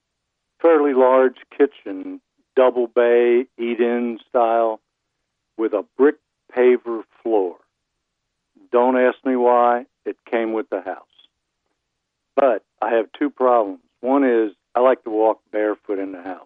fairly 0.61 0.93
large 0.93 1.37
kitchen, 1.57 2.21
double 2.55 2.85
bay, 2.85 3.47
eat-in 3.57 4.19
style, 4.29 4.79
with 5.57 5.73
a 5.73 5.83
brick 5.97 6.17
paver 6.55 7.01
floor. 7.23 7.55
Don't 8.71 8.95
ask 8.95 9.17
me 9.25 9.35
why. 9.35 9.87
It 10.05 10.17
came 10.29 10.53
with 10.53 10.69
the 10.69 10.81
house. 10.81 11.07
But 12.35 12.63
I 12.79 12.91
have 12.91 13.07
two 13.17 13.31
problems. 13.31 13.79
One 14.01 14.23
is 14.23 14.51
I 14.75 14.81
like 14.81 15.03
to 15.05 15.09
walk 15.09 15.39
barefoot 15.51 15.97
in 15.97 16.11
the 16.11 16.21
house. 16.21 16.45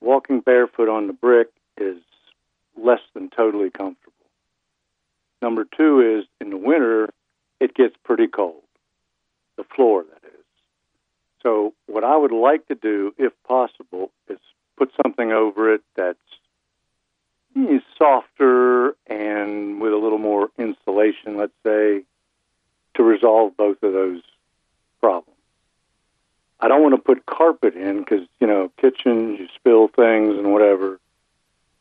Walking 0.00 0.40
barefoot 0.40 0.88
on 0.88 1.06
the 1.06 1.12
brick 1.12 1.50
is 1.78 1.98
less 2.76 3.02
than 3.14 3.30
totally 3.30 3.70
comfortable. 3.70 4.12
Number 5.40 5.64
two 5.64 6.18
is 6.18 6.26
in 6.40 6.50
the 6.50 6.56
winter, 6.56 7.08
it 7.60 7.72
gets 7.76 7.94
pretty 8.02 8.26
cold. 8.26 8.64
The 9.56 9.64
floor, 9.76 10.02
that 10.02 10.21
so, 11.42 11.74
what 11.86 12.04
I 12.04 12.16
would 12.16 12.32
like 12.32 12.68
to 12.68 12.74
do, 12.74 13.14
if 13.18 13.32
possible, 13.44 14.10
is 14.28 14.38
put 14.76 14.92
something 15.02 15.32
over 15.32 15.74
it 15.74 15.82
that's 15.96 16.18
softer 17.98 18.96
and 19.06 19.80
with 19.80 19.92
a 19.92 19.96
little 19.96 20.18
more 20.18 20.50
insulation, 20.58 21.36
let's 21.36 21.52
say, 21.64 22.02
to 22.94 23.02
resolve 23.02 23.56
both 23.56 23.82
of 23.82 23.92
those 23.92 24.22
problems. 25.00 25.38
I 26.60 26.68
don't 26.68 26.82
want 26.82 26.94
to 26.94 27.02
put 27.02 27.26
carpet 27.26 27.74
in 27.74 27.98
because, 27.98 28.26
you 28.40 28.46
know, 28.46 28.70
kitchens, 28.80 29.40
you 29.40 29.48
spill 29.54 29.88
things 29.88 30.36
and 30.38 30.52
whatever. 30.52 31.00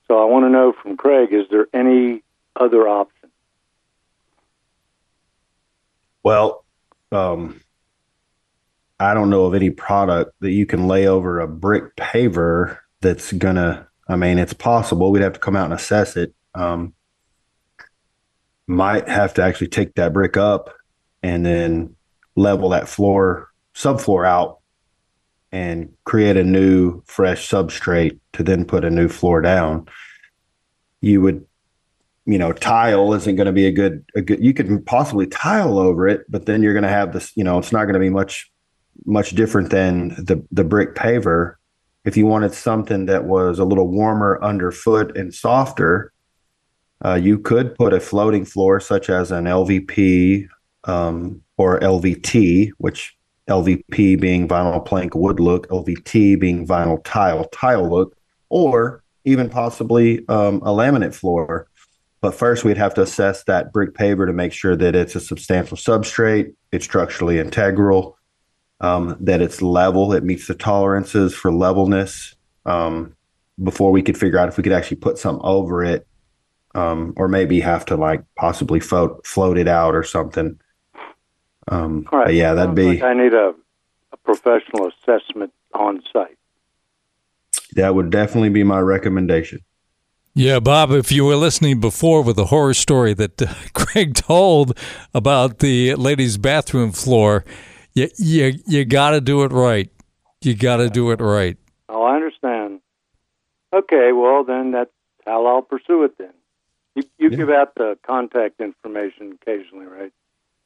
So 0.08 0.22
I 0.22 0.26
want 0.26 0.46
to 0.46 0.50
know 0.50 0.74
from 0.74 0.98
Cregg, 0.98 1.32
is 1.32 1.48
there 1.50 1.68
any 1.74 2.24
other 2.56 2.88
option? 2.88 3.30
Well, 6.24 6.64
um, 7.12 7.61
I 9.02 9.14
don't 9.14 9.30
know 9.30 9.46
of 9.46 9.56
any 9.56 9.70
product 9.70 10.34
that 10.42 10.52
you 10.52 10.66
can 10.66 10.88
lay 10.88 11.08
over 11.08 11.40
a 11.40 11.48
brick 11.48 11.96
paver 11.96 12.78
that's 13.02 13.34
gonna. 13.34 13.88
I 14.08 14.16
mean, 14.16 14.38
it's 14.38 14.54
possible. 14.54 15.12
We'd 15.12 15.24
have 15.24 15.34
to 15.34 15.40
come 15.40 15.56
out 15.56 15.66
and 15.66 15.74
assess 15.74 16.18
it. 16.18 16.34
Um, 16.54 16.94
might 18.68 19.08
have 19.08 19.34
to 19.36 19.44
actually 19.44 19.70
take 19.70 19.96
that 19.96 20.14
brick 20.14 20.38
up 20.38 20.74
and 21.24 21.46
then 21.46 21.96
level 22.36 22.70
that 22.70 22.88
floor 22.88 23.50
subfloor 23.74 24.28
out 24.28 24.60
and 25.52 25.94
create 26.04 26.38
a 26.38 26.44
new 26.44 27.02
fresh 27.06 27.50
substrate 27.50 28.20
to 28.34 28.44
then 28.44 28.66
put 28.66 28.86
a 28.86 28.90
new 28.90 29.08
floor 29.08 29.42
down. 29.42 29.88
You 31.02 31.22
would 31.22 31.46
you 32.26 32.38
know, 32.38 32.54
tile 32.54 33.14
isn't 33.14 33.36
going 33.36 33.48
to 33.48 33.52
be 33.52 33.66
a 33.66 33.72
good, 33.72 34.06
a 34.16 34.22
good, 34.22 34.44
you 34.44 34.54
could 34.54 34.86
possibly 34.86 35.26
tile 35.28 35.80
over 35.80 36.08
it, 36.08 36.24
but 36.30 36.46
then 36.46 36.62
you're 36.62 36.74
going 36.74 36.84
to 36.84 36.90
have 36.90 37.14
this, 37.14 37.36
you 37.36 37.44
know, 37.44 37.58
it's 37.58 37.72
not 37.72 37.86
going 37.86 37.96
to 37.96 38.00
be 38.00 38.10
much, 38.10 38.51
much 39.06 39.32
different 39.32 39.70
than 39.70 40.10
the, 40.10 40.44
the 40.52 40.64
brick 40.64 40.96
paver. 40.96 41.56
If 42.06 42.18
you 42.18 42.26
wanted 42.26 42.54
something 42.54 43.06
that 43.06 43.26
was 43.26 43.60
a 43.60 43.66
little 43.66 43.88
warmer 43.88 44.42
underfoot 44.44 45.16
and 45.18 45.34
softer, 45.34 46.12
uh, 47.04 47.16
you 47.16 47.40
could 47.40 47.76
put 47.76 47.94
a 47.94 48.00
floating 48.00 48.46
floor 48.46 48.80
such 48.80 49.10
as 49.10 49.32
an 49.32 49.46
LVP 49.46 50.48
um, 50.84 51.42
or 51.58 51.80
LVT, 51.80 52.72
which 52.78 53.16
LVP 53.50 54.20
being 54.20 54.48
vinyl 54.48 54.84
plank 54.84 55.16
wood 55.16 55.40
look, 55.40 55.68
LVT 55.70 56.40
being 56.40 56.68
vinyl 56.68 57.04
tile 57.04 57.46
tile 57.46 57.90
look, 57.90 58.16
or 58.50 59.04
even 59.26 59.50
possibly 59.50 60.28
um, 60.28 60.58
a 60.58 60.70
laminate 60.70 61.14
floor 61.14 61.68
but 62.22 62.36
first, 62.36 62.64
we'd 62.64 62.78
have 62.78 62.94
to 62.94 63.02
assess 63.02 63.44
that 63.46 63.74
brick 63.74 63.96
paver 63.96 64.28
to 64.28 64.34
make 64.34 64.54
sure 64.54 64.76
that 64.76 64.96
it's 64.96 65.16
a 65.16 65.20
substantial 65.20 65.76
substrate, 65.76 66.54
it's 66.72 66.86
structurally 66.86 67.40
integral, 67.40 68.18
um, 68.82 69.16
that 69.20 69.42
it's 69.42 69.62
level, 69.62 70.12
it 70.12 70.24
meets 70.24 70.48
the 70.48 70.56
tolerances 70.56 71.34
for 71.34 71.54
levelness 71.54 72.36
um, 72.66 73.16
before 73.64 73.92
we 73.92 74.02
could 74.02 74.18
figure 74.18 74.40
out 74.40 74.50
if 74.50 74.58
we 74.58 74.64
could 74.64 74.74
actually 74.74 74.98
put 74.98 75.18
something 75.18 75.46
over 75.46 75.84
it 75.84 76.08
um, 76.74 77.14
or 77.16 77.28
maybe 77.28 77.60
have 77.60 77.86
to 77.86 77.96
like 77.96 78.24
possibly 78.36 78.80
float, 78.80 79.26
float 79.26 79.58
it 79.58 79.68
out 79.68 79.96
or 79.96 80.04
something. 80.04 80.60
Um, 81.68 82.08
All 82.12 82.20
right. 82.20 82.34
Yeah, 82.34 82.56
that'd 82.56 82.76
be. 82.76 83.00
Like 83.00 83.04
I 83.04 83.14
need 83.14 83.34
a, 83.34 83.54
a 84.12 84.18
professional 84.18 84.90
assessment 84.90 85.54
on 85.74 86.02
site. 86.12 86.38
That 87.74 87.94
would 87.94 88.10
definitely 88.10 88.50
be 88.50 88.64
my 88.64 88.80
recommendation. 88.80 89.60
Yeah, 90.34 90.60
Bob, 90.60 90.92
if 90.92 91.12
you 91.12 91.26
were 91.26 91.36
listening 91.36 91.82
before 91.82 92.22
with 92.22 92.38
the 92.38 92.46
horror 92.46 92.74
story 92.74 93.14
that 93.14 93.42
uh, 93.42 93.46
Cregg 93.76 94.16
told 94.16 94.78
about 95.14 95.60
the 95.60 95.94
ladies' 95.96 96.38
bathroom 96.38 96.94
floor, 96.94 97.46
you 97.94 98.10
you, 98.18 98.54
you 98.68 98.86
got 98.86 99.12
to 99.12 99.22
do 99.22 99.44
it 99.44 99.52
right. 99.52 99.90
You 100.42 100.56
got 100.56 100.78
to 100.78 100.90
do 100.90 101.12
it 101.12 101.22
right. 101.22 101.58
Oh, 101.90 102.04
I 102.04 102.16
understand. 102.16 102.82
Okay, 103.74 104.12
well 104.12 104.44
then 104.44 104.72
that's 104.72 104.92
how 105.26 105.46
I'll 105.46 105.62
pursue 105.62 106.04
it 106.04 106.18
then. 106.18 106.34
You, 106.96 107.04
you 107.18 107.30
yeah. 107.30 107.38
give 107.38 107.50
out 107.50 107.76
the 107.76 107.98
contact 108.06 108.60
information 108.60 109.38
occasionally, 109.42 109.86
right? 109.86 110.12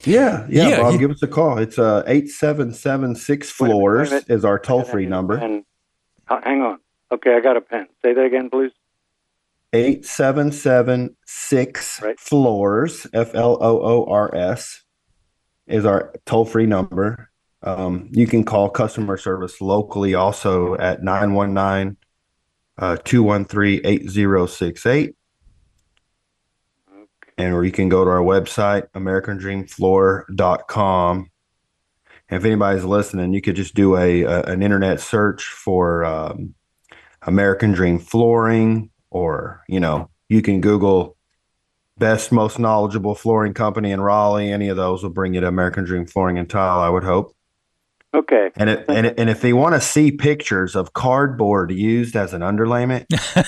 Yeah, 0.04 0.48
yeah, 0.50 0.70
yeah 0.70 0.82
Bob, 0.82 0.94
he, 0.94 0.98
give 0.98 1.12
us 1.12 1.22
a 1.24 1.28
call. 1.28 1.58
It's 1.58 1.80
uh 1.80 2.04
eight 2.08 2.30
seven 2.30 2.74
seven 2.74 3.16
six 3.16 3.50
floors 3.52 4.12
is 4.12 4.44
our 4.44 4.60
toll 4.60 4.84
free 4.84 5.06
number. 5.06 5.36
And, 5.36 5.64
uh, 6.28 6.42
hang 6.44 6.62
on. 6.62 6.80
Okay, 7.12 7.36
I 7.36 7.40
got 7.40 7.56
a 7.58 7.62
pen. 7.62 7.88
Say 8.02 8.14
that 8.14 8.26
again, 8.26 8.50
please. 8.50 8.72
8776 9.74 12.02
right. 12.02 12.20
floors, 12.20 13.06
F 13.14 13.36
L 13.36 13.58
O 13.62 13.80
O 13.82 14.06
R 14.06 14.34
S, 14.34 14.85
is 15.68 15.86
our 15.86 16.14
toll 16.26 16.46
free 16.46 16.66
number. 16.66 17.30
Um, 17.62 18.10
you 18.12 18.28
can 18.28 18.44
call 18.44 18.70
customer 18.70 19.18
service 19.18 19.60
locally 19.60 20.14
also 20.14 20.76
at 20.76 21.04
919 21.04 21.98
uh, 22.78 22.98
213 23.04 23.82
8068. 23.84 25.16
And 27.38 27.54
or 27.54 27.66
you 27.66 27.72
can 27.72 27.90
go 27.90 28.06
to 28.06 28.12
our 28.12 28.22
website, 28.22 28.88
americandreamfloor.com. 28.92 31.30
And 32.30 32.40
if 32.40 32.46
anybody's 32.46 32.86
listening, 32.86 33.34
you 33.34 33.42
could 33.42 33.58
just 33.58 33.76
do 33.76 33.98
a, 33.98 34.24
a 34.24 34.44
an 34.44 34.64
internet 34.64 35.02
search 35.02 35.44
for 35.44 36.06
um, 36.06 36.56
American 37.24 37.74
Dream 37.74 38.00
Flooring 38.00 38.90
or 39.10 39.62
you 39.68 39.80
know 39.80 40.10
you 40.30 40.42
can 40.42 40.62
google 40.62 41.15
best 41.98 42.32
most 42.32 42.60
knowledgeable 42.60 43.16
flooring 43.16 43.54
company 43.54 43.92
in 43.92 44.02
raleigh. 44.02 44.52
Any 44.52 44.68
of 44.68 44.78
those 44.78 45.04
will 45.04 45.10
bring 45.10 45.34
you 45.34 45.42
to 45.42 45.48
american 45.48 45.84
dream 45.84 46.06
flooring 46.06 46.38
and 46.38 46.50
tile 46.50 46.80
i 46.80 46.90
would 46.90 47.04
hope. 47.04 47.34
Okay. 48.14 48.50
And 48.56 48.70
it, 48.70 48.86
and, 48.88 49.08
it, 49.08 49.20
and 49.20 49.30
if 49.30 49.42
they 49.42 49.52
want 49.52 49.76
to 49.76 49.82
see 49.82 50.10
pictures 50.10 50.74
of 50.74 50.94
cardboard 50.94 51.70
used 51.70 52.16
as 52.16 52.34
an 52.34 52.42
underlayment 52.42 53.08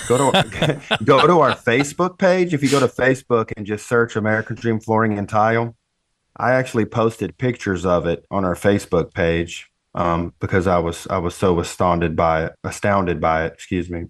go 0.10 0.18
to 0.18 0.82
go 1.06 1.26
to 1.26 1.40
our 1.40 1.52
facebook 1.52 2.18
page. 2.18 2.54
If 2.54 2.62
you 2.64 2.70
go 2.70 2.80
to 2.80 2.88
facebook 2.88 3.52
and 3.56 3.66
just 3.66 3.88
search 3.88 4.16
american 4.16 4.56
dream 4.56 4.80
flooring 4.80 5.18
and 5.18 5.28
tile 5.28 5.76
i 6.36 6.52
actually 6.52 6.86
posted 6.86 7.38
pictures 7.38 7.86
of 7.86 8.06
it 8.06 8.26
on 8.30 8.44
our 8.44 8.56
facebook 8.56 9.14
page 9.14 9.70
um, 9.96 10.34
because 10.40 10.68
i 10.68 10.78
was 10.78 11.08
i 11.10 11.18
was 11.18 11.36
so 11.36 11.60
astounded 11.60 12.16
by 12.16 12.46
it 12.46 12.54
astounded 12.64 13.22
by 13.22 13.46
it 13.46 13.54
excuse 13.54 13.90
me 13.90 14.06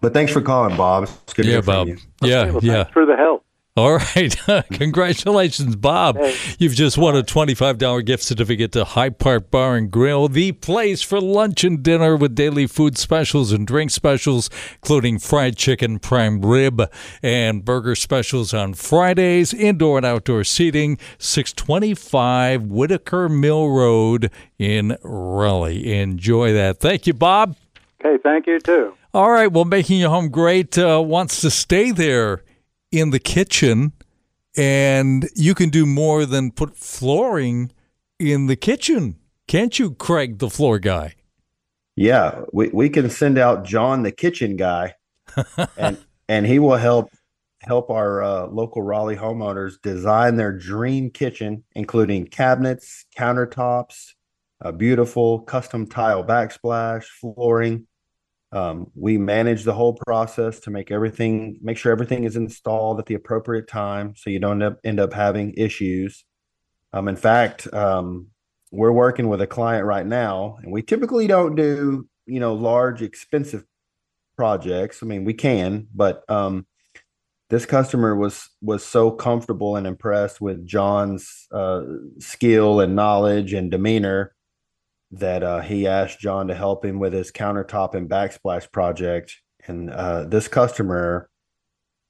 but 0.00 0.12
thanks 0.12 0.32
for 0.32 0.40
calling, 0.40 0.76
Bob. 0.76 1.04
It's 1.04 1.34
good 1.34 1.46
yeah, 1.46 1.60
Bob. 1.60 1.88
You. 1.88 1.98
Yeah, 2.22 2.40
okay, 2.40 2.50
well, 2.50 2.64
yeah. 2.64 2.84
for 2.84 3.06
the 3.06 3.16
help. 3.16 3.44
All 3.76 3.96
right. 3.96 4.36
Congratulations, 4.72 5.76
Bob. 5.76 6.16
Hey. 6.16 6.36
You've 6.58 6.74
just 6.74 6.98
won 6.98 7.16
a 7.16 7.22
$25 7.22 8.04
gift 8.04 8.24
certificate 8.24 8.72
to 8.72 8.84
Hyde 8.84 9.18
Park 9.18 9.50
Bar 9.50 9.76
and 9.76 9.90
Grill, 9.90 10.28
the 10.28 10.52
place 10.52 11.02
for 11.02 11.20
lunch 11.20 11.62
and 11.62 11.82
dinner 11.82 12.16
with 12.16 12.34
daily 12.34 12.66
food 12.66 12.98
specials 12.98 13.52
and 13.52 13.66
drink 13.66 13.92
specials, 13.92 14.50
including 14.82 15.20
fried 15.20 15.56
chicken, 15.56 16.00
prime 16.00 16.42
rib, 16.42 16.90
and 17.22 17.64
burger 17.64 17.94
specials 17.94 18.52
on 18.52 18.74
Fridays, 18.74 19.54
indoor 19.54 19.98
and 19.98 20.06
outdoor 20.06 20.42
seating, 20.42 20.98
625 21.18 22.64
Whitaker 22.64 23.28
Mill 23.28 23.70
Road 23.70 24.32
in 24.58 24.96
Raleigh. 25.02 26.00
Enjoy 26.00 26.52
that. 26.52 26.80
Thank 26.80 27.06
you, 27.06 27.14
Bob. 27.14 27.56
Okay, 28.04 28.20
thank 28.22 28.48
you 28.48 28.58
too. 28.58 28.94
All 29.12 29.30
right. 29.30 29.50
Well, 29.50 29.64
making 29.64 29.98
your 29.98 30.10
home 30.10 30.28
great 30.28 30.78
uh, 30.78 31.02
wants 31.04 31.40
to 31.40 31.50
stay 31.50 31.90
there 31.90 32.44
in 32.92 33.10
the 33.10 33.18
kitchen, 33.18 33.92
and 34.56 35.28
you 35.34 35.54
can 35.54 35.68
do 35.70 35.84
more 35.84 36.24
than 36.26 36.52
put 36.52 36.76
flooring 36.76 37.72
in 38.20 38.46
the 38.46 38.56
kitchen, 38.56 39.16
can't 39.48 39.76
you, 39.78 39.92
Cregg, 39.92 40.38
the 40.38 40.50
floor 40.50 40.78
guy? 40.78 41.14
Yeah, 41.96 42.42
we, 42.52 42.68
we 42.68 42.88
can 42.88 43.10
send 43.10 43.36
out 43.36 43.64
John, 43.64 44.04
the 44.04 44.12
kitchen 44.12 44.56
guy, 44.56 44.94
and 45.76 45.98
and 46.28 46.46
he 46.46 46.60
will 46.60 46.76
help 46.76 47.10
help 47.62 47.90
our 47.90 48.22
uh, 48.22 48.46
local 48.46 48.82
Raleigh 48.82 49.16
homeowners 49.16 49.80
design 49.82 50.36
their 50.36 50.56
dream 50.56 51.10
kitchen, 51.10 51.64
including 51.74 52.26
cabinets, 52.26 53.06
countertops, 53.18 54.12
a 54.60 54.72
beautiful 54.72 55.40
custom 55.40 55.86
tile 55.86 56.24
backsplash, 56.24 57.04
flooring, 57.04 57.86
um, 58.52 58.90
we 58.94 59.16
manage 59.16 59.62
the 59.62 59.72
whole 59.72 59.94
process 59.94 60.60
to 60.60 60.70
make 60.70 60.90
everything, 60.90 61.58
make 61.62 61.78
sure 61.78 61.92
everything 61.92 62.24
is 62.24 62.36
installed 62.36 62.98
at 62.98 63.06
the 63.06 63.14
appropriate 63.14 63.68
time, 63.68 64.14
so 64.16 64.30
you 64.30 64.40
don't 64.40 64.76
end 64.84 64.98
up, 64.98 65.12
having 65.12 65.54
issues. 65.54 66.24
Um, 66.92 67.06
in 67.06 67.16
fact, 67.16 67.72
um, 67.72 68.28
we're 68.72 68.92
working 68.92 69.28
with 69.28 69.40
a 69.40 69.46
client 69.46 69.86
right 69.86 70.06
now, 70.06 70.58
and 70.62 70.72
we 70.72 70.82
typically 70.82 71.26
don't 71.26 71.54
do 71.54 72.08
you 72.26 72.40
know 72.40 72.54
large, 72.54 73.02
expensive 73.02 73.64
projects. 74.36 75.02
I 75.02 75.06
mean, 75.06 75.24
we 75.24 75.34
can, 75.34 75.86
but 75.94 76.28
um, 76.28 76.66
this 77.50 77.66
customer 77.66 78.16
was 78.16 78.48
was 78.60 78.84
so 78.84 79.12
comfortable 79.12 79.76
and 79.76 79.86
impressed 79.86 80.40
with 80.40 80.66
John's 80.66 81.46
uh, 81.52 81.82
skill 82.18 82.80
and 82.80 82.96
knowledge 82.96 83.52
and 83.52 83.70
demeanor 83.70 84.34
that 85.12 85.42
uh, 85.42 85.60
he 85.60 85.86
asked 85.86 86.20
John 86.20 86.48
to 86.48 86.54
help 86.54 86.84
him 86.84 86.98
with 86.98 87.12
his 87.12 87.32
countertop 87.32 87.94
and 87.94 88.08
backsplash 88.08 88.70
project. 88.70 89.36
And 89.66 89.90
uh, 89.90 90.24
this 90.24 90.48
customer, 90.48 91.28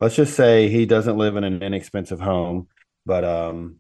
let's 0.00 0.16
just 0.16 0.34
say 0.34 0.68
he 0.68 0.86
doesn't 0.86 1.16
live 1.16 1.36
in 1.36 1.44
an 1.44 1.62
inexpensive 1.62 2.20
home, 2.20 2.68
but 3.06 3.24
um, 3.24 3.76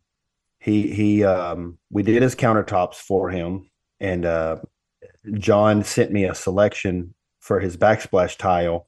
he 0.58 0.92
he 0.92 1.24
um, 1.24 1.78
we 1.90 2.02
did 2.02 2.22
his 2.22 2.34
countertops 2.34 2.96
for 2.96 3.30
him, 3.30 3.70
and 3.98 4.24
uh, 4.24 4.56
John 5.34 5.84
sent 5.84 6.12
me 6.12 6.24
a 6.24 6.34
selection 6.34 7.14
for 7.40 7.60
his 7.60 7.76
backsplash 7.76 8.36
tile. 8.36 8.86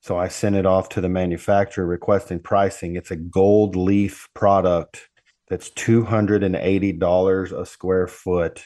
So 0.00 0.18
I 0.18 0.28
sent 0.28 0.56
it 0.56 0.66
off 0.66 0.90
to 0.90 1.00
the 1.00 1.08
manufacturer 1.08 1.86
requesting 1.86 2.40
pricing. 2.40 2.96
It's 2.96 3.10
a 3.10 3.16
gold 3.16 3.74
leaf 3.74 4.28
product 4.34 5.08
that's 5.48 5.70
$280 5.70 7.52
a 7.58 7.66
square 7.66 8.06
foot. 8.06 8.64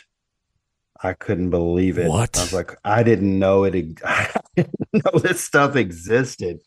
I 1.02 1.12
couldn't 1.12 1.50
believe 1.50 1.98
it. 1.98 2.08
What? 2.08 2.36
I 2.36 2.42
was 2.42 2.52
like, 2.52 2.76
I 2.84 3.02
didn't 3.02 3.38
know 3.38 3.64
it. 3.64 3.74
I 4.04 4.28
didn't 4.56 4.74
know 4.92 5.18
this 5.20 5.42
stuff 5.44 5.76
existed. 5.76 6.60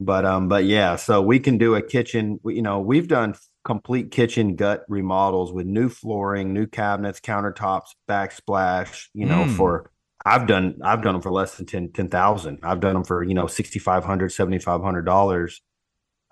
But 0.00 0.24
um, 0.24 0.48
but 0.48 0.64
yeah, 0.64 0.96
so 0.96 1.20
we 1.22 1.40
can 1.40 1.58
do 1.58 1.74
a 1.74 1.82
kitchen. 1.82 2.38
You 2.44 2.62
know, 2.62 2.78
we've 2.80 3.08
done 3.08 3.34
complete 3.64 4.10
kitchen 4.12 4.54
gut 4.56 4.84
remodels 4.88 5.52
with 5.52 5.66
new 5.66 5.88
flooring, 5.88 6.52
new 6.52 6.66
cabinets, 6.66 7.20
countertops, 7.20 7.88
backsplash. 8.08 9.06
You 9.14 9.26
know, 9.26 9.44
Mm. 9.44 9.56
for 9.56 9.90
I've 10.24 10.46
done 10.46 10.78
I've 10.84 11.02
done 11.02 11.14
them 11.14 11.22
for 11.22 11.32
less 11.32 11.56
than 11.56 11.66
10 11.66 11.90
10,000. 11.92 12.58
I've 12.62 12.80
done 12.80 12.94
them 12.94 13.04
for, 13.04 13.22
you 13.24 13.34
know, 13.34 13.46
6500 13.48 14.30
7500 14.30 15.02
dollars. 15.04 15.60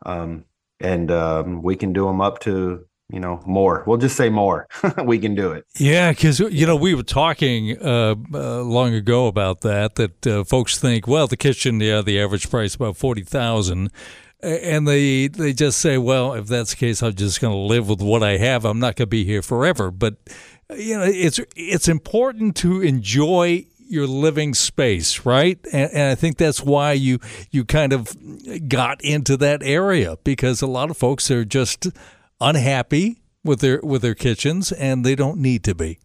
Um 0.05 0.45
and 0.81 1.11
um 1.11 1.63
we 1.63 1.75
can 1.77 1.93
do 1.93 2.05
them 2.07 2.21
up 2.21 2.39
to, 2.41 2.85
you 3.09 3.21
know, 3.21 3.41
more. 3.47 3.85
We'll 3.87 3.99
just 3.99 4.17
say 4.17 4.29
more. 4.29 4.67
we 5.05 5.19
can 5.19 5.35
do 5.35 5.53
it. 5.53 5.65
Yeah, 5.79 6.11
because 6.11 6.41
you 6.41 6.67
know 6.67 6.77
we 6.77 6.95
were 6.95 7.03
talking 7.03 7.79
uh, 7.81 8.15
uh, 8.35 8.63
long 8.63 8.95
ago 8.95 9.27
about 9.27 9.61
that. 9.61 9.95
That 9.95 10.27
uh, 10.27 10.45
folks 10.45 10.79
think, 10.79 11.07
well, 11.07 11.27
the 11.27 11.37
kitchen, 11.37 11.81
yeah, 11.81 12.03
the 12.03 12.21
average 12.21 12.51
price 12.51 12.75
about 12.75 12.97
forty 12.97 13.23
thousand, 13.23 13.93
and 14.43 14.89
they 14.89 15.29
they 15.29 15.53
just 15.53 15.79
say, 15.79 15.99
well, 15.99 16.35
if 16.35 16.47
that's 16.49 16.71
the 16.71 16.77
case, 16.77 17.03
I'm 17.03 17.15
just 17.15 17.41
going 17.41 17.53
to 17.53 17.59
live 17.59 17.89
with 17.89 18.03
what 18.03 18.23
I 18.23 18.39
have. 18.39 18.65
I'm 18.65 18.81
not 18.81 18.97
going 18.97 19.07
to 19.07 19.07
be 19.07 19.25
here 19.25 19.43
forever. 19.43 19.91
But 19.91 20.17
you 20.77 20.99
know, 20.99 21.05
it's 21.05 21.39
it's 21.55 21.89
important 21.89 22.57
to 22.57 22.81
enjoy 22.81 23.67
your 23.89 24.07
living 24.07 24.53
space, 24.53 25.25
right? 25.25 25.59
And, 25.73 25.91
and 25.93 26.11
I 26.11 26.15
think 26.17 26.39
that's 26.39 26.63
why 26.63 26.93
you 26.93 27.21
you 27.51 27.65
kind 27.65 27.93
of 27.93 28.17
got 28.69 29.01
into 29.03 29.37
that 29.37 29.63
area 29.63 30.17
because 30.25 30.61
a 30.61 30.67
lot 30.67 30.91
of 30.91 30.97
folks 30.97 31.31
are 31.31 31.45
just 31.45 31.89
unhappy 32.41 33.23
with 33.45 33.61
their 33.61 33.81
with 33.83 34.03
their 34.03 34.15
kitchens 34.15 34.73
and 34.73 35.05
they 35.05 35.15
don't 35.15 35.39
need 35.39 35.65
to 35.65 35.75
be. 35.75 35.99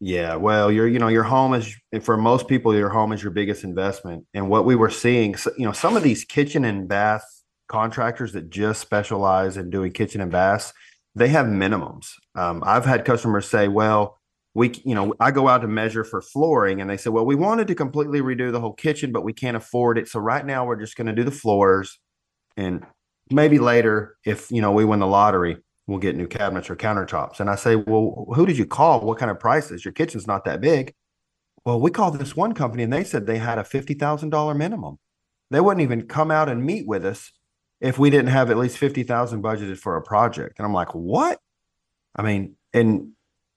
Yeah, 0.00 0.36
well, 0.36 0.70
your 0.70 0.86
you 0.86 0.98
know 0.98 1.08
your 1.08 1.24
home 1.24 1.54
is 1.54 1.74
for 2.02 2.16
most 2.16 2.46
people 2.46 2.74
your 2.74 2.88
home 2.88 3.12
is 3.12 3.22
your 3.22 3.32
biggest 3.32 3.64
investment, 3.64 4.26
and 4.32 4.48
what 4.48 4.64
we 4.64 4.76
were 4.76 4.90
seeing, 4.90 5.34
you 5.56 5.64
know, 5.64 5.72
some 5.72 5.96
of 5.96 6.02
these 6.02 6.24
kitchen 6.24 6.64
and 6.64 6.88
bath 6.88 7.24
contractors 7.68 8.32
that 8.32 8.48
just 8.48 8.80
specialize 8.80 9.56
in 9.56 9.70
doing 9.70 9.92
kitchen 9.92 10.20
and 10.20 10.30
baths, 10.30 10.72
they 11.14 11.28
have 11.28 11.46
minimums. 11.46 12.12
Um, 12.36 12.62
I've 12.64 12.84
had 12.84 13.04
customers 13.04 13.48
say, 13.48 13.66
"Well, 13.66 14.16
we, 14.54 14.80
you 14.84 14.94
know, 14.94 15.14
I 15.18 15.32
go 15.32 15.48
out 15.48 15.62
to 15.62 15.68
measure 15.68 16.04
for 16.04 16.22
flooring, 16.22 16.80
and 16.80 16.88
they 16.88 16.96
say, 16.96 17.10
"Well, 17.10 17.26
we 17.26 17.34
wanted 17.34 17.66
to 17.68 17.74
completely 17.74 18.20
redo 18.20 18.52
the 18.52 18.60
whole 18.60 18.74
kitchen, 18.74 19.10
but 19.10 19.24
we 19.24 19.32
can't 19.32 19.56
afford 19.56 19.98
it, 19.98 20.08
so 20.08 20.20
right 20.20 20.46
now 20.46 20.64
we're 20.64 20.76
just 20.80 20.96
going 20.96 21.08
to 21.08 21.12
do 21.12 21.24
the 21.24 21.32
floors, 21.32 21.98
and 22.56 22.86
maybe 23.32 23.58
later, 23.58 24.16
if 24.24 24.48
you 24.52 24.62
know 24.62 24.70
we 24.70 24.84
win 24.84 25.00
the 25.00 25.06
lottery." 25.08 25.56
We'll 25.88 25.98
get 25.98 26.14
new 26.14 26.28
cabinets 26.28 26.68
or 26.68 26.76
countertops. 26.76 27.40
And 27.40 27.48
I 27.48 27.56
say, 27.56 27.74
well, 27.74 28.26
who 28.34 28.44
did 28.46 28.58
you 28.58 28.66
call? 28.66 29.00
What 29.00 29.18
kind 29.18 29.30
of 29.30 29.40
prices? 29.40 29.84
Your 29.84 29.92
kitchen's 29.92 30.26
not 30.26 30.44
that 30.44 30.60
big. 30.60 30.94
Well, 31.64 31.80
we 31.80 31.90
called 31.90 32.18
this 32.18 32.36
one 32.36 32.52
company 32.52 32.82
and 32.82 32.92
they 32.92 33.04
said 33.04 33.26
they 33.26 33.38
had 33.38 33.58
a 33.58 33.62
$50,000 33.62 34.56
minimum. 34.56 34.98
They 35.50 35.60
wouldn't 35.60 35.82
even 35.82 36.06
come 36.06 36.30
out 36.30 36.50
and 36.50 36.62
meet 36.62 36.86
with 36.86 37.06
us 37.06 37.32
if 37.80 37.98
we 37.98 38.10
didn't 38.10 38.28
have 38.28 38.50
at 38.50 38.58
least 38.58 38.76
50,000 38.76 39.42
budgeted 39.42 39.78
for 39.78 39.96
a 39.96 40.02
project. 40.02 40.58
And 40.58 40.66
I'm 40.66 40.74
like, 40.74 40.94
what? 40.94 41.40
I 42.14 42.22
mean, 42.22 42.56
and 42.74 43.12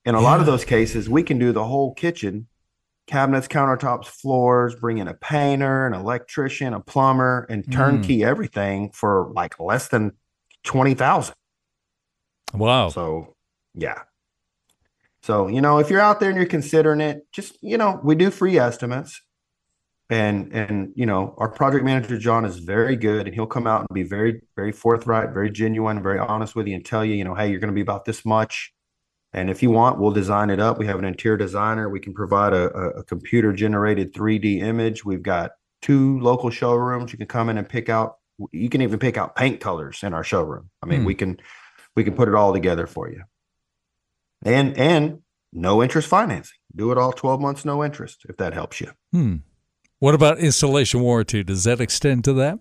in 0.06 0.16
a 0.16 0.22
lot 0.22 0.40
of 0.40 0.46
those 0.46 0.64
cases, 0.64 1.10
we 1.10 1.24
can 1.24 1.38
do 1.38 1.52
the 1.52 1.66
whole 1.66 1.94
kitchen, 1.94 2.48
cabinets, 3.08 3.50
countertops, 3.50 4.06
floors, 4.06 4.74
bring 4.76 5.00
in 5.00 5.10
a 5.10 5.14
painter, 5.14 5.86
an 5.86 5.94
electrician, 5.94 6.74
a 6.74 6.80
plumber, 6.80 7.46
and 7.50 7.70
turnkey 7.72 8.20
mm. 8.20 8.26
everything 8.26 8.92
for 8.92 9.32
like 9.36 9.60
less 9.60 9.90
than 9.90 10.14
20,000. 10.64 11.36
Wow. 12.54 12.90
So, 12.90 13.36
yeah. 13.74 14.00
So, 15.24 15.48
you 15.48 15.62
know, 15.62 15.78
if 15.78 15.90
you're 15.90 16.02
out 16.02 16.20
there 16.20 16.30
and 16.30 16.38
you're 16.38 16.48
considering 16.48 17.02
it, 17.02 17.28
just, 17.32 17.58
you 17.62 17.78
know, 17.78 18.00
we 18.04 18.16
do 18.16 18.32
free 18.32 18.58
estimates. 18.58 19.22
And 20.10 20.52
and 20.52 20.92
you 20.94 21.06
know, 21.06 21.34
our 21.38 21.48
project 21.48 21.86
manager 21.86 22.18
John 22.18 22.44
is 22.44 22.60
very 22.60 22.98
good 22.98 23.28
and 23.28 23.34
he'll 23.34 23.48
come 23.48 23.66
out 23.66 23.80
and 23.80 23.88
be 23.94 24.04
very 24.04 24.42
very 24.58 24.74
forthright, 24.74 25.30
very 25.30 25.50
genuine, 25.50 26.04
very 26.04 26.20
honest 26.20 26.54
with 26.54 26.68
you 26.68 26.76
and 26.76 26.86
tell 26.86 27.06
you, 27.06 27.14
you 27.14 27.24
know, 27.24 27.34
hey, 27.34 27.50
you're 27.50 27.62
going 27.62 27.72
to 27.72 27.74
be 27.74 27.80
about 27.80 28.04
this 28.04 28.26
much. 28.26 28.74
And 29.32 29.50
if 29.50 29.64
you 29.64 29.70
want, 29.70 30.00
we'll 30.00 30.12
design 30.12 30.50
it 30.50 30.60
up. 30.60 30.78
We 30.78 30.86
have 30.88 31.00
an 31.00 31.06
interior 31.06 31.38
designer. 31.38 31.88
We 31.90 32.02
can 32.02 32.14
provide 32.14 32.52
a, 32.52 32.66
a, 32.98 33.04
computer 33.06 33.54
generated 33.54 34.14
3D 34.14 34.62
image. 34.62 35.06
We've 35.06 35.24
got 35.24 35.52
two 35.82 36.20
local 36.20 36.50
showrooms. 36.50 37.14
You 37.14 37.18
can 37.18 37.28
come 37.28 37.48
in 37.48 37.58
and 37.58 37.68
pick 37.70 37.88
out. 37.88 38.18
You 38.52 38.68
can 38.68 38.82
even 38.82 39.00
pick 39.00 39.18
out 39.18 39.38
paint 39.38 39.62
colors 39.62 40.04
in 40.04 40.14
our 40.14 40.26
showroom. 40.26 40.70
I 40.84 40.88
mean, 40.88 41.02
Hmm. 41.02 41.06
we 41.06 41.16
can 41.16 41.40
we 41.96 42.04
can 42.04 42.14
put 42.14 42.28
it 42.28 42.36
all 42.36 42.54
together 42.54 42.88
for 42.88 43.10
you. 43.10 43.24
And 44.44 44.78
and 44.78 45.20
no 45.54 45.84
interest 45.84 46.08
financing. 46.08 46.58
Do 46.76 46.92
it 46.92 46.98
all 46.98 47.12
12 47.12 47.42
months, 47.42 47.66
no 47.66 47.84
interest, 47.84 48.26
if 48.30 48.38
that 48.38 48.54
helps 48.54 48.80
you. 48.80 48.92
Hmm. 49.12 49.38
What 50.00 50.16
about 50.16 50.40
installation 50.40 51.02
warranty? 51.02 51.44
Does 51.44 51.66
that 51.66 51.80
extend 51.82 52.24
to 52.24 52.34
that? 52.34 52.60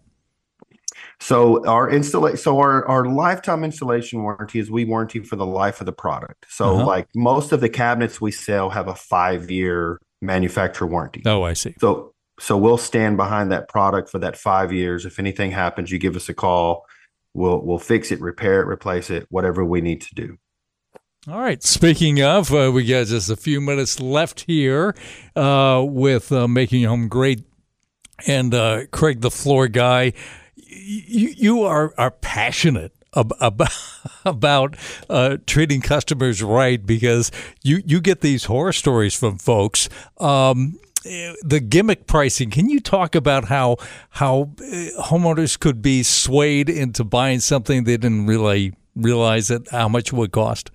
So 1.20 1.64
our 1.66 1.88
installation, 1.90 2.36
so 2.36 2.58
our 2.58 2.86
our 2.86 3.04
lifetime 3.06 3.64
installation 3.64 4.22
warranty 4.22 4.58
is 4.58 4.70
we 4.70 4.84
warranty 4.84 5.20
for 5.20 5.36
the 5.36 5.46
life 5.46 5.80
of 5.80 5.86
the 5.86 5.92
product. 5.92 6.46
So 6.48 6.76
Uh-huh. 6.76 6.86
like 6.86 7.08
most 7.14 7.52
of 7.52 7.60
the 7.60 7.68
cabinets 7.68 8.20
we 8.20 8.30
sell 8.32 8.70
have 8.70 8.88
a 8.88 8.94
five 8.94 9.50
year 9.50 9.98
manufacturer 10.20 10.86
warranty. 10.86 11.22
Oh, 11.24 11.42
I 11.42 11.52
see. 11.54 11.74
So 11.80 12.12
so 12.38 12.56
we'll 12.56 12.78
stand 12.78 13.16
behind 13.16 13.52
that 13.52 13.68
product 13.68 14.08
for 14.10 14.18
that 14.18 14.36
five 14.36 14.72
years. 14.72 15.04
If 15.06 15.18
anything 15.18 15.50
happens, 15.52 15.90
you 15.90 15.98
give 15.98 16.16
us 16.16 16.28
a 16.28 16.34
call. 16.34 16.84
We'll 17.34 17.60
we'll 17.64 17.78
fix 17.78 18.10
it, 18.10 18.20
repair 18.20 18.60
it, 18.62 18.66
replace 18.66 19.10
it, 19.10 19.26
whatever 19.30 19.64
we 19.64 19.80
need 19.80 20.00
to 20.02 20.14
do. 20.14 20.38
All 21.28 21.38
right. 21.38 21.62
Speaking 21.62 22.22
of, 22.22 22.52
uh, 22.52 22.70
we 22.72 22.84
got 22.84 23.06
just 23.06 23.28
a 23.28 23.36
few 23.36 23.60
minutes 23.60 24.00
left 24.00 24.40
here 24.40 24.94
uh, 25.36 25.84
with 25.86 26.32
uh, 26.32 26.48
making 26.48 26.84
home 26.84 27.08
great, 27.08 27.44
and 28.26 28.54
uh, 28.54 28.86
Cregg, 28.86 29.20
the 29.20 29.30
floor 29.30 29.68
guy. 29.68 30.12
You 30.56 31.34
you 31.36 31.62
are 31.62 31.92
are 31.98 32.10
passionate 32.10 32.92
ab- 33.14 33.34
about 33.40 33.72
about 34.24 34.76
uh, 35.08 35.36
treating 35.46 35.80
customers 35.80 36.42
right 36.42 36.84
because 36.84 37.30
you 37.62 37.82
you 37.84 38.00
get 38.00 38.22
these 38.22 38.44
horror 38.44 38.72
stories 38.72 39.14
from 39.14 39.38
folks. 39.38 39.88
Um, 40.18 40.78
the 41.02 41.64
gimmick 41.66 42.06
pricing. 42.06 42.50
Can 42.50 42.68
you 42.68 42.80
talk 42.80 43.14
about 43.14 43.44
how 43.44 43.76
how 44.10 44.50
uh, 44.60 45.02
homeowners 45.02 45.58
could 45.58 45.82
be 45.82 46.02
swayed 46.02 46.68
into 46.68 47.04
buying 47.04 47.40
something 47.40 47.84
they 47.84 47.96
didn't 47.96 48.26
really 48.26 48.74
realize 48.94 49.48
that 49.48 49.68
how 49.70 49.88
much 49.88 50.08
it 50.08 50.14
would 50.14 50.32
cost? 50.32 50.70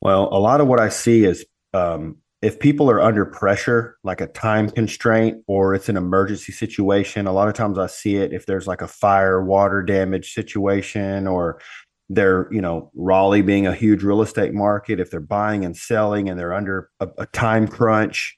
Well, 0.00 0.28
a 0.32 0.38
lot 0.38 0.60
of 0.60 0.66
what 0.66 0.80
I 0.80 0.88
see 0.88 1.24
is 1.24 1.44
um, 1.74 2.16
if 2.42 2.58
people 2.58 2.90
are 2.90 3.00
under 3.00 3.24
pressure, 3.24 3.96
like 4.02 4.20
a 4.20 4.26
time 4.26 4.68
constraint 4.68 5.42
or 5.46 5.74
it's 5.74 5.88
an 5.88 5.96
emergency 5.96 6.52
situation, 6.52 7.26
a 7.26 7.32
lot 7.32 7.48
of 7.48 7.54
times 7.54 7.78
I 7.78 7.86
see 7.86 8.16
it 8.16 8.32
if 8.32 8.46
there's 8.46 8.66
like 8.66 8.82
a 8.82 8.88
fire, 8.88 9.42
water 9.44 9.80
damage 9.80 10.34
situation, 10.34 11.28
or 11.28 11.60
they're, 12.08 12.48
you 12.50 12.60
know, 12.60 12.90
Raleigh 12.94 13.42
being 13.42 13.66
a 13.66 13.74
huge 13.74 14.02
real 14.02 14.22
estate 14.22 14.52
market, 14.52 14.98
if 14.98 15.10
they're 15.10 15.20
buying 15.20 15.64
and 15.64 15.76
selling 15.76 16.28
and 16.28 16.38
they're 16.38 16.52
under 16.52 16.90
a, 16.98 17.08
a 17.18 17.26
time 17.26 17.68
crunch, 17.68 18.36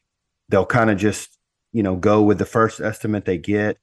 they'll 0.54 0.64
kind 0.64 0.88
of 0.88 0.96
just, 0.96 1.36
you 1.72 1.82
know, 1.82 1.96
go 1.96 2.22
with 2.22 2.38
the 2.38 2.46
first 2.46 2.80
estimate 2.80 3.24
they 3.24 3.38
get. 3.38 3.76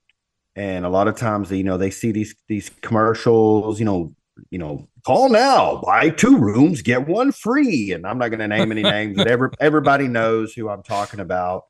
And 0.55 0.85
a 0.85 0.89
lot 0.89 1.09
of 1.09 1.17
times, 1.17 1.51
you 1.51 1.65
know, 1.65 1.77
they 1.77 1.89
see 1.91 2.13
these 2.13 2.33
these 2.47 2.69
commercials, 2.81 3.77
you 3.77 3.85
know, 3.85 4.15
you 4.51 4.57
know, 4.57 4.87
call 5.05 5.27
now, 5.29 5.81
buy 5.85 6.09
two 6.09 6.37
rooms, 6.37 6.81
get 6.81 7.07
one 7.09 7.33
free. 7.33 7.91
And 7.91 8.07
I'm 8.07 8.17
not 8.17 8.29
going 8.29 8.39
to 8.39 8.47
name 8.47 8.71
any 8.71 8.83
names, 8.97 9.17
but 9.17 9.27
every, 9.27 9.49
everybody 9.59 10.07
knows 10.07 10.53
who 10.53 10.69
I'm 10.69 10.83
talking 10.83 11.19
about. 11.19 11.63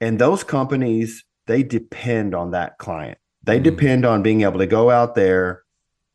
And 0.00 0.18
those 0.18 0.44
companies, 0.44 1.24
they 1.46 1.62
depend 1.62 2.34
on 2.34 2.52
that 2.52 2.78
client. 2.78 3.18
They 3.44 3.60
Mhm. 3.60 3.64
depend 3.64 4.06
on 4.06 4.22
being 4.22 4.42
able 4.42 4.60
to 4.60 4.66
go 4.66 4.88
out 4.90 5.14
there, 5.14 5.62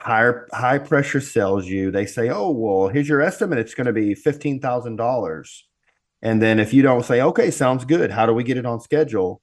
higher 0.02 0.48
high 0.54 0.80
pressure 0.80 1.22
sells 1.22 1.68
you. 1.68 1.92
They 1.92 2.08
say, 2.08 2.30
"Oh, 2.30 2.50
well, 2.50 2.90
here's 2.90 3.10
your 3.10 3.22
estimate. 3.22 3.60
It's 3.60 3.76
going 3.76 3.88
to 3.88 3.94
be 3.94 4.16
fifteen 4.16 4.60
thousand 4.60 4.96
dollars." 4.96 5.67
And 6.22 6.42
then 6.42 6.60
if 6.60 6.74
you 6.74 6.82
don't 6.82 7.06
say, 7.06 7.22
"Okay, 7.22 7.52
sounds 7.52 7.86
good. 7.86 8.12
How 8.12 8.26
do 8.26 8.34
we 8.34 8.44
get 8.44 8.58
it 8.58 8.66
on 8.66 8.80
schedule?" 8.80 9.42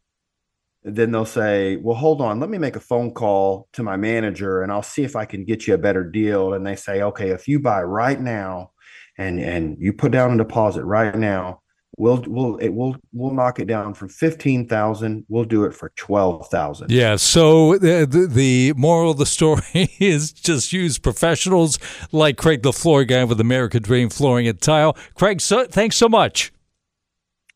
then 0.85 1.13
they'll 1.13 1.25
say, 1.25 1.77
"Well, 1.77 1.97
hold 1.97 2.21
on, 2.21 2.41
let 2.41 2.51
me 2.51 2.59
make 2.59 2.77
a 2.77 2.81
phone 2.81 3.13
call 3.13 3.69
to 3.73 3.83
my 3.83 3.97
manager 3.97 4.63
and 4.63 4.71
I'll 4.71 4.83
see 4.83 5.03
if 5.03 5.17
I 5.17 5.25
can 5.25 5.45
get 5.45 5.67
you 5.67 5.75
a 5.75 5.79
better 5.79 6.05
deal." 6.05 6.53
And 6.53 6.67
they 6.67 6.77
say, 6.77 7.03
"Okay, 7.03 7.31
if 7.31 7.49
you 7.49 7.59
buy 7.59 7.83
right 7.83 8.21
now 8.21 8.73
and 9.19 9.41
and 9.41 9.77
you 9.81 9.93
put 9.93 10.13
down 10.13 10.33
a 10.35 10.37
deposit 10.37 10.85
right 10.85 11.17
now, 11.17 11.63
we'll 11.97 12.23
we'll 12.27 12.57
it 12.59 12.69
will 12.69 12.97
we'll 13.15 13.33
knock 13.33 13.61
it 13.61 13.67
down 13.67 13.95
from 13.95 14.11
15,000, 14.11 15.25
we'll 15.29 15.45
do 15.45 15.65
it 15.65 15.75
for 15.75 15.91
12,000." 15.97 16.91
Yeah. 16.91 17.17
So 17.17 17.79
the, 17.79 18.29
the 18.31 18.75
moral 18.77 19.13
of 19.13 19.17
the 19.17 19.27
story 19.27 19.63
is 19.99 20.33
just 20.33 20.73
use 20.73 20.99
professionals 20.99 21.79
like 22.13 22.37
Cregg, 22.37 22.63
the 22.63 22.75
floor 22.75 23.05
guy 23.05 23.25
with 23.25 23.41
American 23.41 23.83
Dream 23.83 24.11
Flooring 24.11 24.47
and 24.47 24.61
Tile. 24.61 24.95
Cregg, 25.17 25.41
so, 25.41 25.65
thanks 25.65 25.97
so 25.97 26.11
much. 26.11 26.54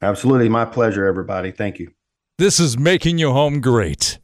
Absolutely, 0.00 0.48
my 0.48 0.64
pleasure 0.64 1.06
everybody. 1.06 1.50
Thank 1.50 1.78
you. 1.78 1.92
This 2.38 2.60
is 2.60 2.78
making 2.78 3.18
your 3.18 3.32
home 3.32 3.60
great. 3.60 4.18